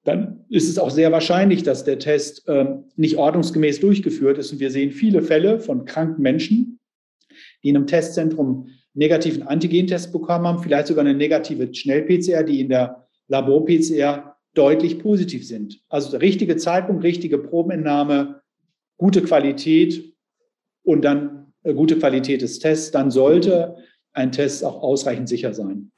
Dann 0.05 0.45
ist 0.51 0.69
es 0.69 0.79
auch 0.79 0.91
sehr 0.91 1.13
wahrscheinlich, 1.13 1.63
dass 1.63 1.85
der 1.85 1.99
Test 1.99 2.47
äh, 2.47 2.67
nicht 2.97 3.17
ordnungsgemäß 3.17 3.81
durchgeführt 3.81 4.37
ist. 4.37 4.53
Und 4.53 4.61
wir 4.61 4.71
sehen 4.71 4.91
viele 4.91 5.23
Fälle 5.23 5.61
von 5.61 5.87
kranken 5.87 6.21
Menschen, 6.21 6.79
die 7.63 7.71
in 7.71 7.77
einem 7.77 7.87
Testzentrum 7.87 8.69
negativen 8.95 9.43
Antigentest 9.43 10.13
bekommen 10.13 10.47
haben, 10.47 10.63
vielleicht 10.63 10.87
sogar 10.87 11.05
eine 11.05 11.15
negative 11.15 11.73
Schnell-PCR, 11.73 12.45
die 12.45 12.61
in 12.61 12.69
der 12.69 13.07
Labor-PCR 13.29 14.37
deutlich 14.55 15.01
positiv 15.01 15.47
sind. 15.47 15.81
Also 15.89 16.13
der 16.13 16.21
richtige 16.21 16.57
Zeitpunkt, 16.57 17.03
richtige 17.03 17.39
Probenentnahme, 17.39 18.41
gute 18.97 19.23
Qualität 19.23 20.15
und 20.85 21.03
dann 21.05 21.53
äh, 21.65 21.75
gute 21.75 21.99
Qualität 21.99 22.43
des 22.43 22.61
Tests, 22.61 22.93
dann 22.93 23.11
sollte 23.11 23.77
ein 24.13 24.31
Test 24.31 24.65
auch 24.65 24.81
ausreichend 24.83 25.29
sicher 25.29 25.53
sein. 25.55 25.91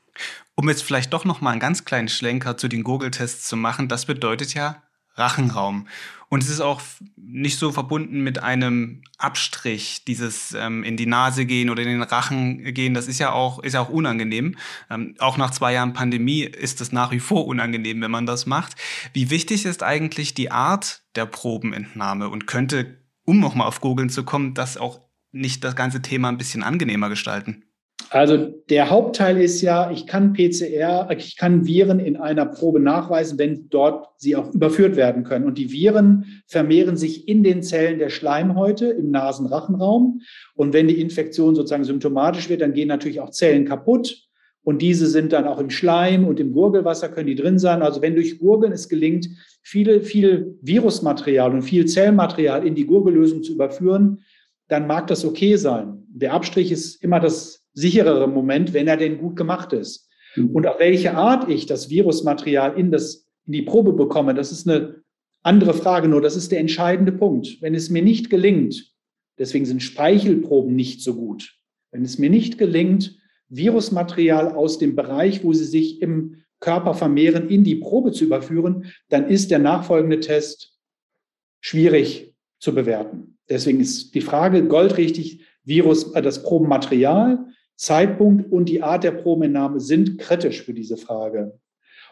Um 0.55 0.69
jetzt 0.71 0.83
vielleicht 0.83 1.13
doch 1.13 1.27
noch 1.27 1.43
mal 1.43 1.51
einen 1.51 1.61
ganz 1.61 1.85
kleinen 1.85 2.09
Schlenker 2.09 2.57
zu 2.57 2.69
den 2.69 2.83
Google-Tests 2.83 3.47
zu 3.47 3.57
machen, 3.57 3.89
das 3.89 4.07
bedeutet 4.07 4.55
ja 4.55 4.83
Rachenraum. 5.15 5.87
Und 6.29 6.43
es 6.43 6.49
ist 6.49 6.61
auch 6.61 6.81
nicht 7.17 7.59
so 7.59 7.71
verbunden 7.71 8.23
mit 8.23 8.43
einem 8.43 9.03
Abstrich, 9.19 10.05
dieses 10.05 10.53
ähm, 10.59 10.83
in 10.83 10.97
die 10.97 11.07
Nase 11.07 11.47
gehen 11.47 11.71
oder 11.71 11.83
in 11.83 11.89
den 11.89 12.03
Rachen 12.03 12.75
gehen. 12.75 12.95
Das 12.95 13.07
ist 13.07 13.19
ja 13.19 13.33
auch, 13.33 13.61
ist 13.61 13.75
ja 13.75 13.81
auch 13.81 13.89
unangenehm. 13.89 14.57
Ähm, 14.91 15.15
auch 15.19 15.37
nach 15.37 15.53
zwei 15.53 15.73
Jahren 15.73 15.93
Pandemie 15.93 16.43
ist 16.43 16.81
es 16.81 16.91
nach 16.91 17.13
wie 17.13 17.21
vor 17.21 17.47
unangenehm, 17.47 18.01
wenn 18.01 18.11
man 18.11 18.27
das 18.27 18.47
macht. 18.47 18.75
Wie 19.13 19.31
wichtig 19.31 19.65
ist 19.65 19.83
eigentlich 19.83 20.35
die 20.35 20.51
Art 20.51 21.05
der 21.15 21.27
Probenentnahme 21.27 22.29
und 22.29 22.47
könnte, 22.47 22.99
um 23.25 23.39
nochmal 23.39 23.69
auf 23.69 23.81
Googeln 23.81 24.11
zu 24.11 24.25
kommen, 24.25 24.55
das 24.55 24.77
auch 24.77 25.01
nicht 25.31 25.63
das 25.63 25.77
ganze 25.77 26.03
Thema 26.03 26.29
ein 26.29 26.39
bisschen 26.39 26.65
angenehmer 26.65 27.09
gestalten? 27.09 27.66
Also 28.11 28.37
der 28.37 28.91
Hauptteil 28.91 29.41
ist 29.41 29.63
ja, 29.63 29.91
ich 29.91 30.07
kann 30.07 30.33
PCR, 30.33 31.09
ich 31.17 31.37
kann 31.37 31.67
Viren 31.67 31.99
in 31.99 32.17
einer 32.17 32.47
Probe 32.47 32.79
nachweisen, 32.79 33.39
wenn 33.39 33.69
dort 33.69 34.09
sie 34.17 34.37
auch 34.37 34.53
überführt 34.55 34.97
werden 34.97 35.25
können. 35.25 35.45
Und 35.45 35.59
die 35.59 35.73
Viren 35.73 36.43
vermehren 36.47 36.97
sich 36.97 37.29
in 37.29 37.43
den 37.43 37.63
Zellen 37.63 37.99
der 37.99 38.11
Schleimhäute 38.11 38.87
im 38.87 39.11
Nasenrachenraum. 39.11 40.21
Und 40.55 40.73
wenn 40.73 40.89
die 40.89 41.01
Infektion 41.01 41.55
sozusagen 41.55 41.85
symptomatisch 41.85 42.49
wird, 42.49 42.61
dann 42.61 42.75
gehen 42.75 42.89
natürlich 42.89 43.21
auch 43.21 43.31
Zellen 43.31 43.65
kaputt. 43.65 44.23
Und 44.63 44.83
diese 44.83 45.07
sind 45.07 45.33
dann 45.33 45.47
auch 45.47 45.59
im 45.59 45.71
Schleim 45.71 46.27
und 46.27 46.41
im 46.41 46.53
Gurgelwasser 46.53 47.09
können 47.09 47.29
die 47.29 47.37
drin 47.37 47.59
sein. 47.59 47.83
Also 47.83 48.03
wenn 48.03 48.15
durch 48.15 48.39
Gurgeln 48.39 48.73
es 48.73 48.89
gelingt, 48.89 49.29
viel, 49.63 50.01
viel 50.01 50.59
Virusmaterial 50.61 51.53
und 51.53 51.63
viel 51.63 51.87
Zellmaterial 51.87 52.67
in 52.67 52.75
die 52.75 52.87
Gurgellösung 52.87 53.43
zu 53.43 53.53
überführen, 53.53 54.23
dann 54.69 54.87
mag 54.87 55.07
das 55.07 55.25
okay 55.25 55.57
sein. 55.57 56.05
Der 56.09 56.33
Abstrich 56.33 56.73
ist 56.73 57.03
immer 57.03 57.21
das 57.21 57.66
sicherere 57.77 58.27
Moment, 58.27 58.73
wenn 58.73 58.89
er 58.89 58.97
denn 58.97 59.19
gut 59.19 59.37
gemacht 59.37 59.73
ist. 59.73 60.09
Mhm. 60.35 60.51
Und 60.51 60.67
auf 60.67 60.81
welche 60.81 61.15
Art 61.15 61.49
ich 61.49 61.67
das 61.67 61.91
Virusmaterial 61.91 62.77
in, 62.77 62.91
das, 62.91 63.29
in 63.47 63.53
die 63.53 63.63
Probe 63.63 63.93
bekomme, 63.93 64.35
das 64.35 64.51
ist 64.51 64.69
eine 64.69 65.03
andere 65.43 65.75
Frage. 65.75 66.09
Nur 66.09 66.23
das 66.23 66.37
ist 66.37 66.51
der 66.51 66.59
entscheidende 66.59 67.13
Punkt. 67.13 67.59
Wenn 67.61 67.75
es 67.75 67.91
mir 67.91 68.03
nicht 68.03 68.31
gelingt, 68.31 68.93
deswegen 69.39 69.67
sind 69.67 69.83
Speichelproben 69.83 70.75
nicht 70.75 71.03
so 71.03 71.15
gut. 71.15 71.55
Wenn 71.93 72.03
es 72.03 72.19
mir 72.19 72.31
nicht 72.31 72.59
gelingt, 72.59 73.17
Virusmaterial 73.49 74.53
aus 74.53 74.79
dem 74.79 74.97
Bereich, 74.97 75.45
wo 75.45 75.53
sie 75.53 75.65
sich 75.65 76.03
im 76.03 76.43
Körper 76.59 76.95
vermehren, 76.95 77.49
in 77.49 77.63
die 77.63 77.77
Probe 77.77 78.11
zu 78.11 78.25
überführen, 78.25 78.87
dann 79.11 79.29
ist 79.29 79.51
der 79.51 79.59
nachfolgende 79.59 80.21
Test 80.21 80.75
schwierig 81.61 82.35
zu 82.59 82.75
bewerten. 82.75 83.37
Deswegen 83.49 83.81
ist 83.81 84.15
die 84.15 84.23
Frage 84.23 84.67
goldrichtig, 84.67 85.45
Virus, 85.63 86.13
äh, 86.15 86.23
das 86.23 86.43
Probenmaterial, 86.43 87.47
Zeitpunkt 87.77 88.51
und 88.51 88.69
die 88.69 88.83
Art 88.83 89.05
der 89.05 89.13
Probenentnahme 89.13 89.81
sind 89.81 90.19
kritisch 90.19 90.63
für 90.63 90.75
diese 90.75 90.97
Frage. 90.97 91.59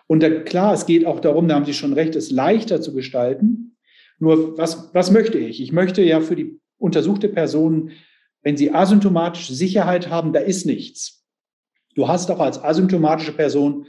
Und 0.07 0.23
da, 0.23 0.29
klar, 0.29 0.75
es 0.75 0.87
geht 0.87 1.07
auch 1.07 1.21
darum, 1.21 1.49
da 1.49 1.55
haben 1.55 1.65
Sie 1.65 1.73
schon 1.73 1.95
recht, 1.95 2.15
es 2.15 2.31
leichter 2.31 2.81
zu 2.81 2.95
gestalten. 2.95 3.77
Nur 4.19 4.57
was, 4.59 4.95
was 4.95 5.11
möchte 5.11 5.39
ich? 5.39 5.62
Ich 5.62 5.73
möchte 5.73 6.03
ja 6.03 6.21
für 6.21 6.37
die 6.37 6.61
untersuchte 6.79 7.29
Person, 7.29 7.91
wenn 8.43 8.57
sie 8.57 8.73
asymptomatische 8.73 9.55
Sicherheit 9.55 10.11
haben, 10.11 10.33
da 10.33 10.41
ist 10.41 10.67
nichts. 10.67 11.25
Du 11.95 12.09
hast 12.09 12.31
auch 12.31 12.41
als 12.41 12.62
asymptomatische 12.62 13.33
Person 13.33 13.87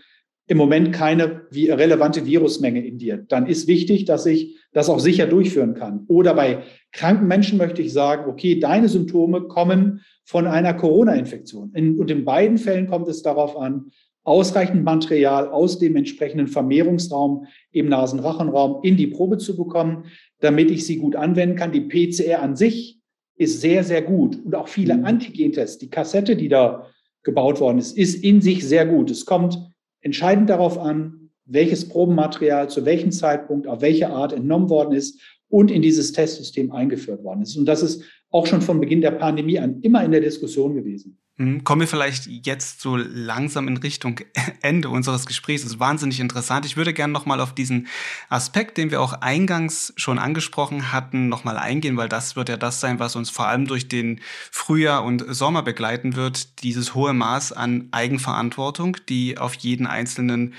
im 0.48 0.58
Moment 0.58 0.94
keine 0.94 1.48
relevante 1.52 2.26
Virusmenge 2.26 2.86
in 2.86 2.98
dir. 2.98 3.18
Dann 3.18 3.48
ist 3.48 3.68
wichtig, 3.68 4.06
dass 4.06 4.26
ich 4.26 4.58
das 4.74 4.90
auch 4.90 5.00
sicher 5.00 5.26
durchführen 5.26 5.74
kann. 5.74 6.06
Oder 6.08 6.36
bei 6.36 6.64
kranken 6.92 7.28
Menschen 7.28 7.58
möchte 7.58 7.82
ich 7.82 7.94
sagen, 7.94 8.30
okay, 8.30 8.60
deine 8.60 8.88
Symptome 8.88 9.42
kommen 9.42 10.02
von 10.24 10.46
einer 10.46 10.74
Corona-Infektion. 10.74 11.72
und 11.72 12.12
in 12.12 12.26
beiden 12.26 12.58
Fällen 12.58 12.88
kommt 12.88 13.08
es 13.08 13.22
darauf 13.22 13.58
an, 13.58 13.92
ausreichend 14.24 14.84
Material 14.84 15.48
aus 15.50 15.78
dem 15.80 15.96
entsprechenden 15.96 16.48
Vermehrungsraum 16.48 17.46
im 17.72 17.90
Nasenrachenraum 17.90 18.80
in 18.84 18.98
die 18.98 19.08
Probe 19.08 19.38
zu 19.38 19.56
bekommen, 19.56 20.06
damit 20.40 20.72
ich 20.72 20.86
sie 20.86 20.98
gut 20.98 21.16
anwenden 21.16 21.56
kann. 21.56 21.72
Die 21.72 21.82
PCR 21.82 22.42
an 22.42 22.56
sich 22.56 23.00
ist 23.38 23.62
sehr, 23.62 23.84
sehr 23.84 24.02
gut. 24.02 24.44
Und 24.44 24.56
auch 24.56 24.68
viele 24.68 24.98
mhm. 24.98 25.06
Antigentests, 25.06 25.78
die 25.78 25.90
Kassette, 25.90 26.36
die 26.36 26.50
da 26.50 26.88
gebaut 27.24 27.60
worden 27.60 27.78
ist, 27.78 27.98
ist 27.98 28.24
in 28.24 28.42
sich 28.42 28.68
sehr 28.68 28.86
gut. 28.86 29.12
Es 29.12 29.26
kommt 29.26 29.60
entscheidend 30.06 30.52
darauf 30.52 30.78
an, 30.78 31.32
welches 31.46 31.90
Probenmaterial 31.90 32.70
zu 32.70 32.86
welchem 32.86 33.12
Zeitpunkt 33.12 33.68
auf 33.68 33.82
welche 33.82 34.10
Art 34.10 34.34
entnommen 34.34 34.70
worden 34.70 34.94
ist 34.94 35.20
und 35.50 35.72
in 35.72 35.82
dieses 35.82 36.12
Testsystem 36.12 36.72
eingeführt 36.72 37.24
worden 37.24 37.42
ist. 37.42 37.58
Und 37.58 37.66
das 37.66 37.82
ist 37.82 38.04
auch 38.30 38.46
schon 38.46 38.62
von 38.62 38.80
Beginn 38.80 39.02
der 39.02 39.12
Pandemie 39.12 39.58
an 39.58 39.82
immer 39.82 40.04
in 40.06 40.12
der 40.12 40.22
Diskussion 40.22 40.76
gewesen. 40.76 41.18
Hm, 41.38 41.66
kommen 41.66 41.82
wir 41.82 41.88
vielleicht 41.90 42.28
jetzt 42.28 42.80
so 42.80 42.96
langsam 42.96 43.68
in 43.68 43.76
Richtung 43.76 44.22
Ende 44.62 44.88
unseres 44.88 45.26
Gesprächs. 45.26 45.64
Das 45.64 45.74
ist 45.74 45.80
wahnsinnig 45.82 46.22
interessant. 46.22 46.66
Ich 46.66 46.78
würde 46.78 46.94
gerne 46.94 47.12
nochmal 47.12 47.42
auf 47.42 47.54
diesen 47.54 47.88
Aspekt, 48.30 48.78
den 48.78 48.90
wir 48.90 49.02
auch 49.02 49.14
eingangs 49.22 49.94
schon 49.98 50.18
angesprochen 50.18 50.94
hatten, 50.94 51.28
nochmal 51.28 51.58
eingehen, 51.58 51.98
weil 51.98 52.08
das 52.08 52.38
wird 52.38 52.48
ja 52.48 52.56
das 52.56 52.80
sein, 52.80 53.00
was 53.00 53.18
uns 53.18 53.30
vor 53.30 53.48
allem 53.48 53.68
durch 53.68 53.90
den 53.90 54.22
Frühjahr 54.50 55.04
und 55.04 55.26
Sommer 55.28 55.62
begleiten 55.62 56.16
wird. 56.16 56.64
Dieses 56.64 56.96
hohe 56.96 57.14
Maß 57.14 57.52
an 57.52 57.90
Eigenverantwortung, 57.92 58.96
die 59.10 59.38
auf 59.38 59.56
jeden 59.56 59.88
Einzelnen 59.88 60.54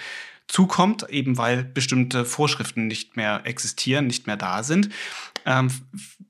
zukommt, 0.49 1.09
eben 1.11 1.39
weil 1.39 1.65
bestimmte 1.65 2.25
Vorschriften 2.25 2.87
nicht 2.87 3.17
mehr 3.17 3.43
existieren, 3.45 4.07
nicht 4.07 4.27
mehr 4.27 4.37
da 4.37 4.63
sind. 4.63 4.91
Ähm, 5.45 5.71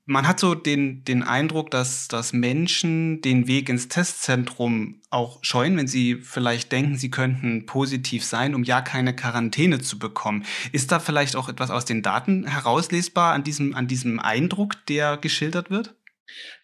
man 0.04 0.28
hat 0.28 0.38
so 0.38 0.54
den, 0.54 1.04
den 1.04 1.22
Eindruck, 1.22 1.70
dass, 1.70 2.06
dass 2.06 2.32
Menschen 2.32 3.20
den 3.22 3.48
Weg 3.48 3.68
ins 3.68 3.88
Testzentrum 3.88 5.00
auch 5.10 5.38
scheuen, 5.42 5.76
wenn 5.76 5.88
sie 5.88 6.16
vielleicht 6.16 6.70
denken, 6.70 6.96
sie 6.96 7.10
könnten 7.10 7.66
positiv 7.66 8.24
sein, 8.24 8.54
um 8.54 8.62
ja 8.62 8.82
keine 8.82 9.16
Quarantäne 9.16 9.80
zu 9.80 9.98
bekommen. 9.98 10.44
Ist 10.72 10.92
da 10.92 11.00
vielleicht 11.00 11.34
auch 11.34 11.48
etwas 11.48 11.70
aus 11.70 11.84
den 11.84 12.02
Daten 12.02 12.46
herauslesbar 12.46 13.34
an 13.34 13.42
diesem, 13.42 13.74
an 13.74 13.88
diesem 13.88 14.20
Eindruck, 14.20 14.74
der 14.86 15.16
geschildert 15.16 15.70
wird? 15.70 15.94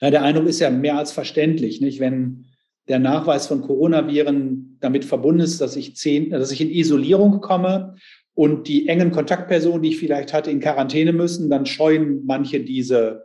Ja, 0.01 0.11
der 0.11 0.23
Eindruck 0.23 0.47
ist 0.47 0.61
ja 0.61 0.71
mehr 0.71 0.97
als 0.97 1.13
verständlich. 1.13 1.81
Nicht? 1.81 2.01
Wenn 2.01 2.52
der 2.89 2.99
Nachweis 2.99 3.47
von 3.47 3.63
Coronaviren 3.63 4.79
damit 4.81 5.05
verbunden 5.05 5.41
ist, 5.41 5.61
dass 5.61 5.77
ich, 5.77 5.97
zehn, 5.97 6.31
dass 6.31 6.51
ich 6.51 6.61
in 6.61 6.71
Isolierung 6.71 7.41
komme 7.41 7.97
und 8.35 8.67
die 8.67 8.89
engen 8.89 9.13
Kontaktpersonen, 9.13 9.83
die 9.83 9.91
ich 9.91 9.99
vielleicht 9.99 10.33
hatte, 10.33 10.51
in 10.51 10.61
Quarantäne 10.61 11.13
müssen, 11.13 11.51
dann 11.51 11.67
scheuen 11.67 12.25
manche 12.25 12.61
diese, 12.61 13.25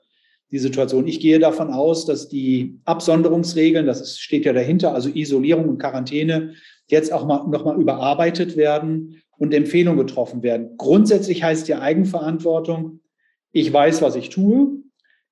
die 0.51 0.59
Situation. 0.59 1.07
Ich 1.07 1.19
gehe 1.19 1.39
davon 1.39 1.71
aus, 1.71 2.05
dass 2.05 2.27
die 2.27 2.79
Absonderungsregeln, 2.85 3.85
das 3.85 4.19
steht 4.19 4.45
ja 4.45 4.53
dahinter, 4.53 4.93
also 4.93 5.09
Isolierung 5.09 5.69
und 5.69 5.79
Quarantäne, 5.79 6.53
jetzt 6.87 7.11
auch 7.11 7.25
mal, 7.25 7.47
nochmal 7.47 7.79
überarbeitet 7.79 8.55
werden 8.57 9.21
und 9.37 9.53
Empfehlungen 9.53 10.05
getroffen 10.05 10.43
werden. 10.43 10.77
Grundsätzlich 10.77 11.43
heißt 11.43 11.67
ja 11.67 11.79
Eigenverantwortung, 11.79 12.99
ich 13.51 13.71
weiß, 13.71 14.01
was 14.01 14.15
ich 14.15 14.29
tue, 14.29 14.83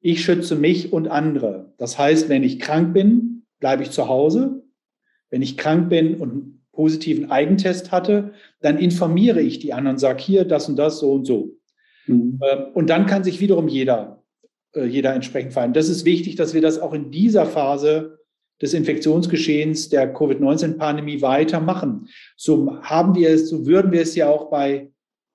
ich 0.01 0.23
schütze 0.23 0.55
mich 0.55 0.93
und 0.93 1.07
andere. 1.07 1.73
Das 1.77 1.97
heißt, 1.97 2.29
wenn 2.29 2.43
ich 2.43 2.59
krank 2.59 2.93
bin, 2.93 3.34
bleibe 3.65 3.81
ich 3.81 3.89
zu 3.89 4.07
Hause. 4.07 4.61
Wenn 5.31 5.41
ich 5.41 5.57
krank 5.57 5.89
bin 5.89 6.13
und 6.21 6.31
einen 6.31 6.65
positiven 6.71 7.31
Eigentest 7.31 7.91
hatte, 7.91 8.33
dann 8.61 8.77
informiere 8.77 9.41
ich 9.41 9.57
die 9.57 9.73
anderen, 9.73 9.97
sage 9.97 10.21
hier 10.21 10.45
das 10.45 10.69
und 10.69 10.75
das, 10.75 10.99
so 10.99 11.13
und 11.13 11.25
so. 11.25 11.57
Mhm. 12.05 12.39
Ähm, 12.43 12.65
und 12.75 12.91
dann 12.91 13.07
kann 13.07 13.23
sich 13.23 13.39
wiederum 13.39 13.67
jeder, 13.67 14.23
äh, 14.75 14.85
jeder 14.85 15.15
entsprechend 15.15 15.53
verhalten. 15.53 15.73
Das 15.73 15.89
ist 15.89 16.05
wichtig, 16.05 16.35
dass 16.35 16.53
wir 16.53 16.61
das 16.61 16.77
auch 16.77 16.93
in 16.93 17.09
dieser 17.09 17.47
Phase 17.47 18.19
des 18.61 18.75
Infektionsgeschehens 18.75 19.89
der 19.89 20.13
Covid-19-Pandemie 20.13 21.23
weitermachen. 21.23 22.07
So 22.37 22.79
haben 22.83 23.15
wir 23.15 23.31
es, 23.31 23.49
so 23.49 23.65
würden 23.65 23.91
wir 23.91 24.01
es 24.01 24.13
ja 24.13 24.29
auch 24.29 24.51
bei 24.51 24.91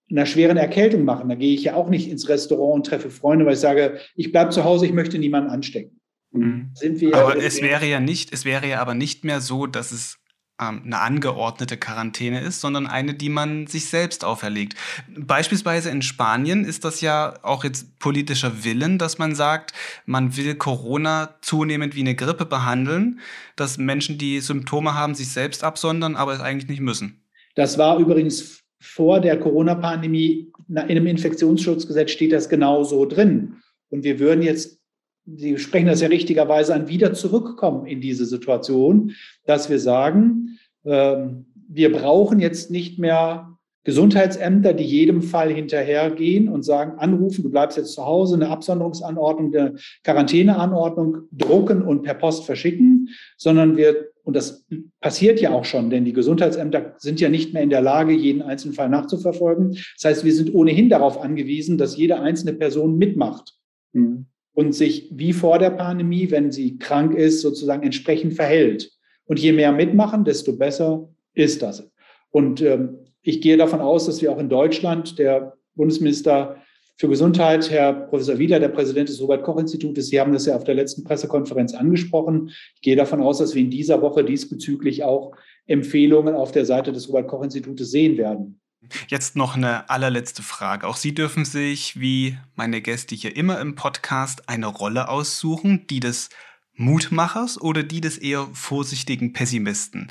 einer 0.08 0.24
schweren 0.24 0.56
Erkältung 0.56 1.04
machen. 1.04 1.28
Da 1.30 1.34
gehe 1.34 1.54
ich 1.54 1.64
ja 1.64 1.74
auch 1.74 1.88
nicht 1.88 2.08
ins 2.08 2.28
Restaurant 2.28 2.74
und 2.76 2.86
treffe 2.86 3.10
Freunde, 3.10 3.44
weil 3.44 3.54
ich 3.54 3.58
sage, 3.58 3.98
ich 4.14 4.30
bleibe 4.30 4.50
zu 4.52 4.62
Hause, 4.62 4.86
ich 4.86 4.92
möchte 4.92 5.18
niemanden 5.18 5.50
anstecken. 5.50 5.99
Mhm. 6.32 6.70
Sind 6.74 7.00
wir 7.00 7.14
aber 7.14 7.36
es 7.36 7.60
wäre 7.60 7.86
ja 7.86 8.00
nicht, 8.00 8.32
es 8.32 8.44
wäre 8.44 8.68
ja 8.68 8.80
aber 8.80 8.94
nicht 8.94 9.24
mehr 9.24 9.40
so, 9.40 9.66
dass 9.66 9.92
es 9.92 10.20
ähm, 10.60 10.82
eine 10.84 11.00
angeordnete 11.00 11.76
Quarantäne 11.76 12.40
ist, 12.40 12.60
sondern 12.60 12.86
eine, 12.86 13.14
die 13.14 13.30
man 13.30 13.66
sich 13.66 13.86
selbst 13.86 14.24
auferlegt. 14.24 14.74
Beispielsweise 15.16 15.90
in 15.90 16.02
Spanien 16.02 16.64
ist 16.64 16.84
das 16.84 17.00
ja 17.00 17.34
auch 17.42 17.64
jetzt 17.64 17.98
politischer 17.98 18.64
Willen, 18.64 18.98
dass 18.98 19.18
man 19.18 19.34
sagt, 19.34 19.72
man 20.04 20.36
will 20.36 20.54
Corona 20.54 21.36
zunehmend 21.40 21.96
wie 21.96 22.00
eine 22.00 22.14
Grippe 22.14 22.44
behandeln, 22.44 23.20
dass 23.56 23.78
Menschen, 23.78 24.18
die 24.18 24.40
Symptome 24.40 24.94
haben, 24.94 25.14
sich 25.14 25.32
selbst 25.32 25.64
absondern, 25.64 26.14
aber 26.14 26.34
es 26.34 26.40
eigentlich 26.40 26.68
nicht 26.68 26.80
müssen. 26.80 27.24
Das 27.54 27.78
war 27.78 27.98
übrigens 27.98 28.60
vor 28.80 29.20
der 29.20 29.38
Corona-Pandemie, 29.38 30.52
in 30.68 30.78
einem 30.78 31.06
Infektionsschutzgesetz 31.06 32.10
steht 32.10 32.32
das 32.32 32.48
genau 32.48 32.84
so 32.84 33.04
drin. 33.06 33.56
Und 33.88 34.04
wir 34.04 34.18
würden 34.20 34.42
jetzt 34.42 34.79
Sie 35.26 35.58
sprechen 35.58 35.86
das 35.86 36.00
ja 36.00 36.08
richtigerweise 36.08 36.74
an, 36.74 36.88
wieder 36.88 37.12
zurückkommen 37.12 37.86
in 37.86 38.00
diese 38.00 38.26
Situation, 38.26 39.12
dass 39.44 39.70
wir 39.70 39.78
sagen, 39.78 40.58
ähm, 40.84 41.46
wir 41.68 41.92
brauchen 41.92 42.40
jetzt 42.40 42.70
nicht 42.70 42.98
mehr 42.98 43.58
Gesundheitsämter, 43.84 44.74
die 44.74 44.84
jedem 44.84 45.22
Fall 45.22 45.50
hinterhergehen 45.52 46.48
und 46.48 46.64
sagen, 46.64 46.98
anrufen, 46.98 47.42
du 47.42 47.50
bleibst 47.50 47.78
jetzt 47.78 47.94
zu 47.94 48.04
Hause, 48.04 48.34
eine 48.34 48.50
Absonderungsanordnung, 48.50 49.54
eine 49.54 49.76
Quarantäneanordnung 50.04 51.28
drucken 51.32 51.82
und 51.82 52.02
per 52.02 52.14
Post 52.14 52.44
verschicken, 52.44 53.08
sondern 53.38 53.78
wir, 53.78 54.10
und 54.22 54.36
das 54.36 54.66
passiert 55.00 55.40
ja 55.40 55.52
auch 55.52 55.64
schon, 55.64 55.88
denn 55.88 56.04
die 56.04 56.12
Gesundheitsämter 56.12 56.94
sind 56.98 57.20
ja 57.20 57.30
nicht 57.30 57.54
mehr 57.54 57.62
in 57.62 57.70
der 57.70 57.80
Lage, 57.80 58.12
jeden 58.12 58.42
einzelnen 58.42 58.74
Fall 58.74 58.90
nachzuverfolgen. 58.90 59.70
Das 59.70 60.04
heißt, 60.04 60.24
wir 60.24 60.34
sind 60.34 60.54
ohnehin 60.54 60.90
darauf 60.90 61.18
angewiesen, 61.18 61.78
dass 61.78 61.96
jede 61.96 62.20
einzelne 62.20 62.52
Person 62.52 62.98
mitmacht. 62.98 63.54
Mhm 63.92 64.26
und 64.60 64.74
sich 64.74 65.08
wie 65.10 65.32
vor 65.32 65.58
der 65.58 65.70
Pandemie, 65.70 66.30
wenn 66.30 66.52
sie 66.52 66.76
krank 66.76 67.14
ist, 67.14 67.40
sozusagen 67.40 67.82
entsprechend 67.82 68.34
verhält. 68.34 68.90
Und 69.24 69.38
je 69.40 69.52
mehr 69.52 69.72
mitmachen, 69.72 70.22
desto 70.22 70.54
besser 70.54 71.08
ist 71.32 71.62
das. 71.62 71.90
Und 72.30 72.60
ähm, 72.60 72.98
ich 73.22 73.40
gehe 73.40 73.56
davon 73.56 73.80
aus, 73.80 74.04
dass 74.04 74.20
wir 74.20 74.30
auch 74.30 74.38
in 74.38 74.50
Deutschland, 74.50 75.18
der 75.18 75.56
Bundesminister 75.76 76.56
für 76.98 77.08
Gesundheit, 77.08 77.70
Herr 77.70 77.94
Professor 77.94 78.38
Wieler, 78.38 78.60
der 78.60 78.68
Präsident 78.68 79.08
des 79.08 79.22
Robert-Koch-Institutes, 79.22 80.08
Sie 80.08 80.20
haben 80.20 80.34
das 80.34 80.44
ja 80.44 80.56
auf 80.56 80.64
der 80.64 80.74
letzten 80.74 81.04
Pressekonferenz 81.04 81.72
angesprochen. 81.72 82.50
Ich 82.74 82.82
gehe 82.82 82.96
davon 82.96 83.22
aus, 83.22 83.38
dass 83.38 83.54
wir 83.54 83.62
in 83.62 83.70
dieser 83.70 84.02
Woche 84.02 84.22
diesbezüglich 84.24 85.04
auch 85.04 85.34
Empfehlungen 85.68 86.34
auf 86.34 86.52
der 86.52 86.66
Seite 86.66 86.92
des 86.92 87.08
Robert-Koch-Institutes 87.08 87.90
sehen 87.90 88.18
werden. 88.18 88.60
Jetzt 89.08 89.36
noch 89.36 89.56
eine 89.56 89.88
allerletzte 89.90 90.42
Frage. 90.42 90.86
Auch 90.86 90.96
Sie 90.96 91.14
dürfen 91.14 91.44
sich, 91.44 92.00
wie 92.00 92.36
meine 92.54 92.80
Gäste 92.80 93.14
hier 93.14 93.36
immer 93.36 93.60
im 93.60 93.74
Podcast, 93.74 94.48
eine 94.48 94.66
Rolle 94.66 95.08
aussuchen, 95.08 95.86
die 95.88 96.00
des 96.00 96.30
Mutmachers 96.74 97.60
oder 97.60 97.82
die 97.82 98.00
des 98.00 98.18
eher 98.18 98.48
vorsichtigen 98.52 99.32
Pessimisten. 99.32 100.10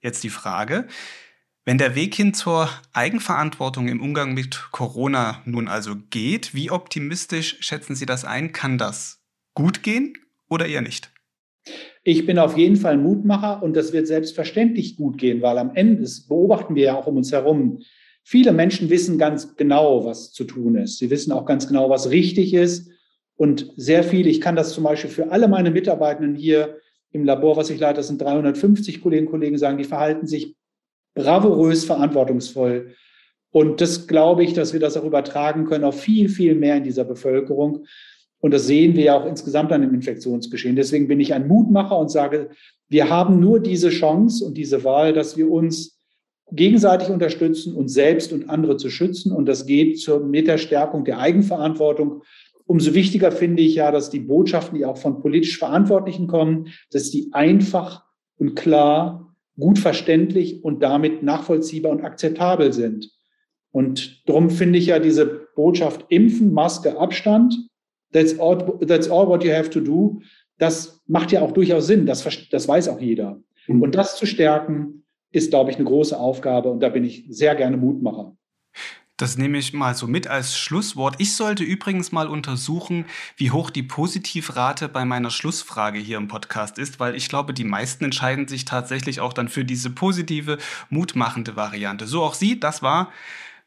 Jetzt 0.00 0.22
die 0.24 0.30
Frage, 0.30 0.86
wenn 1.64 1.78
der 1.78 1.94
Weg 1.94 2.14
hin 2.14 2.34
zur 2.34 2.68
Eigenverantwortung 2.92 3.88
im 3.88 4.00
Umgang 4.00 4.34
mit 4.34 4.68
Corona 4.70 5.42
nun 5.44 5.68
also 5.68 5.94
geht, 6.10 6.54
wie 6.54 6.70
optimistisch 6.70 7.58
schätzen 7.60 7.94
Sie 7.94 8.06
das 8.06 8.24
ein? 8.24 8.52
Kann 8.52 8.78
das 8.78 9.22
gut 9.54 9.82
gehen 9.82 10.14
oder 10.48 10.66
eher 10.66 10.80
nicht? 10.80 11.12
Ich 12.02 12.24
bin 12.24 12.38
auf 12.38 12.56
jeden 12.56 12.76
Fall 12.76 12.96
Mutmacher 12.96 13.62
und 13.62 13.76
das 13.76 13.92
wird 13.92 14.06
selbstverständlich 14.06 14.96
gut 14.96 15.18
gehen, 15.18 15.42
weil 15.42 15.58
am 15.58 15.74
Ende, 15.74 16.00
das 16.00 16.26
beobachten 16.26 16.74
wir 16.74 16.84
ja 16.84 16.94
auch 16.94 17.06
um 17.06 17.18
uns 17.18 17.30
herum, 17.30 17.82
viele 18.22 18.52
Menschen 18.52 18.90
wissen 18.90 19.18
ganz 19.18 19.56
genau, 19.56 20.04
was 20.04 20.32
zu 20.32 20.44
tun 20.44 20.76
ist. 20.76 20.98
Sie 20.98 21.10
wissen 21.10 21.32
auch 21.32 21.44
ganz 21.46 21.66
genau, 21.66 21.90
was 21.90 22.10
richtig 22.10 22.54
ist. 22.54 22.90
Und 23.36 23.72
sehr 23.76 24.04
viele, 24.04 24.28
ich 24.28 24.40
kann 24.40 24.56
das 24.56 24.72
zum 24.72 24.84
Beispiel 24.84 25.10
für 25.10 25.30
alle 25.30 25.48
meine 25.48 25.70
Mitarbeitenden 25.70 26.34
hier 26.34 26.76
im 27.12 27.24
Labor, 27.24 27.56
was 27.56 27.70
ich 27.70 27.80
leite, 27.80 27.96
das 27.96 28.08
sind 28.08 28.20
350 28.20 29.00
Kolleginnen 29.00 29.28
und 29.28 29.32
Kollegen, 29.32 29.58
sagen, 29.58 29.78
die 29.78 29.84
verhalten 29.84 30.26
sich 30.26 30.56
bravourös 31.14 31.84
verantwortungsvoll. 31.84 32.94
Und 33.50 33.80
das 33.80 34.06
glaube 34.06 34.44
ich, 34.44 34.52
dass 34.52 34.72
wir 34.72 34.80
das 34.80 34.96
auch 34.96 35.04
übertragen 35.04 35.64
können 35.64 35.84
auf 35.84 36.00
viel, 36.00 36.28
viel 36.28 36.54
mehr 36.54 36.76
in 36.76 36.84
dieser 36.84 37.04
Bevölkerung. 37.04 37.86
Und 38.38 38.54
das 38.54 38.66
sehen 38.66 38.94
wir 38.94 39.04
ja 39.04 39.20
auch 39.20 39.26
insgesamt 39.26 39.72
an 39.72 39.82
dem 39.82 39.92
Infektionsgeschehen. 39.92 40.76
Deswegen 40.76 41.08
bin 41.08 41.20
ich 41.20 41.34
ein 41.34 41.48
Mutmacher 41.48 41.98
und 41.98 42.10
sage, 42.10 42.50
wir 42.88 43.10
haben 43.10 43.40
nur 43.40 43.60
diese 43.60 43.90
Chance 43.90 44.44
und 44.44 44.54
diese 44.56 44.84
Wahl, 44.84 45.12
dass 45.12 45.36
wir 45.36 45.50
uns 45.50 45.99
gegenseitig 46.52 47.10
unterstützen, 47.10 47.74
uns 47.74 47.92
selbst 47.92 48.32
und 48.32 48.48
andere 48.48 48.76
zu 48.76 48.90
schützen. 48.90 49.32
Und 49.32 49.46
das 49.46 49.66
geht 49.66 50.00
zur, 50.00 50.20
mit 50.20 50.46
der 50.46 50.58
Stärkung 50.58 51.04
der 51.04 51.18
Eigenverantwortung. 51.18 52.22
Umso 52.66 52.94
wichtiger 52.94 53.32
finde 53.32 53.62
ich 53.62 53.76
ja, 53.76 53.90
dass 53.90 54.10
die 54.10 54.20
Botschaften, 54.20 54.78
die 54.78 54.84
auch 54.84 54.96
von 54.96 55.20
politisch 55.20 55.58
Verantwortlichen 55.58 56.26
kommen, 56.26 56.68
dass 56.90 57.10
die 57.10 57.28
einfach 57.32 58.04
und 58.36 58.54
klar 58.54 59.34
gut 59.58 59.78
verständlich 59.78 60.64
und 60.64 60.82
damit 60.82 61.22
nachvollziehbar 61.22 61.92
und 61.92 62.02
akzeptabel 62.02 62.72
sind. 62.72 63.10
Und 63.72 64.26
darum 64.28 64.50
finde 64.50 64.78
ich 64.78 64.86
ja 64.86 64.98
diese 64.98 65.48
Botschaft 65.54 66.06
Impfen, 66.08 66.52
Maske, 66.52 66.98
Abstand, 66.98 67.54
that's 68.12 68.38
all, 68.38 68.58
that's 68.86 69.08
all 69.08 69.28
what 69.28 69.44
you 69.44 69.52
have 69.52 69.70
to 69.70 69.80
do, 69.80 70.20
das 70.58 71.00
macht 71.06 71.32
ja 71.32 71.42
auch 71.42 71.52
durchaus 71.52 71.86
Sinn, 71.86 72.06
das, 72.06 72.26
das 72.50 72.68
weiß 72.68 72.88
auch 72.88 73.00
jeder. 73.00 73.40
Mhm. 73.66 73.82
Und 73.82 73.94
das 73.94 74.16
zu 74.16 74.26
stärken, 74.26 75.04
ist, 75.32 75.50
glaube 75.50 75.70
ich, 75.70 75.76
eine 75.76 75.84
große 75.84 76.18
Aufgabe 76.18 76.70
und 76.70 76.80
da 76.80 76.88
bin 76.88 77.04
ich 77.04 77.24
sehr 77.28 77.54
gerne 77.54 77.76
Mutmacher. 77.76 78.36
Das 79.20 79.36
nehme 79.36 79.58
ich 79.58 79.74
mal 79.74 79.94
so 79.94 80.06
mit 80.06 80.28
als 80.28 80.56
Schlusswort. 80.56 81.16
Ich 81.18 81.36
sollte 81.36 81.62
übrigens 81.62 82.10
mal 82.10 82.26
untersuchen, 82.26 83.04
wie 83.36 83.50
hoch 83.50 83.68
die 83.68 83.82
Positivrate 83.82 84.88
bei 84.88 85.04
meiner 85.04 85.28
Schlussfrage 85.28 85.98
hier 85.98 86.16
im 86.16 86.26
Podcast 86.26 86.78
ist, 86.78 87.00
weil 87.00 87.14
ich 87.14 87.28
glaube, 87.28 87.52
die 87.52 87.64
meisten 87.64 88.04
entscheiden 88.04 88.48
sich 88.48 88.64
tatsächlich 88.64 89.20
auch 89.20 89.34
dann 89.34 89.48
für 89.48 89.66
diese 89.66 89.90
positive, 89.90 90.56
mutmachende 90.88 91.54
Variante. 91.54 92.06
So 92.06 92.22
auch 92.22 92.32
Sie, 92.32 92.58
das 92.58 92.82
war 92.82 93.10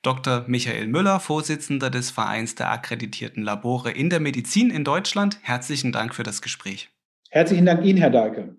Dr. 0.02 0.44
Michael 0.48 0.88
Müller, 0.88 1.20
Vorsitzender 1.20 1.92
des 1.92 2.10
Vereins 2.10 2.56
der 2.56 2.72
akkreditierten 2.72 3.44
Labore 3.44 3.92
in 3.92 4.10
der 4.10 4.20
Medizin 4.20 4.72
in 4.72 4.84
Deutschland. 4.84 5.38
Herzlichen 5.44 5.92
Dank 5.92 6.16
für 6.16 6.24
das 6.24 6.42
Gespräch. 6.42 6.90
Herzlichen 7.30 7.68
Dank 7.68 7.86
Ihnen, 7.86 8.00
Herr 8.00 8.10
Dahlke. 8.10 8.56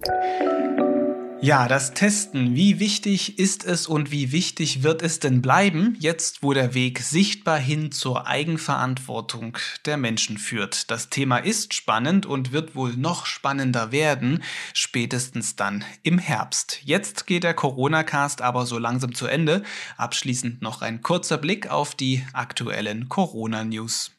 Ja, 1.45 1.69
das 1.69 1.93
Testen. 1.93 2.57
Wie 2.57 2.81
wichtig 2.81 3.39
ist 3.39 3.67
es 3.67 3.87
und 3.87 4.11
wie 4.11 4.33
wichtig 4.33 4.83
wird 4.83 5.03
es 5.03 5.21
denn 5.21 5.43
bleiben, 5.43 5.95
jetzt 6.01 6.43
wo 6.43 6.55
der 6.55 6.73
Weg 6.73 7.01
sichtbar 7.01 7.59
hin 7.59 7.93
zur 7.93 8.27
Eigenverantwortung 8.27 9.59
der 9.85 9.99
Menschen 9.99 10.39
führt? 10.39 10.91
Das 10.91 11.11
Thema 11.11 11.37
ist 11.37 11.75
spannend 11.75 12.25
und 12.25 12.53
wird 12.53 12.75
wohl 12.75 12.95
noch 12.97 13.27
spannender 13.27 13.93
werden, 13.93 14.43
spätestens 14.73 15.55
dann 15.55 15.85
im 16.03 16.17
Herbst. 16.17 16.81
Jetzt 16.83 17.27
geht 17.27 17.45
der 17.45 17.53
Corona-Cast 17.53 18.41
aber 18.41 18.65
so 18.65 18.79
langsam 18.79 19.15
zu 19.15 19.27
Ende. 19.27 19.65
Abschließend 19.99 20.63
noch 20.63 20.81
ein 20.81 21.03
kurzer 21.03 21.37
Blick 21.37 21.71
auf 21.71 21.95
die 21.95 22.25
aktuellen 22.33 23.11
Corona-News. 23.11 24.13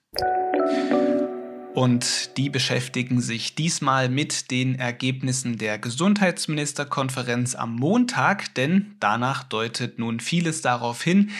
Und 1.76 2.38
die 2.38 2.50
beschäftigen 2.50 3.20
sich 3.20 3.54
diesmal 3.54 4.08
mit 4.08 4.50
den 4.50 4.76
Ergebnissen 4.76 5.58
der 5.58 5.78
Gesundheitsministerkonferenz 5.78 7.54
am 7.54 7.76
Montag, 7.76 8.56
denn 8.56 8.96
danach 9.02 9.44
deutet 9.44 10.00
nun 10.00 10.22
vieles 10.22 10.62
darauf 10.62 11.04
hin, 11.04 11.32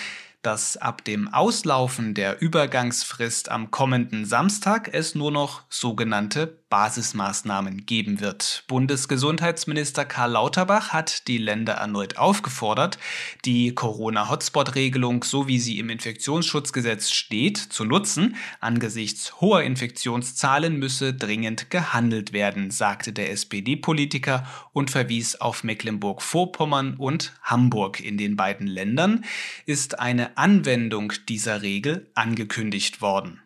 dass 0.42 0.76
ab 0.76 1.06
dem 1.06 1.34
Auslaufen 1.34 2.14
der 2.14 2.42
Übergangsfrist 2.42 3.50
am 3.50 3.72
kommenden 3.72 4.26
Samstag 4.26 4.90
es 4.92 5.16
nur 5.16 5.32
noch 5.32 5.64
sogenannte 5.70 6.60
Basismaßnahmen 6.70 7.86
geben 7.86 8.20
wird. 8.20 8.64
Bundesgesundheitsminister 8.68 10.04
Karl 10.04 10.32
Lauterbach 10.32 10.90
hat 10.90 11.28
die 11.28 11.38
Länder 11.38 11.74
erneut 11.74 12.18
aufgefordert, 12.18 12.98
die 13.46 13.76
Corona-Hotspot-Regelung, 13.76 15.24
so 15.24 15.48
wie 15.48 15.60
sie 15.60 15.78
im 15.78 15.90
Infektionsschutzgesetz 15.90 17.12
steht, 17.12 17.58
zu 17.58 17.86
nutzen. 17.86 18.36
Angesichts 18.62 19.40
hoher 19.42 19.62
Infektionszahlen 19.62 20.78
müsse 20.78 21.14
dringend 21.14 21.70
gehandelt 21.70 22.34
werden, 22.34 22.72
sagte 22.72 23.14
der 23.14 23.32
SPD-Politiker 23.32 24.48
und 24.74 24.90
verwies 24.90 25.36
auf 25.36 25.64
Mecklenburg-Vorpommern 25.64 26.96
und 26.96 27.34
Hamburg. 27.44 28.00
In 28.00 28.18
den 28.18 28.36
beiden 28.36 28.66
Ländern 28.66 29.24
ist 29.68 30.00
eine 30.00 30.38
Anwendung 30.38 31.14
dieser 31.30 31.62
Regel 31.62 32.10
angekündigt 32.16 33.02
worden. 33.02 33.45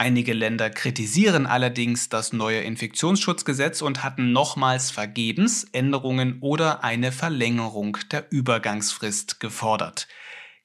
Einige 0.00 0.32
Länder 0.32 0.70
kritisieren 0.70 1.44
allerdings 1.44 2.08
das 2.08 2.32
neue 2.32 2.60
Infektionsschutzgesetz 2.60 3.82
und 3.82 4.04
hatten 4.04 4.30
nochmals 4.30 4.92
vergebens 4.92 5.64
Änderungen 5.72 6.38
oder 6.40 6.84
eine 6.84 7.10
Verlängerung 7.10 7.98
der 8.12 8.30
Übergangsfrist 8.30 9.40
gefordert. 9.40 10.06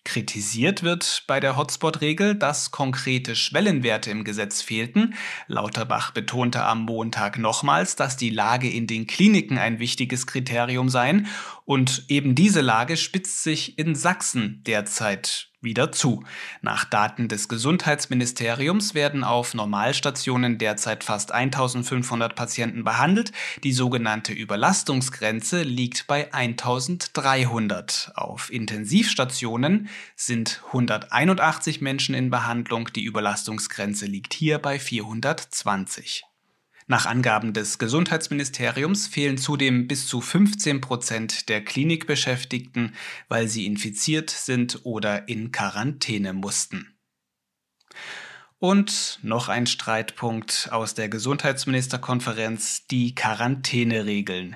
Kritisiert 0.05 0.83
wird 0.83 1.23
bei 1.25 1.39
der 1.39 1.57
Hotspot-Regel, 1.57 2.35
dass 2.35 2.69
konkrete 2.69 3.35
Schwellenwerte 3.35 4.11
im 4.11 4.23
Gesetz 4.23 4.61
fehlten. 4.61 5.15
Lauterbach 5.47 6.11
betonte 6.11 6.63
am 6.63 6.83
Montag 6.83 7.39
nochmals, 7.39 7.95
dass 7.95 8.17
die 8.17 8.29
Lage 8.29 8.69
in 8.69 8.85
den 8.85 9.07
Kliniken 9.07 9.57
ein 9.57 9.79
wichtiges 9.79 10.27
Kriterium 10.27 10.89
sei. 10.89 11.23
Und 11.65 12.05
eben 12.09 12.35
diese 12.35 12.61
Lage 12.61 12.97
spitzt 12.97 13.43
sich 13.43 13.77
in 13.77 13.95
Sachsen 13.95 14.61
derzeit 14.65 15.49
wieder 15.63 15.91
zu. 15.91 16.23
Nach 16.61 16.83
Daten 16.83 17.27
des 17.27 17.47
Gesundheitsministeriums 17.47 18.93
werden 18.95 19.23
auf 19.23 19.53
Normalstationen 19.53 20.57
derzeit 20.57 21.03
fast 21.05 21.31
1500 21.31 22.35
Patienten 22.35 22.83
behandelt. 22.83 23.31
Die 23.63 23.71
sogenannte 23.71 24.33
Überlastungsgrenze 24.33 25.63
liegt 25.63 26.05
bei 26.07 26.33
1300. 26.33 28.11
Auf 28.15 28.51
Intensivstationen 28.51 29.87
sind 30.15 30.61
181 30.67 31.79
Menschen 31.81 32.13
in 32.13 32.29
Behandlung. 32.29 32.89
Die 32.93 33.03
Überlastungsgrenze 33.03 34.05
liegt 34.05 34.33
hier 34.33 34.59
bei 34.59 34.79
420. 34.79 36.25
Nach 36.87 37.05
Angaben 37.05 37.53
des 37.53 37.77
Gesundheitsministeriums 37.77 39.07
fehlen 39.07 39.37
zudem 39.37 39.87
bis 39.87 40.07
zu 40.07 40.21
15 40.21 40.81
Prozent 40.81 41.49
der 41.49 41.63
Klinikbeschäftigten, 41.63 42.95
weil 43.29 43.47
sie 43.47 43.65
infiziert 43.65 44.29
sind 44.29 44.81
oder 44.83 45.27
in 45.27 45.51
Quarantäne 45.51 46.33
mussten. 46.33 46.89
Und 48.59 49.19
noch 49.23 49.49
ein 49.49 49.67
Streitpunkt 49.67 50.69
aus 50.71 50.93
der 50.93 51.09
Gesundheitsministerkonferenz, 51.09 52.87
die 52.87 53.13
Quarantäneregeln. 53.13 54.55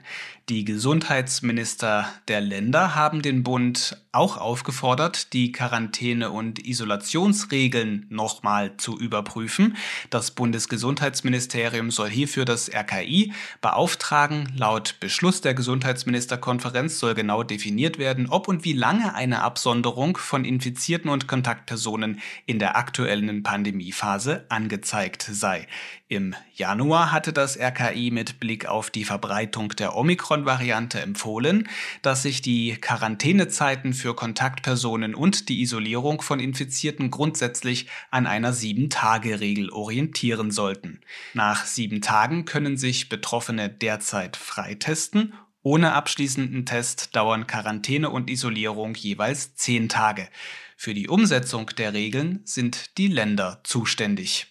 Die 0.50 0.64
Gesundheitsminister 0.64 2.08
der 2.30 2.39
Länder 2.39 2.95
haben 2.95 3.22
den 3.22 3.43
Bund 3.43 4.02
auch 4.14 4.38
aufgefordert, 4.38 5.34
die 5.34 5.52
Quarantäne- 5.52 6.32
und 6.32 6.66
Isolationsregeln 6.66 8.06
nochmal 8.08 8.78
zu 8.78 8.98
überprüfen. 8.98 9.76
Das 10.10 10.32
Bundesgesundheitsministerium 10.32 11.91
soll 11.91 12.10
hierfür 12.10 12.45
das 12.45 12.74
RKI 12.74 13.34
beauftragen. 13.60 14.54
Laut 14.56 14.95
Beschluss 15.02 15.41
der 15.41 15.54
Gesundheitsministerkonferenz 15.54 16.98
soll 16.98 17.14
genau 17.14 17.43
definiert 17.43 17.98
werden, 17.98 18.30
ob 18.30 18.48
und 18.48 18.64
wie 18.64 18.72
lange 18.72 19.16
eine 19.16 19.41
Absonderung 19.41 20.16
von 20.16 20.45
Infizierten 20.45 21.10
und 21.10 21.28
Kontaktpersonen 21.28 22.22
in 22.45 22.58
der 22.58 22.78
aktuellen 22.78 23.43
Pandemiephase 23.43 24.45
angezeigt 24.48 25.28
sei. 25.30 25.68
Im 26.10 26.36
Januar 26.53 27.12
hatte 27.12 27.34
das 27.34 27.60
RKI 27.60 28.12
mit 28.12 28.39
Blick 28.39 28.66
auf 28.66 28.89
die 28.89 29.03
Verbreitung 29.03 29.70
der 29.76 29.93
Omikron-Variante 29.97 31.01
empfohlen, 31.01 31.68
dass 32.01 32.24
sich 32.24 32.41
die 32.41 32.78
Quarantänezeiten 32.80 33.91
für 33.91 34.16
Kontaktpersonen 34.16 35.16
und 35.16 35.49
die 35.49 35.62
Isolierung 35.62 36.22
von 36.22 36.39
Infizierten 36.39 37.12
grundsätzlich 37.12 37.88
an 38.10 38.26
einer 38.26 38.53
Sieben-Tage-Regel 38.53 39.70
orientieren 39.70 40.49
sollten. 40.49 41.01
Nach 41.34 41.66
sieben 41.66 41.99
Tagen 41.99 42.45
können 42.45 42.78
sich 42.78 43.10
Betroffene 43.10 43.68
derzeit 43.68 44.38
freitesten 44.38 45.34
ohne 45.62 45.91
abschließenden 45.91 46.66
Test 46.66 47.14
dauern 47.18 47.45
Quarantäne 47.45 48.10
und 48.10 48.30
Isolierung 48.30 48.95
jeweils 48.95 49.55
zehn 49.55 49.89
Tage. 49.89 50.30
Für 50.78 50.93
die 50.93 51.10
Umsetzung 51.10 51.70
der 51.78 51.91
Regeln 51.91 52.39
sind 52.45 52.97
die 52.97 53.08
Länder 53.08 53.60
zuständig. 53.66 54.47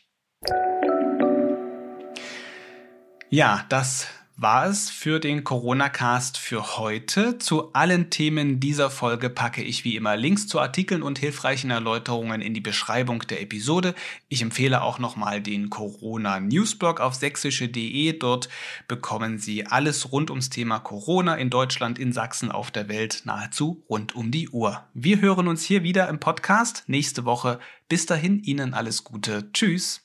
Ja, 3.31 3.65
das 3.69 4.07
war 4.37 4.67
es 4.67 4.91
für 4.91 5.19
den 5.19 5.45
Corona-Cast 5.45 6.37
für 6.37 6.77
heute. 6.77 7.39
Zu 7.39 7.73
allen 7.73 8.11
Themen 8.11 8.61
dieser 8.61 8.91
Folge 8.91 9.31
packe 9.31 9.63
ich 9.63 9.83
wie 9.85 9.97
immer 9.97 10.17
Links 10.17 10.47
zu 10.47 10.61
Artikeln 10.61 11.03
und 11.03 11.19
hilfreichen 11.19 11.71
Erläuterungen 11.71 12.43
in 12.43 12.53
die 12.53 12.61
Beschreibung 12.61 13.21
der 13.31 13.41
Episode. 13.41 13.95
Ich 14.29 14.43
empfehle 14.43 14.83
auch 14.83 14.99
nochmal 14.99 15.41
den 15.41 15.71
Corona-Newsblog 15.71 17.01
auf 17.01 17.15
sächsische.de. 17.15 18.13
Dort 18.19 18.51
bekommen 18.89 19.39
Sie 19.39 19.67
alles 19.67 20.13
rund 20.13 20.31
ums 20.31 20.51
Thema 20.51 20.81
Corona 20.81 21.35
in 21.37 21.49
Deutschland, 21.49 21.99
in 21.99 22.13
Sachsen, 22.13 22.53
auf 22.53 22.71
der 22.71 22.89
Welt 22.89 23.23
nahezu 23.25 23.85
rund 23.89 24.15
um 24.15 24.31
die 24.31 24.51
Uhr. 24.51 24.85
Wir 24.93 25.21
hören 25.21 25.49
uns 25.49 25.65
hier 25.65 25.83
wieder 25.83 26.09
im 26.09 26.21
Podcast 26.21 26.85
nächste 26.89 27.25
Woche. 27.25 27.59
Bis 27.89 28.05
dahin 28.05 28.43
Ihnen 28.43 28.75
alles 28.75 29.03
Gute. 29.03 29.51
Tschüss. 29.53 30.03